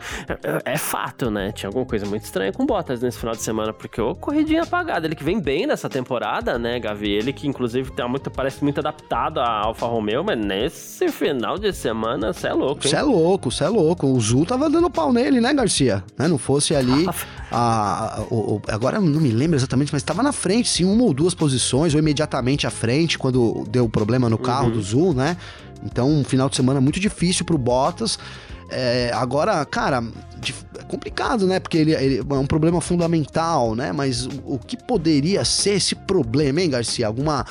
É, 0.66 0.74
é, 0.74 0.78
fato, 0.78 1.30
né? 1.30 1.52
Tinha 1.52 1.68
alguma 1.68 1.86
coisa 1.86 2.06
muito 2.06 2.24
estranha 2.24 2.54
com 2.54 2.66
Bottas 2.66 3.02
nesse 3.02 3.20
final 3.20 3.36
de 3.36 3.44
semana, 3.44 3.74
porque 3.74 4.00
o 4.00 4.16
corridinha 4.16 4.64
apagada. 4.64 5.06
Ele 5.06 5.16
que 5.16 5.24
vem 5.24 5.42
bem 5.42 5.68
nessa 5.68 5.90
temporada, 5.90 6.58
né, 6.58 6.80
Gavi? 6.80 7.12
Ele 7.12 7.34
que 7.34 7.48
inclusive 7.48 7.92
tá 7.92 8.08
muito, 8.08 8.32
parece 8.32 8.64
muito 8.64 8.80
adaptado 8.80 9.42
à 9.42 9.66
Alfa 9.66 9.86
Romeo, 9.88 10.24
mas 10.24 10.40
nesse 10.40 11.10
final 11.10 11.58
de 11.58 11.74
semana, 11.74 12.32
você 12.32 12.48
é 12.48 12.54
louco, 12.54 12.86
hein? 12.86 12.90
Você 12.90 12.96
é 12.96 13.02
louco, 13.02 13.52
você 13.52 13.64
é 13.66 13.70
louco. 13.70 14.08
O 14.08 14.20
Zul 14.22 14.46
tava 14.46 14.70
dando 14.70 14.90
pau 14.90 15.12
nele, 15.12 15.42
né, 15.42 15.54
Garcia? 15.54 16.02
Né? 16.18 16.30
Não 16.30 16.38
fosse 16.38 16.74
ali. 16.74 17.06
a, 17.52 18.20
a, 18.20 18.22
o, 18.32 18.62
agora 18.70 19.02
não 19.02 19.20
me 19.20 19.32
lembro 19.32 19.58
exatamente, 19.58 19.92
mas 19.92 20.02
estava 20.02 20.24
na 20.24 20.32
frente, 20.32 20.70
sim, 20.70 20.86
uma 20.86 21.04
ou 21.04 21.14
duas 21.14 21.34
posições, 21.34 21.94
ou 21.94 22.00
imediatamente 22.00 22.66
à 22.66 22.70
frente, 22.70 23.20
quando 23.20 23.66
deu 23.70 23.90
problema 23.90 24.30
no 24.30 24.38
carro 24.38 24.68
uhum. 24.68 24.72
do 24.72 24.82
Zul, 24.82 25.14
né? 25.14 25.36
Então, 25.84 26.10
um 26.10 26.24
final 26.24 26.50
de 26.50 26.56
semana 26.56 26.82
muito 26.82 27.00
difícil 27.00 27.46
pro 27.46 27.58
Bottas. 27.58 28.18
É, 28.70 29.12
agora, 29.14 29.66
cara, 29.66 30.02
é 30.80 30.84
complicado, 30.84 31.46
né? 31.46 31.60
Porque 31.60 31.78
ele, 31.78 31.94
ele, 31.94 32.20
é 32.20 32.34
um 32.34 32.48
problema 32.48 32.80
fundamental, 32.80 33.76
né? 33.76 33.92
Mas 33.92 34.26
o, 34.26 34.32
o 34.46 34.60
que 34.60 34.78
poderia 34.78 35.44
ser 35.44 35.72
esse 35.72 35.94
problema, 35.94 36.62
hein, 36.62 36.70
Garcia? 36.70 37.08
Alguma 37.08 37.46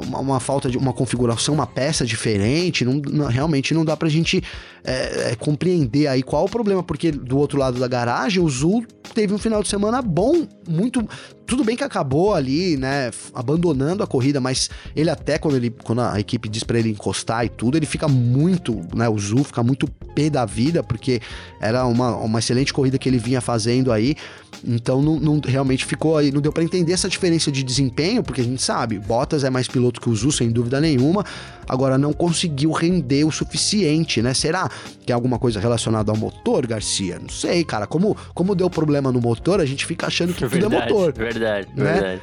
uma, 0.00 0.18
uma, 0.18 0.40
falta 0.40 0.68
de 0.70 0.76
uma 0.76 0.92
configuração, 0.92 1.54
uma 1.54 1.66
peça 1.66 2.04
diferente, 2.04 2.84
não, 2.84 2.94
não, 2.94 3.26
realmente 3.26 3.72
não 3.72 3.84
dá 3.84 3.96
pra 3.96 4.08
gente 4.08 4.42
é, 4.84 5.30
é, 5.30 5.36
compreender 5.36 6.06
aí 6.06 6.22
qual 6.22 6.44
o 6.44 6.48
problema, 6.48 6.82
porque 6.82 7.10
do 7.10 7.38
outro 7.38 7.58
lado 7.58 7.78
da 7.78 7.88
garagem, 7.88 8.42
o 8.42 8.48
Zul 8.48 8.84
teve 9.14 9.32
um 9.32 9.38
final 9.38 9.62
de 9.62 9.68
semana 9.68 10.02
bom, 10.02 10.46
muito. 10.68 11.06
Tudo 11.46 11.64
bem 11.64 11.76
que 11.76 11.84
acabou 11.84 12.34
ali, 12.34 12.76
né, 12.76 13.10
abandonando 13.32 14.02
a 14.02 14.06
corrida, 14.06 14.40
mas 14.40 14.68
ele 14.94 15.08
até 15.08 15.38
quando 15.38 15.56
ele 15.56 15.70
quando 15.70 16.00
a 16.00 16.18
equipe 16.18 16.48
diz 16.48 16.64
para 16.64 16.78
ele 16.78 16.90
encostar 16.90 17.44
e 17.44 17.48
tudo, 17.48 17.76
ele 17.76 17.86
fica 17.86 18.08
muito, 18.08 18.80
né, 18.94 19.08
o 19.08 19.18
Zul 19.18 19.44
fica 19.44 19.62
muito 19.62 19.86
pé 20.14 20.28
da 20.28 20.44
vida, 20.44 20.82
porque 20.82 21.20
era 21.60 21.86
uma, 21.86 22.16
uma 22.16 22.38
excelente 22.38 22.72
corrida 22.72 22.98
que 22.98 23.08
ele 23.08 23.18
vinha 23.18 23.40
fazendo 23.40 23.92
aí. 23.92 24.16
Então 24.64 25.02
não, 25.02 25.20
não 25.20 25.40
realmente 25.44 25.84
ficou 25.84 26.16
aí, 26.16 26.32
não 26.32 26.40
deu 26.40 26.52
para 26.52 26.64
entender 26.64 26.92
essa 26.92 27.08
diferença 27.08 27.52
de 27.52 27.62
desempenho, 27.62 28.22
porque 28.22 28.40
a 28.40 28.44
gente 28.44 28.62
sabe, 28.62 28.98
Bottas 28.98 29.44
é 29.44 29.50
mais 29.50 29.68
piloto 29.68 30.00
que 30.00 30.08
o 30.08 30.14
Zul, 30.14 30.32
sem 30.32 30.50
dúvida 30.50 30.80
nenhuma. 30.80 31.24
Agora 31.68 31.98
não 31.98 32.12
conseguiu 32.12 32.70
render 32.70 33.24
o 33.24 33.32
suficiente, 33.32 34.22
né? 34.22 34.32
Será 34.32 34.70
que 35.04 35.10
é 35.10 35.14
alguma 35.14 35.38
coisa 35.38 35.58
relacionada 35.58 36.12
ao 36.12 36.16
motor, 36.16 36.64
Garcia? 36.66 37.18
Não 37.18 37.28
sei, 37.28 37.64
cara. 37.64 37.86
Como, 37.86 38.16
como 38.34 38.54
deu 38.54 38.70
problema 38.70 39.10
no 39.10 39.20
motor, 39.20 39.60
a 39.60 39.64
gente 39.64 39.84
fica 39.84 40.06
achando 40.06 40.32
que 40.32 40.46
verdade, 40.46 40.64
tudo 40.64 40.74
é 40.74 40.80
motor. 40.80 41.12
Verdade, 41.12 41.35
né? 41.74 41.92
verdade. 41.92 42.22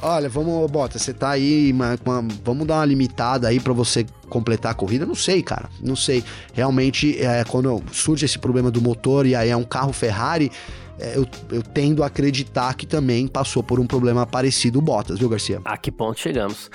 Olha, 0.00 0.28
vamos, 0.28 0.70
Bota, 0.70 0.96
você 0.96 1.12
tá 1.12 1.30
aí, 1.30 1.72
uma, 1.72 1.98
uma, 2.04 2.28
vamos 2.44 2.66
dar 2.66 2.76
uma 2.76 2.84
limitada 2.84 3.48
aí 3.48 3.58
para 3.58 3.72
você 3.72 4.06
completar 4.28 4.70
a 4.70 4.74
corrida? 4.74 5.04
Não 5.04 5.14
sei, 5.14 5.42
cara, 5.42 5.68
não 5.80 5.96
sei. 5.96 6.22
Realmente, 6.52 7.20
é, 7.20 7.42
quando 7.44 7.82
surge 7.90 8.24
esse 8.24 8.38
problema 8.38 8.70
do 8.70 8.80
motor 8.80 9.26
e 9.26 9.34
aí 9.34 9.48
é 9.50 9.56
um 9.56 9.64
carro 9.64 9.92
Ferrari, 9.92 10.52
é, 11.00 11.16
eu, 11.16 11.26
eu 11.50 11.62
tendo 11.62 12.04
a 12.04 12.06
acreditar 12.06 12.74
que 12.74 12.86
também 12.86 13.26
passou 13.26 13.62
por 13.62 13.80
um 13.80 13.86
problema 13.86 14.24
parecido 14.24 14.78
o 14.78 14.82
Bottas, 14.82 15.18
viu, 15.18 15.28
Garcia? 15.28 15.60
A 15.64 15.76
que 15.76 15.90
ponto 15.90 16.20
chegamos? 16.20 16.70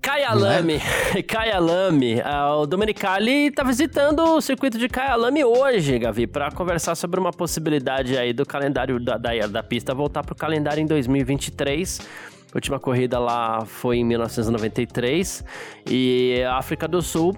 Kyalami, 0.00 0.80
é? 1.14 1.22
Kyalami, 1.22 2.14
uh, 2.22 2.60
o 2.60 2.66
Domenicali 2.66 3.50
tá 3.50 3.62
visitando 3.62 4.20
o 4.20 4.40
circuito 4.40 4.78
de 4.78 4.88
Kyalami 4.88 5.44
hoje, 5.44 5.98
Gavi, 5.98 6.26
para 6.26 6.50
conversar 6.50 6.94
sobre 6.94 7.18
uma 7.18 7.32
possibilidade 7.32 8.16
aí 8.16 8.32
do 8.32 8.46
calendário 8.46 9.00
da, 9.00 9.16
da, 9.16 9.46
da 9.46 9.62
pista 9.62 9.94
voltar 9.94 10.22
pro 10.22 10.34
calendário 10.34 10.80
em 10.80 10.86
2023. 10.86 12.00
A 12.52 12.56
última 12.56 12.78
corrida 12.78 13.18
lá 13.18 13.64
foi 13.66 13.98
em 13.98 14.04
1993 14.04 15.44
e 15.90 16.42
a 16.48 16.56
África 16.56 16.88
do 16.88 17.02
Sul 17.02 17.36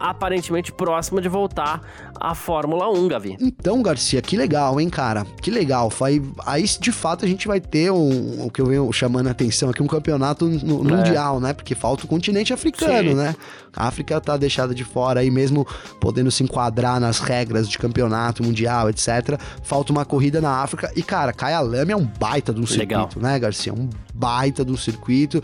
aparentemente 0.00 0.72
próxima 0.72 1.20
de 1.20 1.28
voltar 1.28 1.82
à 2.18 2.34
Fórmula 2.34 2.90
1, 2.90 3.08
Gavi. 3.08 3.36
Então, 3.38 3.82
Garcia, 3.82 4.22
que 4.22 4.36
legal, 4.36 4.80
hein, 4.80 4.88
cara? 4.88 5.26
Que 5.42 5.50
legal. 5.50 5.92
Aí, 6.00 6.22
aí 6.46 6.64
de 6.64 6.90
fato, 6.90 7.24
a 7.24 7.28
gente 7.28 7.46
vai 7.46 7.60
ter 7.60 7.90
um, 7.92 8.46
o 8.46 8.50
que 8.50 8.60
eu 8.60 8.66
venho 8.66 8.90
chamando 8.92 9.28
a 9.28 9.30
atenção 9.30 9.68
aqui, 9.68 9.82
um 9.82 9.86
campeonato 9.86 10.46
no, 10.46 10.80
é. 10.80 10.96
mundial, 10.96 11.38
né? 11.38 11.52
Porque 11.52 11.74
falta 11.74 12.04
o 12.06 12.08
continente 12.08 12.52
africano, 12.52 13.10
Sim. 13.10 13.16
né? 13.16 13.34
A 13.76 13.86
África 13.86 14.20
tá 14.20 14.36
deixada 14.36 14.74
de 14.74 14.84
fora 14.84 15.20
aí, 15.20 15.30
mesmo 15.30 15.66
podendo 16.00 16.30
se 16.30 16.42
enquadrar 16.42 16.98
nas 16.98 17.20
regras 17.20 17.68
de 17.68 17.78
campeonato 17.78 18.42
mundial, 18.42 18.88
etc. 18.88 19.38
Falta 19.62 19.92
uma 19.92 20.04
corrida 20.04 20.40
na 20.40 20.62
África. 20.62 20.90
E, 20.96 21.02
cara, 21.02 21.32
Kyalami 21.32 21.92
é 21.92 21.96
um 21.96 22.04
baita 22.04 22.52
de 22.52 22.60
um 22.60 22.66
circuito, 22.66 23.18
legal. 23.18 23.32
né, 23.32 23.38
Garcia? 23.38 23.72
Um 23.72 23.88
baita 24.14 24.64
de 24.64 24.72
um 24.72 24.76
circuito 24.76 25.42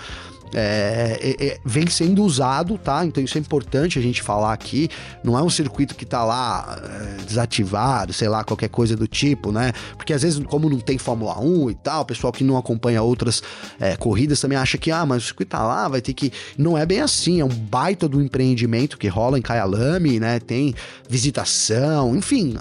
é, 0.55 1.19
é, 1.21 1.47
é, 1.47 1.59
vem 1.65 1.87
sendo 1.87 2.23
usado, 2.23 2.79
tá? 2.79 3.05
Então 3.05 3.23
isso 3.23 3.37
é 3.37 3.41
importante 3.41 3.99
a 3.99 4.03
gente 4.03 4.23
falar 4.23 4.53
aqui. 4.53 4.89
Não 5.23 5.39
é 5.39 5.43
um 5.43 5.51
circuito 5.51 5.95
que 5.95 6.05
tá 6.05 6.25
lá 6.25 6.79
é, 6.83 7.25
desativado, 7.25 8.13
sei 8.13 8.29
lá, 8.29 8.45
qualquer 8.45 8.69
coisa 8.69 8.97
do 8.97 9.07
tipo, 9.07 9.51
né? 9.53 9.73
Porque 9.97 10.13
às 10.13 10.23
vezes, 10.23 10.43
como 10.47 10.69
não 10.69 10.79
tem 10.79 10.99
Fórmula 10.99 11.39
1 11.41 11.71
e 11.71 11.75
tal, 11.75 12.03
o 12.03 12.05
pessoal 12.05 12.33
que 12.33 12.45
não 12.45 12.57
acompanha 12.57 13.03
outras 13.03 13.43
é, 13.81 13.97
corridas 13.97 14.41
também 14.41 14.57
acha 14.59 14.79
que, 14.79 14.91
ah, 14.91 15.05
mas 15.05 15.23
o 15.23 15.27
circuito 15.27 15.51
tá 15.51 15.63
lá, 15.63 15.89
vai 15.89 16.01
ter 16.01 16.15
que. 16.15 16.33
Não 16.57 16.77
é 16.77 16.87
bem 16.87 17.01
assim, 17.01 17.41
é 17.41 17.45
um 17.45 17.49
baita 17.49 18.09
do 18.09 18.21
empreendimento 18.21 18.99
que 18.99 19.09
rola 19.09 19.39
em 19.39 19.43
Kyalami, 19.43 20.21
né? 20.21 20.39
Tem 20.39 20.75
visitação, 21.09 22.17
enfim, 22.17 22.57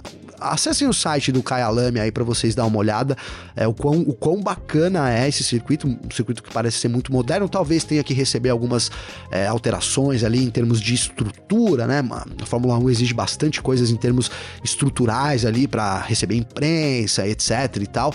acessem 0.52 0.88
o 0.88 0.94
site 0.94 1.32
do 1.32 1.44
Kyalami 1.44 2.00
aí 2.00 2.12
para 2.12 2.24
vocês 2.24 2.56
dar 2.56 2.66
uma 2.66 2.78
olhada. 2.78 3.18
É, 3.56 3.68
o, 3.68 3.74
quão, 3.74 4.02
o 4.02 4.14
quão 4.14 4.42
bacana 4.42 5.12
é 5.12 5.28
esse 5.28 5.44
circuito, 5.44 5.88
um 5.88 6.12
circuito 6.12 6.44
que 6.44 6.52
parece 6.52 6.78
ser 6.80 6.88
muito 6.88 7.12
moderno. 7.12 7.48
Talvez 7.50 7.84
tenha 7.84 8.04
que 8.04 8.14
receber 8.14 8.50
algumas 8.50 8.92
é, 9.32 9.48
alterações 9.48 10.24
ali 10.24 10.44
em 10.44 10.50
termos 10.50 10.80
de 10.80 10.94
estrutura, 10.94 11.88
né? 11.88 12.04
A 12.42 12.46
Fórmula 12.46 12.78
1 12.78 12.90
exige 12.90 13.14
bastante 13.14 13.62
coisas 13.62 13.90
em 13.90 13.96
termos 13.96 14.30
estruturais 14.64 15.46
ali 15.46 15.68
para 15.68 16.00
receber 16.02 16.36
imprensa, 16.36 17.28
etc 17.28 17.78
e 17.82 17.88
tal. 17.88 18.14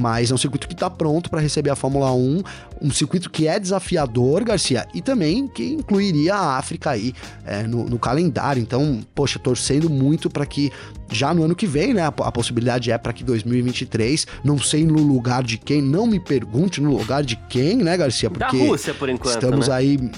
Mas 0.00 0.30
é 0.30 0.34
um 0.34 0.38
circuito 0.38 0.66
que 0.66 0.74
está 0.74 0.88
pronto 0.88 1.30
para 1.30 1.40
receber 1.40 1.70
a 1.70 1.76
Fórmula 1.76 2.12
1, 2.12 2.42
um 2.80 2.90
circuito 2.90 3.30
que 3.30 3.46
é 3.46 3.58
desafiador, 3.58 4.44
Garcia, 4.44 4.86
e 4.94 5.00
também 5.00 5.46
que 5.46 5.64
incluiria 5.64 6.34
a 6.34 6.56
África 6.58 6.90
aí 6.90 7.14
é, 7.44 7.62
no, 7.62 7.84
no, 7.84 7.98
calendário. 7.98 8.60
Então, 8.60 9.00
poxa, 9.14 9.38
torcendo 9.38 9.88
muito 9.88 10.30
para 10.30 10.46
que 10.46 10.72
já 11.10 11.32
no 11.34 11.44
ano 11.44 11.54
que 11.54 11.66
vem, 11.66 11.94
né, 11.94 12.02
a, 12.02 12.08
a 12.08 12.32
possibilidade 12.32 12.90
é 12.90 12.98
para 12.98 13.12
que 13.12 13.22
2023, 13.22 14.26
não 14.42 14.58
sei 14.58 14.84
no 14.84 15.00
lugar 15.00 15.42
de 15.42 15.58
quem, 15.58 15.82
não 15.82 16.06
me 16.06 16.18
pergunte 16.18 16.80
no 16.80 16.96
lugar 16.96 17.22
de 17.22 17.36
quem, 17.48 17.76
né, 17.76 17.96
Garcia? 17.96 18.30
Porque 18.30 18.58
da 18.58 18.64
Rússia, 18.64 18.94
por 18.94 19.08
enquanto. 19.08 19.34
Estamos 19.34 19.68
né? 19.68 19.74
aí 19.74 20.10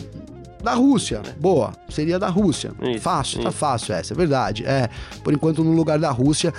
da 0.65 0.73
Rússia. 0.73 1.21
Boa. 1.39 1.73
Seria 1.91 2.19
da 2.19 2.29
Rússia. 2.29 2.73
Isso, 2.83 3.01
fácil, 3.01 3.35
tá 3.35 3.41
isso. 3.41 3.43
tá 3.43 3.53
fácil 3.53 3.95
essa, 3.95 4.15
é 4.15 4.17
verdade. 4.17 4.65
É, 4.65 4.89
por 5.23 5.33
enquanto 5.33 5.63
no 5.63 5.73
lugar 5.73 5.99
da 5.99 6.11
Rússia. 6.11 6.53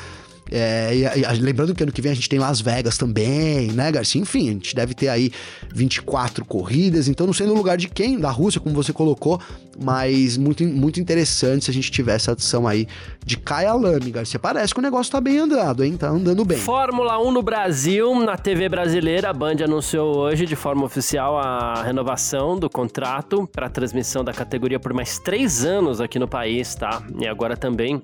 É, 0.51 0.95
e, 0.95 1.03
e, 1.03 1.41
lembrando 1.41 1.73
que 1.73 1.81
ano 1.81 1.91
que 1.91 2.01
vem 2.01 2.11
a 2.11 2.15
gente 2.15 2.29
tem 2.29 2.37
Las 2.37 2.61
Vegas 2.61 2.97
também, 2.97 3.71
né, 3.71 3.91
Garcia? 3.91 4.21
Enfim, 4.21 4.49
a 4.49 4.53
gente 4.53 4.75
deve 4.75 4.93
ter 4.93 5.07
aí 5.07 5.31
24 5.73 6.45
corridas, 6.45 7.07
então 7.07 7.25
não 7.25 7.33
sei 7.33 7.47
no 7.47 7.53
lugar 7.53 7.77
de 7.77 7.87
quem, 7.87 8.19
da 8.19 8.29
Rússia, 8.29 8.61
como 8.61 8.75
você 8.75 8.93
colocou, 8.93 9.39
mas 9.81 10.37
muito, 10.37 10.63
muito 10.63 10.99
interessante 10.99 11.65
se 11.65 11.71
a 11.71 11.73
gente 11.73 11.91
tiver 11.91 12.15
essa 12.15 12.31
adição 12.33 12.67
aí 12.67 12.87
de 13.25 13.37
Kyalami, 13.37 14.11
Garcia. 14.11 14.39
Parece 14.39 14.73
que 14.73 14.79
o 14.79 14.83
negócio 14.83 15.11
tá 15.11 15.19
bem 15.19 15.39
andado, 15.39 15.83
hein? 15.83 15.97
Tá 15.97 16.09
andando 16.09 16.45
bem. 16.45 16.57
Fórmula 16.57 17.19
1 17.19 17.31
no 17.31 17.41
Brasil, 17.41 18.13
na 18.23 18.37
TV 18.37 18.69
brasileira, 18.69 19.29
a 19.29 19.33
Band 19.33 19.57
anunciou 19.63 20.15
hoje 20.17 20.45
de 20.45 20.55
forma 20.55 20.85
oficial 20.85 21.37
a 21.39 21.81
renovação 21.83 22.57
do 22.57 22.69
contrato 22.69 23.49
para 23.51 23.67
transmissão 23.69 24.23
da 24.23 24.31
categoria 24.31 24.79
por 24.79 24.93
mais 24.93 25.17
três 25.19 25.65
anos 25.65 25.99
aqui 25.99 26.19
no 26.19 26.27
país, 26.27 26.75
tá? 26.75 27.01
E 27.19 27.27
agora 27.27 27.57
também 27.57 28.01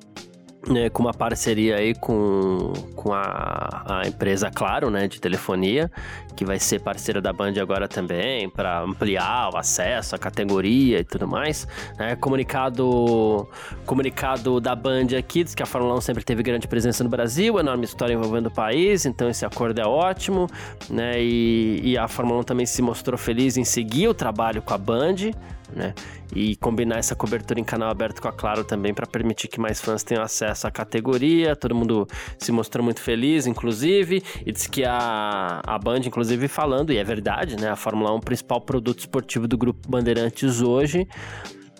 né, 0.68 0.90
com 0.90 1.04
uma 1.04 1.14
parceria 1.14 1.78
aí 1.78 1.96
com, 1.96 2.74
com 2.96 3.14
a, 3.14 4.02
a 4.02 4.08
empresa 4.08 4.52
Claro, 4.52 4.90
né, 4.90 5.08
de 5.08 5.20
telefonia, 5.20 5.92
que 6.36 6.46
vai 6.46 6.60
ser 6.60 6.80
parceira 6.80 7.22
da 7.22 7.34
Band 7.34 7.54
agora 7.60 7.88
também, 7.88 8.50
para 8.50 8.82
ampliar 8.82 9.54
o 9.54 9.58
acesso 9.58 10.16
à 10.16 10.20
categoria 10.20 11.00
e 11.00 11.04
tudo 11.04 11.28
mais. 11.28 11.68
Né, 11.98 12.16
comunicado, 12.16 13.48
comunicado 13.86 14.60
da 14.60 14.76
Band 14.76 15.08
aqui 15.18 15.44
diz 15.44 15.56
que 15.56 15.64
a 15.64 15.66
Fórmula 15.66 15.96
1 15.96 16.02
sempre 16.02 16.24
teve 16.24 16.44
grande 16.44 16.68
presença 16.68 17.04
no 17.04 17.10
Brasil, 17.10 17.60
enorme 17.60 17.86
história 17.86 18.14
envolvendo 18.14 18.48
o 18.48 18.52
país, 18.52 19.06
então 19.06 19.30
esse 19.30 19.46
acordo 19.46 19.80
é 19.80 19.86
ótimo, 19.86 20.48
né, 20.90 21.22
e, 21.22 21.82
e 21.84 21.98
a 21.98 22.08
Fórmula 22.08 22.42
1 22.42 22.44
também 22.44 22.66
se 22.66 22.82
mostrou 22.82 23.18
feliz 23.18 23.58
em 23.58 23.64
seguir 23.64 24.08
o 24.08 24.14
trabalho 24.14 24.62
com 24.62 24.74
a 24.74 24.78
Band, 24.78 25.32
né? 25.76 25.94
E 26.34 26.56
combinar 26.56 26.98
essa 26.98 27.16
cobertura 27.16 27.60
em 27.60 27.64
canal 27.64 27.90
aberto 27.90 28.22
com 28.22 28.28
a 28.28 28.32
Claro 28.32 28.64
também 28.64 28.94
para 28.94 29.06
permitir 29.06 29.48
que 29.48 29.60
mais 29.60 29.82
fãs 29.82 30.04
tenham 30.04 30.24
acesso 30.24 30.68
à 30.68 30.72
categoria. 30.72 31.56
Todo 31.56 31.76
mundo 31.76 32.08
se 32.38 32.52
mostrou 32.52 32.84
muito 32.84 33.02
feliz, 33.02 33.48
inclusive, 33.48 34.24
e 34.46 34.52
disse 34.52 34.70
que 34.70 34.84
a, 34.84 35.62
a 35.66 35.78
Band, 35.80 36.02
inclusive, 36.06 36.48
falando, 36.48 36.94
e 36.94 36.98
é 36.98 37.04
verdade, 37.04 37.60
né? 37.60 37.70
A 37.70 37.76
Fórmula 37.76 38.12
1 38.12 38.16
é 38.16 38.18
o 38.18 38.22
principal 38.22 38.62
produto 38.62 39.00
esportivo 39.00 39.48
do 39.48 39.58
grupo 39.58 39.90
Bandeirantes 39.90 40.62
hoje. 40.62 41.08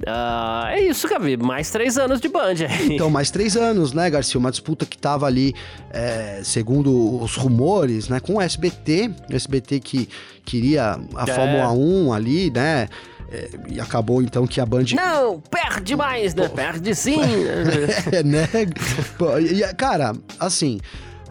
Uh, 0.02 0.68
é 0.70 0.82
isso, 0.82 1.08
Gabi. 1.08 1.38
Mais 1.38 1.70
três 1.70 1.98
anos 1.98 2.20
de 2.20 2.28
Band. 2.28 2.56
Então, 2.90 3.10
mais 3.10 3.30
três 3.30 3.56
anos, 3.56 3.94
né, 3.94 4.10
Garcia? 4.10 4.40
Uma 4.40 4.52
disputa 4.52 4.86
que 4.86 4.98
tava 4.98 5.26
ali, 5.26 5.54
é, 5.92 6.42
segundo 6.44 7.22
os 7.22 7.36
rumores, 7.36 8.10
né, 8.10 8.20
com 8.20 8.36
o 8.36 8.42
SBT. 8.42 9.12
O 9.32 9.36
SBT 9.36 9.80
que 9.80 10.10
queria 10.44 11.00
a 11.16 11.24
é. 11.24 11.34
Fórmula 11.34 11.72
1 11.72 12.14
ali, 12.14 12.52
né? 12.52 12.90
É, 13.32 13.50
e 13.70 13.80
acabou 13.80 14.22
então 14.22 14.46
que 14.46 14.60
a 14.60 14.66
Band. 14.66 14.86
Não, 14.94 15.40
perde 15.40 15.96
mais, 15.96 16.36
né? 16.36 16.50
Pô, 16.50 16.56
perde 16.56 16.94
sim. 16.94 17.22
é, 18.12 18.24
né? 18.24 18.48
Pô, 19.18 19.38
e, 19.40 19.62
cara, 19.76 20.14
assim. 20.40 20.80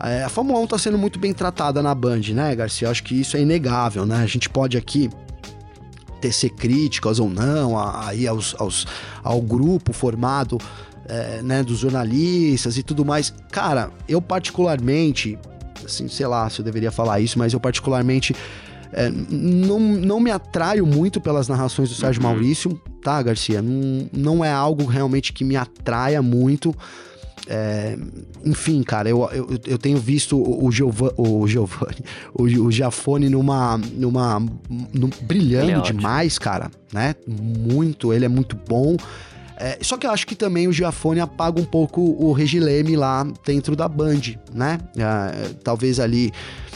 É, 0.03 0.25
a 0.25 0.31
Fórmula 0.31 0.59
1 0.61 0.67
tá 0.67 0.79
sendo 0.79 0.97
muito 0.97 1.19
bem 1.19 1.35
tratada 1.35 1.83
na 1.83 1.95
Band, 1.95 2.23
né, 2.33 2.57
Garcia? 2.57 2.87
Eu 2.87 2.91
acho 2.91 3.05
que 3.05 3.21
isso 3.21 3.37
é 3.37 3.41
inegável, 3.41 4.07
né? 4.07 4.17
A 4.17 4.27
gente 4.27 4.49
pode 4.49 4.79
aqui 4.79 5.11
tecer 6.23 6.51
críticas 6.51 7.19
ou 7.19 7.29
não 7.29 7.79
aí 7.79 8.27
aos, 8.27 8.55
aos, 8.59 8.87
ao 9.23 9.41
grupo 9.41 9.93
formado 9.93 10.59
é, 11.07 11.43
né, 11.43 11.63
dos 11.63 11.79
jornalistas 11.79 12.79
e 12.79 12.83
tudo 12.83 13.05
mais. 13.05 13.35
Cara, 13.51 13.91
eu 14.09 14.23
particularmente, 14.23 15.39
assim, 15.85 16.09
sei 16.09 16.27
lá 16.27 16.49
se 16.49 16.61
eu 16.61 16.65
deveria 16.65 16.91
falar 16.91 17.21
isso, 17.21 17.39
mas 17.39 17.53
eu 17.53 17.61
particularmente 17.61 18.35
é, 18.93 19.11
não, 19.11 19.79
não 19.79 20.21
me 20.21 20.31
atraio 20.31 20.87
muito 20.87 21.21
pelas 21.21 21.49
narrações 21.49 21.89
do 21.89 21.95
Sérgio 21.95 22.23
uhum. 22.23 22.29
Maurício, 22.29 22.81
tá, 23.03 23.23
Garcia? 23.23 23.63
Não, 23.63 24.09
não 24.13 24.45
é 24.45 24.53
algo 24.53 24.85
realmente 24.85 25.33
que 25.33 25.45
me 25.45 25.57
atraia 25.57 26.21
muito. 26.21 26.75
É, 27.47 27.97
enfim, 28.45 28.83
cara, 28.83 29.09
eu, 29.09 29.29
eu, 29.33 29.49
eu 29.67 29.79
tenho 29.79 29.99
visto 29.99 30.37
o, 30.37 30.67
o, 30.67 30.71
Giova, 30.71 31.13
o 31.17 31.47
Giovanni, 31.49 32.05
o, 32.35 32.45
o 32.45 32.71
Giafone 32.71 33.29
numa. 33.29 33.79
numa 33.95 34.39
num, 34.39 35.11
brilhando 35.23 35.81
é 35.81 35.81
demais, 35.81 36.39
cara, 36.39 36.71
né? 36.93 37.15
Muito, 37.27 38.13
ele 38.13 38.25
é 38.25 38.29
muito 38.29 38.57
bom. 38.69 38.97
É, 39.61 39.79
só 39.83 39.99
que 39.99 40.07
eu 40.07 40.11
acho 40.11 40.27
que 40.27 40.35
também 40.35 40.67
o 40.67 40.73
Giafone 40.73 41.21
apaga 41.21 41.61
um 41.61 41.65
pouco 41.65 42.01
o 42.01 42.33
Regileme 42.33 42.97
lá 42.97 43.27
dentro 43.45 43.77
da 43.77 43.87
Band, 43.87 44.21
né? 44.55 44.79
É, 44.97 45.51
talvez 45.63 46.01
ali 46.01 46.33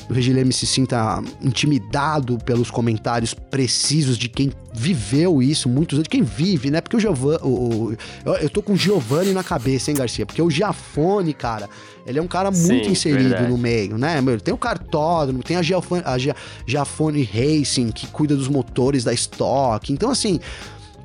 o 0.09 0.13
Regileme 0.13 0.53
se 0.53 0.67
sinta 0.67 1.23
intimidado 1.41 2.37
pelos 2.45 2.71
comentários 2.71 3.33
precisos 3.33 4.19
de 4.19 4.29
quem 4.29 4.53
viveu 4.75 5.41
isso 5.41 5.67
muitos 5.67 5.97
anos, 5.97 6.05
de 6.05 6.11
quem 6.11 6.23
vive, 6.23 6.71
né? 6.71 6.83
Porque 6.83 6.97
o 6.97 7.01
Giovanni. 7.01 7.39
Eu, 8.25 8.35
eu 8.35 8.51
tô 8.51 8.61
com 8.61 8.75
o 8.75 8.77
Giovanni 8.77 9.33
na 9.33 9.43
cabeça, 9.43 9.91
hein, 9.91 9.97
Garcia? 9.97 10.27
Porque 10.27 10.43
o 10.43 10.51
Giafone, 10.51 11.33
cara, 11.33 11.71
ele 12.07 12.19
é 12.19 12.23
um 12.23 12.29
cara 12.29 12.51
muito 12.51 12.85
Sim, 12.85 12.93
inserido 12.93 13.31
verdade. 13.31 13.49
no 13.49 13.57
meio, 13.57 13.97
né? 13.97 14.23
Tem 14.43 14.53
o 14.53 14.59
cartódromo, 14.59 15.43
tem 15.43 15.57
a 15.57 15.63
Giafone, 15.63 16.03
a 16.05 16.17
Giafone 16.67 17.23
Racing, 17.23 17.91
que 17.93 18.07
cuida 18.09 18.37
dos 18.37 18.49
motores 18.49 19.05
da 19.05 19.13
Stock. 19.15 19.91
Então, 19.91 20.11
assim, 20.11 20.39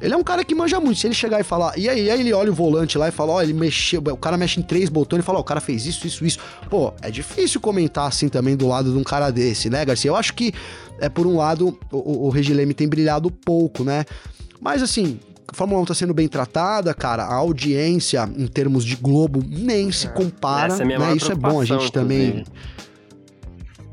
ele 0.02 0.14
é 0.14 0.18
um 0.18 0.24
cara 0.24 0.44
que 0.44 0.56
manja 0.56 0.80
muito. 0.80 1.00
Se 1.00 1.08
ele 1.08 1.14
chegar 1.14 1.40
e 1.40 1.44
falar, 1.44 1.78
e 1.78 1.90
aí, 1.90 2.10
aí 2.10 2.20
ele 2.20 2.34
olha 2.34 2.52
o 2.52 2.54
volante 2.54 2.98
lá 2.98 3.10
e 3.10 3.12
fala, 3.12 3.34
ó, 3.34 3.36
oh, 3.38 3.42
ele 3.42 3.54
mexeu, 3.54 4.02
o 4.02 4.18
cara 4.18 4.38
mexe 4.38 4.60
em 4.60 4.64
três 4.64 4.90
botões 4.90 5.22
e 5.22 5.26
fala, 5.26 5.38
ó, 5.38 5.42
oh, 5.42 5.44
o 5.44 5.46
cara 5.46 5.60
fez 5.60 5.86
isso, 5.86 6.08
isso, 6.08 6.26
isso. 6.26 6.40
Pô, 6.70 6.94
é 7.02 7.12
difícil 7.12 7.60
comentar 7.60 8.08
assim 8.08 8.30
também 8.30 8.56
do 8.56 8.68
lado 8.68 8.92
de 8.92 8.98
um 8.98 9.04
cara 9.04 9.30
desse, 9.30 9.70
né, 9.70 9.84
Garcia? 9.84 10.10
Eu 10.10 10.16
acho 10.16 10.34
que, 10.34 10.54
é 11.00 11.10
por 11.10 11.28
um 11.28 11.38
lado, 11.38 11.78
o, 11.92 12.28
o 12.28 12.30
Regileme 12.30 12.74
tem 12.74 12.88
brilhado 12.88 13.30
pouco, 13.30 13.84
né? 13.84 14.06
Mas 14.62 14.84
assim, 14.84 15.20
a 15.52 15.56
Fórmula 15.56 15.82
1 15.82 15.86
tá 15.86 15.94
sendo 15.94 16.14
bem 16.14 16.28
tratada, 16.28 16.94
cara. 16.94 17.24
A 17.24 17.34
audiência, 17.34 18.30
em 18.38 18.48
termos 18.48 18.86
de 18.86 18.96
Globo, 18.96 19.44
nem 19.46 19.92
se 19.92 20.08
é. 20.08 20.10
compara. 20.10 20.74
Essa 20.74 20.84
é 20.84 20.86
né? 20.86 21.16
Isso 21.16 21.32
é 21.32 21.36
bom 21.36 21.60
a 21.60 21.66
gente 21.66 21.92
também. 21.92 22.44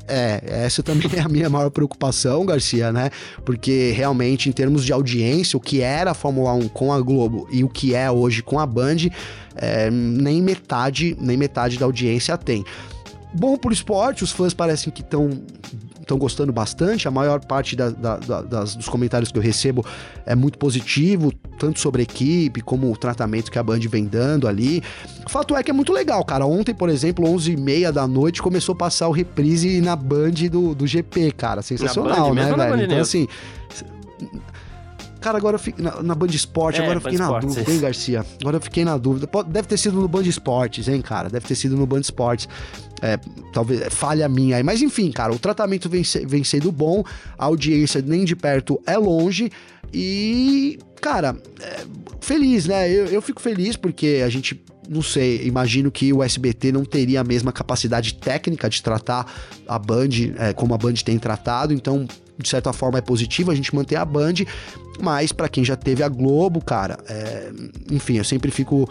É, 0.07 0.41
essa 0.45 0.81
também 0.81 1.09
é 1.15 1.19
a 1.19 1.27
minha 1.27 1.49
maior 1.49 1.69
preocupação, 1.69 2.45
Garcia, 2.45 2.91
né? 2.91 3.09
Porque 3.43 3.91
realmente, 3.95 4.47
em 4.47 4.51
termos 4.51 4.85
de 4.85 4.93
audiência, 4.93 5.57
o 5.57 5.59
que 5.59 5.81
era 5.81 6.11
a 6.11 6.13
Fórmula 6.13 6.53
1 6.53 6.69
com 6.69 6.93
a 6.93 7.01
Globo 7.01 7.47
e 7.51 7.63
o 7.63 7.69
que 7.69 7.93
é 7.93 8.09
hoje 8.09 8.41
com 8.41 8.59
a 8.59 8.65
Band, 8.65 9.09
é, 9.55 9.89
nem 9.91 10.41
metade, 10.41 11.15
nem 11.19 11.35
metade 11.35 11.77
da 11.77 11.85
audiência 11.85 12.37
tem. 12.37 12.63
Bom 13.33 13.57
pro 13.57 13.73
esporte, 13.73 14.23
os 14.23 14.31
fãs 14.31 14.53
parecem 14.53 14.91
que 14.91 15.01
estão 15.01 15.29
estão 16.07 16.17
gostando 16.17 16.51
bastante. 16.53 17.07
A 17.07 17.11
maior 17.11 17.43
parte 17.45 17.75
da, 17.75 17.89
da, 17.89 18.17
da, 18.17 18.41
das, 18.41 18.75
dos 18.75 18.87
comentários 18.87 19.31
que 19.31 19.37
eu 19.37 19.41
recebo 19.41 19.85
é 20.25 20.33
muito 20.33 20.57
positivo, 20.57 21.31
tanto 21.59 21.79
sobre 21.79 22.01
a 22.01 22.03
equipe 22.03 22.61
como 22.61 22.91
o 22.91 22.97
tratamento 22.97 23.51
que 23.51 23.59
a 23.59 23.63
Band 23.63 23.79
vem 23.89 24.05
dando 24.05 24.47
ali. 24.47 24.81
O 25.25 25.29
fato 25.29 25.55
é 25.55 25.61
que 25.61 25.69
é 25.69 25.73
muito 25.73 25.91
legal, 25.91 26.23
cara. 26.23 26.45
Ontem, 26.45 26.73
por 26.73 26.89
exemplo, 26.89 27.25
11h30 27.25 27.91
da 27.91 28.07
noite, 28.07 28.41
começou 28.41 28.73
a 28.73 28.77
passar 28.77 29.07
o 29.07 29.11
reprise 29.11 29.81
na 29.81 29.95
Band 29.95 30.49
do, 30.49 30.73
do 30.73 30.87
GP, 30.87 31.31
cara. 31.33 31.61
Sensacional, 31.61 32.33
né, 32.33 32.53
velho? 32.53 32.83
Então, 32.83 32.99
assim. 32.99 33.27
Cara, 35.19 35.37
agora 35.39 35.55
eu 35.55 35.59
fiquei 35.59 35.83
na, 35.83 36.01
na 36.01 36.15
Band 36.15 36.27
Esporte, 36.27 36.79
é, 36.79 36.83
agora 36.83 36.97
eu 36.97 37.01
fiquei 37.01 37.17
na 37.17 37.39
dúvida, 37.39 37.71
hein, 37.71 37.79
Garcia? 37.79 38.25
Agora 38.39 38.57
eu 38.57 38.61
fiquei 38.61 38.85
na 38.85 38.97
dúvida. 38.97 39.27
Deve 39.47 39.67
ter 39.67 39.77
sido 39.77 39.99
no 39.99 40.07
Band 40.07 40.21
Esportes, 40.21 40.87
hein, 40.87 41.01
cara? 41.01 41.29
Deve 41.29 41.45
ter 41.45 41.55
sido 41.55 41.75
no 41.75 41.85
Band 41.85 42.01
Esportes. 42.01 42.47
É, 43.01 43.17
talvez 43.53 43.93
falha 43.93 44.27
minha 44.27 44.57
aí. 44.57 44.63
Mas 44.63 44.81
enfim, 44.81 45.11
cara, 45.11 45.33
o 45.33 45.39
tratamento 45.39 45.87
vem, 45.89 46.03
vem 46.25 46.43
sendo 46.43 46.71
bom, 46.71 47.03
a 47.37 47.45
audiência 47.45 48.01
nem 48.01 48.25
de 48.25 48.35
perto 48.35 48.81
é 48.85 48.97
longe. 48.97 49.51
E, 49.93 50.79
cara, 51.01 51.37
é, 51.61 51.85
feliz, 52.19 52.65
né? 52.65 52.89
Eu, 52.89 53.05
eu 53.05 53.21
fico 53.21 53.41
feliz 53.41 53.75
porque 53.75 54.21
a 54.25 54.29
gente 54.29 54.59
não 54.89 55.01
sei, 55.01 55.45
imagino 55.45 55.91
que 55.91 56.13
o 56.13 56.23
SBT 56.23 56.71
não 56.71 56.85
teria 56.85 57.21
a 57.21 57.23
mesma 57.23 57.51
capacidade 57.51 58.13
técnica 58.13 58.69
de 58.69 58.81
tratar 58.81 59.29
a 59.67 59.77
Band 59.77 60.09
é, 60.37 60.53
como 60.53 60.73
a 60.73 60.77
Band 60.77 60.93
tem 60.93 61.19
tratado, 61.19 61.73
então 61.73 62.07
de 62.37 62.47
certa 62.47 62.71
forma 62.71 62.97
é 62.97 63.01
positivo 63.01 63.51
a 63.51 63.55
gente 63.55 63.75
manter 63.75 63.97
a 63.97 64.05
Band, 64.05 64.35
mas 65.01 65.31
para 65.31 65.49
quem 65.49 65.65
já 65.65 65.75
teve 65.75 66.03
a 66.03 66.07
Globo, 66.07 66.63
cara, 66.63 66.97
é, 67.07 67.51
enfim, 67.91 68.17
eu 68.17 68.23
sempre 68.23 68.49
fico 68.51 68.89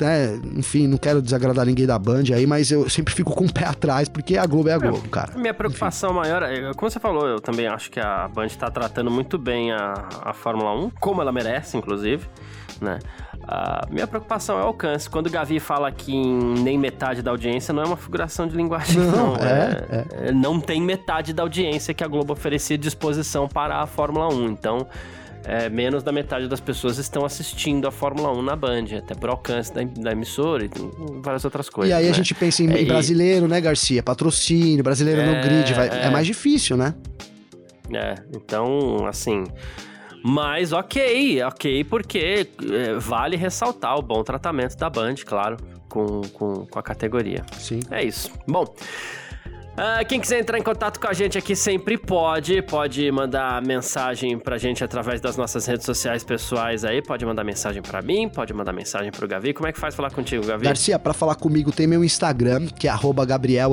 né, 0.00 0.40
enfim, 0.56 0.86
não 0.86 0.98
quero 0.98 1.22
desagradar 1.22 1.66
ninguém 1.66 1.86
da 1.86 1.98
Band 1.98 2.24
aí, 2.34 2.46
mas 2.46 2.70
eu 2.70 2.88
sempre 2.88 3.14
fico 3.14 3.34
com 3.34 3.44
o 3.44 3.52
pé 3.52 3.66
atrás, 3.66 4.08
porque 4.08 4.36
a 4.36 4.46
Globo 4.46 4.68
é 4.68 4.72
a 4.72 4.78
Globo, 4.78 5.08
cara. 5.08 5.36
Minha 5.36 5.54
preocupação 5.54 6.10
enfim. 6.10 6.20
maior, 6.20 6.42
é, 6.42 6.72
como 6.74 6.90
você 6.90 7.00
falou, 7.00 7.26
eu 7.26 7.40
também 7.40 7.66
acho 7.66 7.90
que 7.90 8.00
a 8.00 8.28
Band 8.28 8.48
tá 8.48 8.70
tratando 8.70 9.10
muito 9.10 9.38
bem 9.38 9.72
a, 9.72 10.08
a 10.22 10.32
Fórmula 10.32 10.74
1, 10.74 10.90
como 11.00 11.20
ela 11.22 11.32
merece, 11.32 11.76
inclusive, 11.76 12.26
né? 12.80 12.98
A 13.46 13.86
minha 13.90 14.06
preocupação 14.06 14.58
é 14.58 14.62
o 14.62 14.66
alcance. 14.66 15.10
Quando 15.10 15.26
o 15.26 15.30
Gavi 15.30 15.58
fala 15.58 15.90
que 15.90 16.14
em 16.14 16.62
nem 16.62 16.78
metade 16.78 17.22
da 17.22 17.30
audiência, 17.30 17.74
não 17.74 17.82
é 17.82 17.86
uma 17.86 17.96
figuração 17.96 18.46
de 18.46 18.56
linguagem, 18.56 19.00
não. 19.00 19.34
não. 19.34 19.36
É, 19.36 19.84
é, 19.90 20.28
é. 20.28 20.32
Não 20.32 20.60
tem 20.60 20.80
metade 20.80 21.32
da 21.32 21.42
audiência 21.42 21.92
que 21.92 22.04
a 22.04 22.06
Globo 22.06 22.32
oferecia 22.32 22.78
disposição 22.78 23.48
para 23.48 23.82
a 23.82 23.86
Fórmula 23.86 24.32
1. 24.32 24.46
Então, 24.46 24.86
é, 25.44 25.68
menos 25.68 26.02
da 26.02 26.12
metade 26.12 26.48
das 26.48 26.60
pessoas 26.60 26.98
estão 26.98 27.24
assistindo 27.24 27.86
a 27.86 27.90
Fórmula 27.90 28.32
1 28.32 28.42
na 28.42 28.56
Band, 28.56 28.86
até 28.96 29.14
por 29.14 29.30
alcance 29.30 29.72
da, 29.72 29.82
da 29.82 30.12
emissora 30.12 30.64
e 30.64 30.70
várias 31.20 31.44
outras 31.44 31.68
coisas. 31.68 31.90
E 31.90 31.94
aí 31.94 32.04
né? 32.04 32.10
a 32.10 32.14
gente 32.14 32.34
pensa 32.34 32.62
em, 32.62 32.72
é, 32.72 32.82
em 32.82 32.86
brasileiro, 32.86 33.46
e... 33.46 33.48
né, 33.48 33.60
Garcia? 33.60 34.02
Patrocínio, 34.02 34.82
brasileiro 34.82 35.22
no 35.22 35.34
é, 35.34 35.40
grid, 35.42 35.74
vai, 35.74 35.88
é. 35.88 36.06
é 36.06 36.10
mais 36.10 36.26
difícil, 36.26 36.76
né? 36.76 36.94
É, 37.92 38.14
então, 38.34 39.06
assim. 39.06 39.44
Mas 40.24 40.72
ok, 40.72 41.42
ok, 41.42 41.84
porque 41.84 42.46
é, 42.70 42.94
vale 42.94 43.36
ressaltar 43.36 43.98
o 43.98 44.02
bom 44.02 44.22
tratamento 44.22 44.76
da 44.76 44.88
Band, 44.88 45.16
claro, 45.26 45.56
com, 45.88 46.20
com, 46.32 46.66
com 46.66 46.78
a 46.78 46.82
categoria. 46.82 47.44
Sim. 47.58 47.80
É 47.90 48.04
isso. 48.04 48.30
Bom. 48.46 48.64
Uh, 49.72 50.04
quem 50.06 50.20
quiser 50.20 50.38
entrar 50.38 50.58
em 50.58 50.62
contato 50.62 51.00
com 51.00 51.08
a 51.08 51.14
gente 51.14 51.38
aqui 51.38 51.56
sempre 51.56 51.96
pode, 51.96 52.60
pode 52.60 53.10
mandar 53.10 53.62
mensagem 53.62 54.38
pra 54.38 54.58
gente 54.58 54.84
através 54.84 55.18
das 55.18 55.34
nossas 55.38 55.64
redes 55.64 55.86
sociais 55.86 56.22
pessoais 56.22 56.84
aí, 56.84 57.00
pode 57.00 57.24
mandar 57.24 57.42
mensagem 57.42 57.80
pra 57.80 58.02
mim, 58.02 58.28
pode 58.28 58.52
mandar 58.52 58.74
mensagem 58.74 59.10
pro 59.10 59.26
Gavi. 59.26 59.54
Como 59.54 59.66
é 59.66 59.72
que 59.72 59.80
faz 59.80 59.94
falar 59.94 60.10
contigo, 60.10 60.46
Gavi? 60.46 60.66
Garcia, 60.66 60.98
pra 60.98 61.14
falar 61.14 61.36
comigo 61.36 61.72
tem 61.72 61.86
meu 61.86 62.04
Instagram, 62.04 62.66
que 62.66 62.86
é 62.86 62.92
Gabriel 63.26 63.70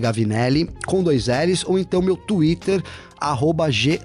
Gavinelli, 0.00 0.68
com 0.84 1.00
dois 1.00 1.28
L's, 1.28 1.64
ou 1.64 1.78
então 1.78 2.02
meu 2.02 2.16
Twitter, 2.16 2.82
G 3.70 4.00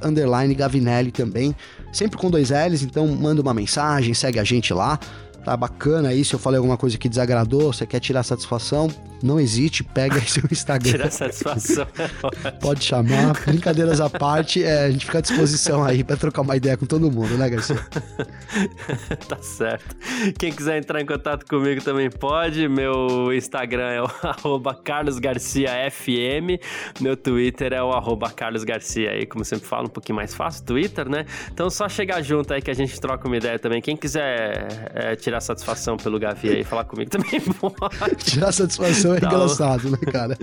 Gavinelli 0.55 1.11
também, 1.11 1.55
sempre 1.91 2.19
com 2.19 2.29
dois 2.29 2.51
L's, 2.51 2.83
então 2.83 3.07
manda 3.07 3.41
uma 3.41 3.53
mensagem, 3.53 4.13
segue 4.13 4.39
a 4.39 4.43
gente 4.43 4.71
lá. 4.75 4.99
Tá 5.43 5.57
bacana 5.57 6.09
aí, 6.09 6.23
se 6.23 6.35
eu 6.35 6.39
falei 6.39 6.59
alguma 6.59 6.77
coisa 6.77 6.99
que 6.99 7.09
desagradou, 7.09 7.73
você 7.73 7.87
quer 7.87 7.99
tirar 7.99 8.21
satisfação, 8.21 8.91
não 9.23 9.39
hesite, 9.39 9.83
pega 9.83 10.15
aí 10.15 10.27
seu 10.27 10.43
Instagram. 10.51 10.91
Tirar 10.91 11.11
satisfação. 11.11 11.87
Pode 12.61 12.83
chamar. 12.83 13.33
Brincadeiras 13.45 14.01
à 14.01 14.09
parte, 14.09 14.63
é, 14.63 14.85
a 14.85 14.91
gente 14.91 15.05
fica 15.05 15.19
à 15.19 15.21
disposição 15.21 15.83
aí 15.83 16.03
para 16.03 16.17
trocar 16.17 16.41
uma 16.41 16.55
ideia 16.55 16.77
com 16.77 16.85
todo 16.85 17.11
mundo, 17.11 17.37
né, 17.37 17.49
Garcia? 17.49 17.75
tá 19.27 19.37
certo. 19.41 19.95
Quem 20.37 20.51
quiser 20.51 20.77
entrar 20.77 21.01
em 21.01 21.05
contato 21.05 21.45
comigo 21.45 21.81
também 21.81 22.09
pode. 22.09 22.67
Meu 22.67 23.33
Instagram 23.33 23.89
é 23.89 24.01
o 24.01 24.59
carlosgarciafm. 24.83 26.59
Meu 26.99 27.15
Twitter 27.15 27.73
é 27.73 27.81
o 27.81 27.91
carlosgarcia 28.35 29.11
aí, 29.11 29.25
como 29.25 29.43
sempre 29.43 29.67
falo, 29.67 29.85
um 29.85 29.89
pouquinho 29.89 30.15
mais 30.15 30.33
fácil, 30.33 30.65
Twitter, 30.65 31.09
né? 31.09 31.25
Então 31.51 31.69
só 31.69 31.87
chegar 31.87 32.21
junto 32.21 32.53
aí 32.53 32.61
que 32.61 32.71
a 32.71 32.73
gente 32.73 32.99
troca 32.99 33.27
uma 33.27 33.37
ideia 33.37 33.59
também. 33.59 33.81
Quem 33.81 33.95
quiser 33.95 34.89
é, 34.93 35.15
tirar 35.15 35.41
satisfação 35.41 35.97
pelo 35.97 36.19
Gavi 36.19 36.49
aí, 36.49 36.63
falar 36.63 36.85
comigo 36.85 37.09
também 37.09 37.39
pode. 37.41 38.15
tirar 38.23 38.51
satisfação 38.51 39.10
é 39.13 39.17
engraçado, 39.17 39.89
né, 39.89 39.97
cara? 40.11 40.37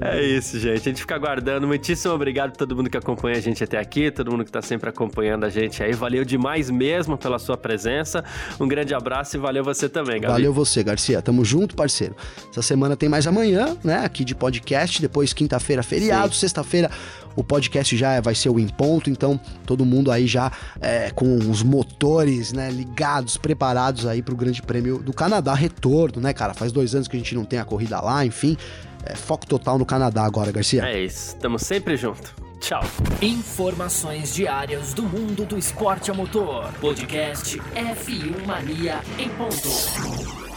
é 0.00 0.22
isso, 0.22 0.58
gente. 0.58 0.80
A 0.80 0.84
gente 0.84 1.00
fica 1.00 1.14
aguardando. 1.14 1.66
Muitíssimo 1.66 2.14
obrigado 2.14 2.50
a 2.50 2.54
todo 2.54 2.76
mundo 2.76 2.90
que 2.90 2.96
acompanha 2.96 3.36
a 3.36 3.40
gente 3.40 3.62
até 3.62 3.78
aqui, 3.78 4.10
todo 4.10 4.30
mundo 4.30 4.44
que 4.44 4.52
tá 4.52 4.62
sempre 4.62 4.88
acompanhando 4.88 5.44
a 5.44 5.48
gente 5.48 5.82
aí. 5.82 5.92
Valeu 5.92 6.24
demais 6.24 6.70
mesmo 6.70 7.16
pela 7.16 7.38
sua 7.38 7.56
presença. 7.56 8.24
Um 8.60 8.68
grande 8.68 8.94
abraço 8.94 9.36
e 9.36 9.40
valeu 9.40 9.64
você 9.64 9.88
também, 9.88 10.20
Gabi. 10.20 10.32
Valeu 10.32 10.52
você, 10.52 10.82
Garcia. 10.82 11.20
Tamo 11.22 11.44
junto, 11.44 11.74
parceiro. 11.74 12.14
Essa 12.50 12.62
semana 12.62 12.96
tem 12.96 13.08
mais 13.08 13.26
amanhã, 13.26 13.76
né? 13.82 14.04
Aqui 14.04 14.24
de 14.24 14.34
podcast. 14.34 15.00
Depois, 15.00 15.32
quinta-feira, 15.32 15.82
feriado. 15.82 16.34
Sexta-feira, 16.34 16.90
o 17.36 17.44
podcast 17.44 17.96
já 17.96 18.20
vai 18.20 18.34
ser 18.34 18.48
o 18.48 18.58
em 18.58 18.68
ponto, 18.68 19.10
então 19.10 19.38
todo 19.66 19.84
mundo 19.84 20.10
aí 20.10 20.26
já 20.26 20.50
é, 20.80 21.10
com 21.10 21.36
os 21.36 21.62
motores 21.62 22.52
né, 22.52 22.70
ligados, 22.70 23.36
preparados 23.36 24.06
aí 24.06 24.22
para 24.22 24.34
o 24.34 24.36
Grande 24.36 24.62
Prêmio 24.62 24.98
do 24.98 25.12
Canadá 25.12 25.54
retorno, 25.54 26.20
né, 26.20 26.32
cara? 26.32 26.54
Faz 26.54 26.72
dois 26.72 26.94
anos 26.94 27.08
que 27.08 27.16
a 27.16 27.18
gente 27.18 27.34
não 27.34 27.44
tem 27.44 27.58
a 27.58 27.64
corrida 27.64 28.00
lá, 28.00 28.24
enfim. 28.24 28.56
É, 29.04 29.14
foco 29.14 29.46
total 29.46 29.78
no 29.78 29.84
Canadá 29.84 30.24
agora, 30.24 30.50
Garcia. 30.50 30.84
É 30.84 31.02
isso, 31.02 31.34
estamos 31.34 31.62
sempre 31.62 31.96
junto. 31.96 32.34
Tchau. 32.60 32.82
Informações 33.20 34.34
diárias 34.34 34.94
do 34.94 35.02
mundo 35.02 35.44
do 35.44 35.58
esporte 35.58 36.10
a 36.10 36.14
motor. 36.14 36.72
Podcast 36.80 37.58
F1 37.58 38.46
Mania 38.46 39.00
em 39.18 39.28
ponto. 39.28 40.53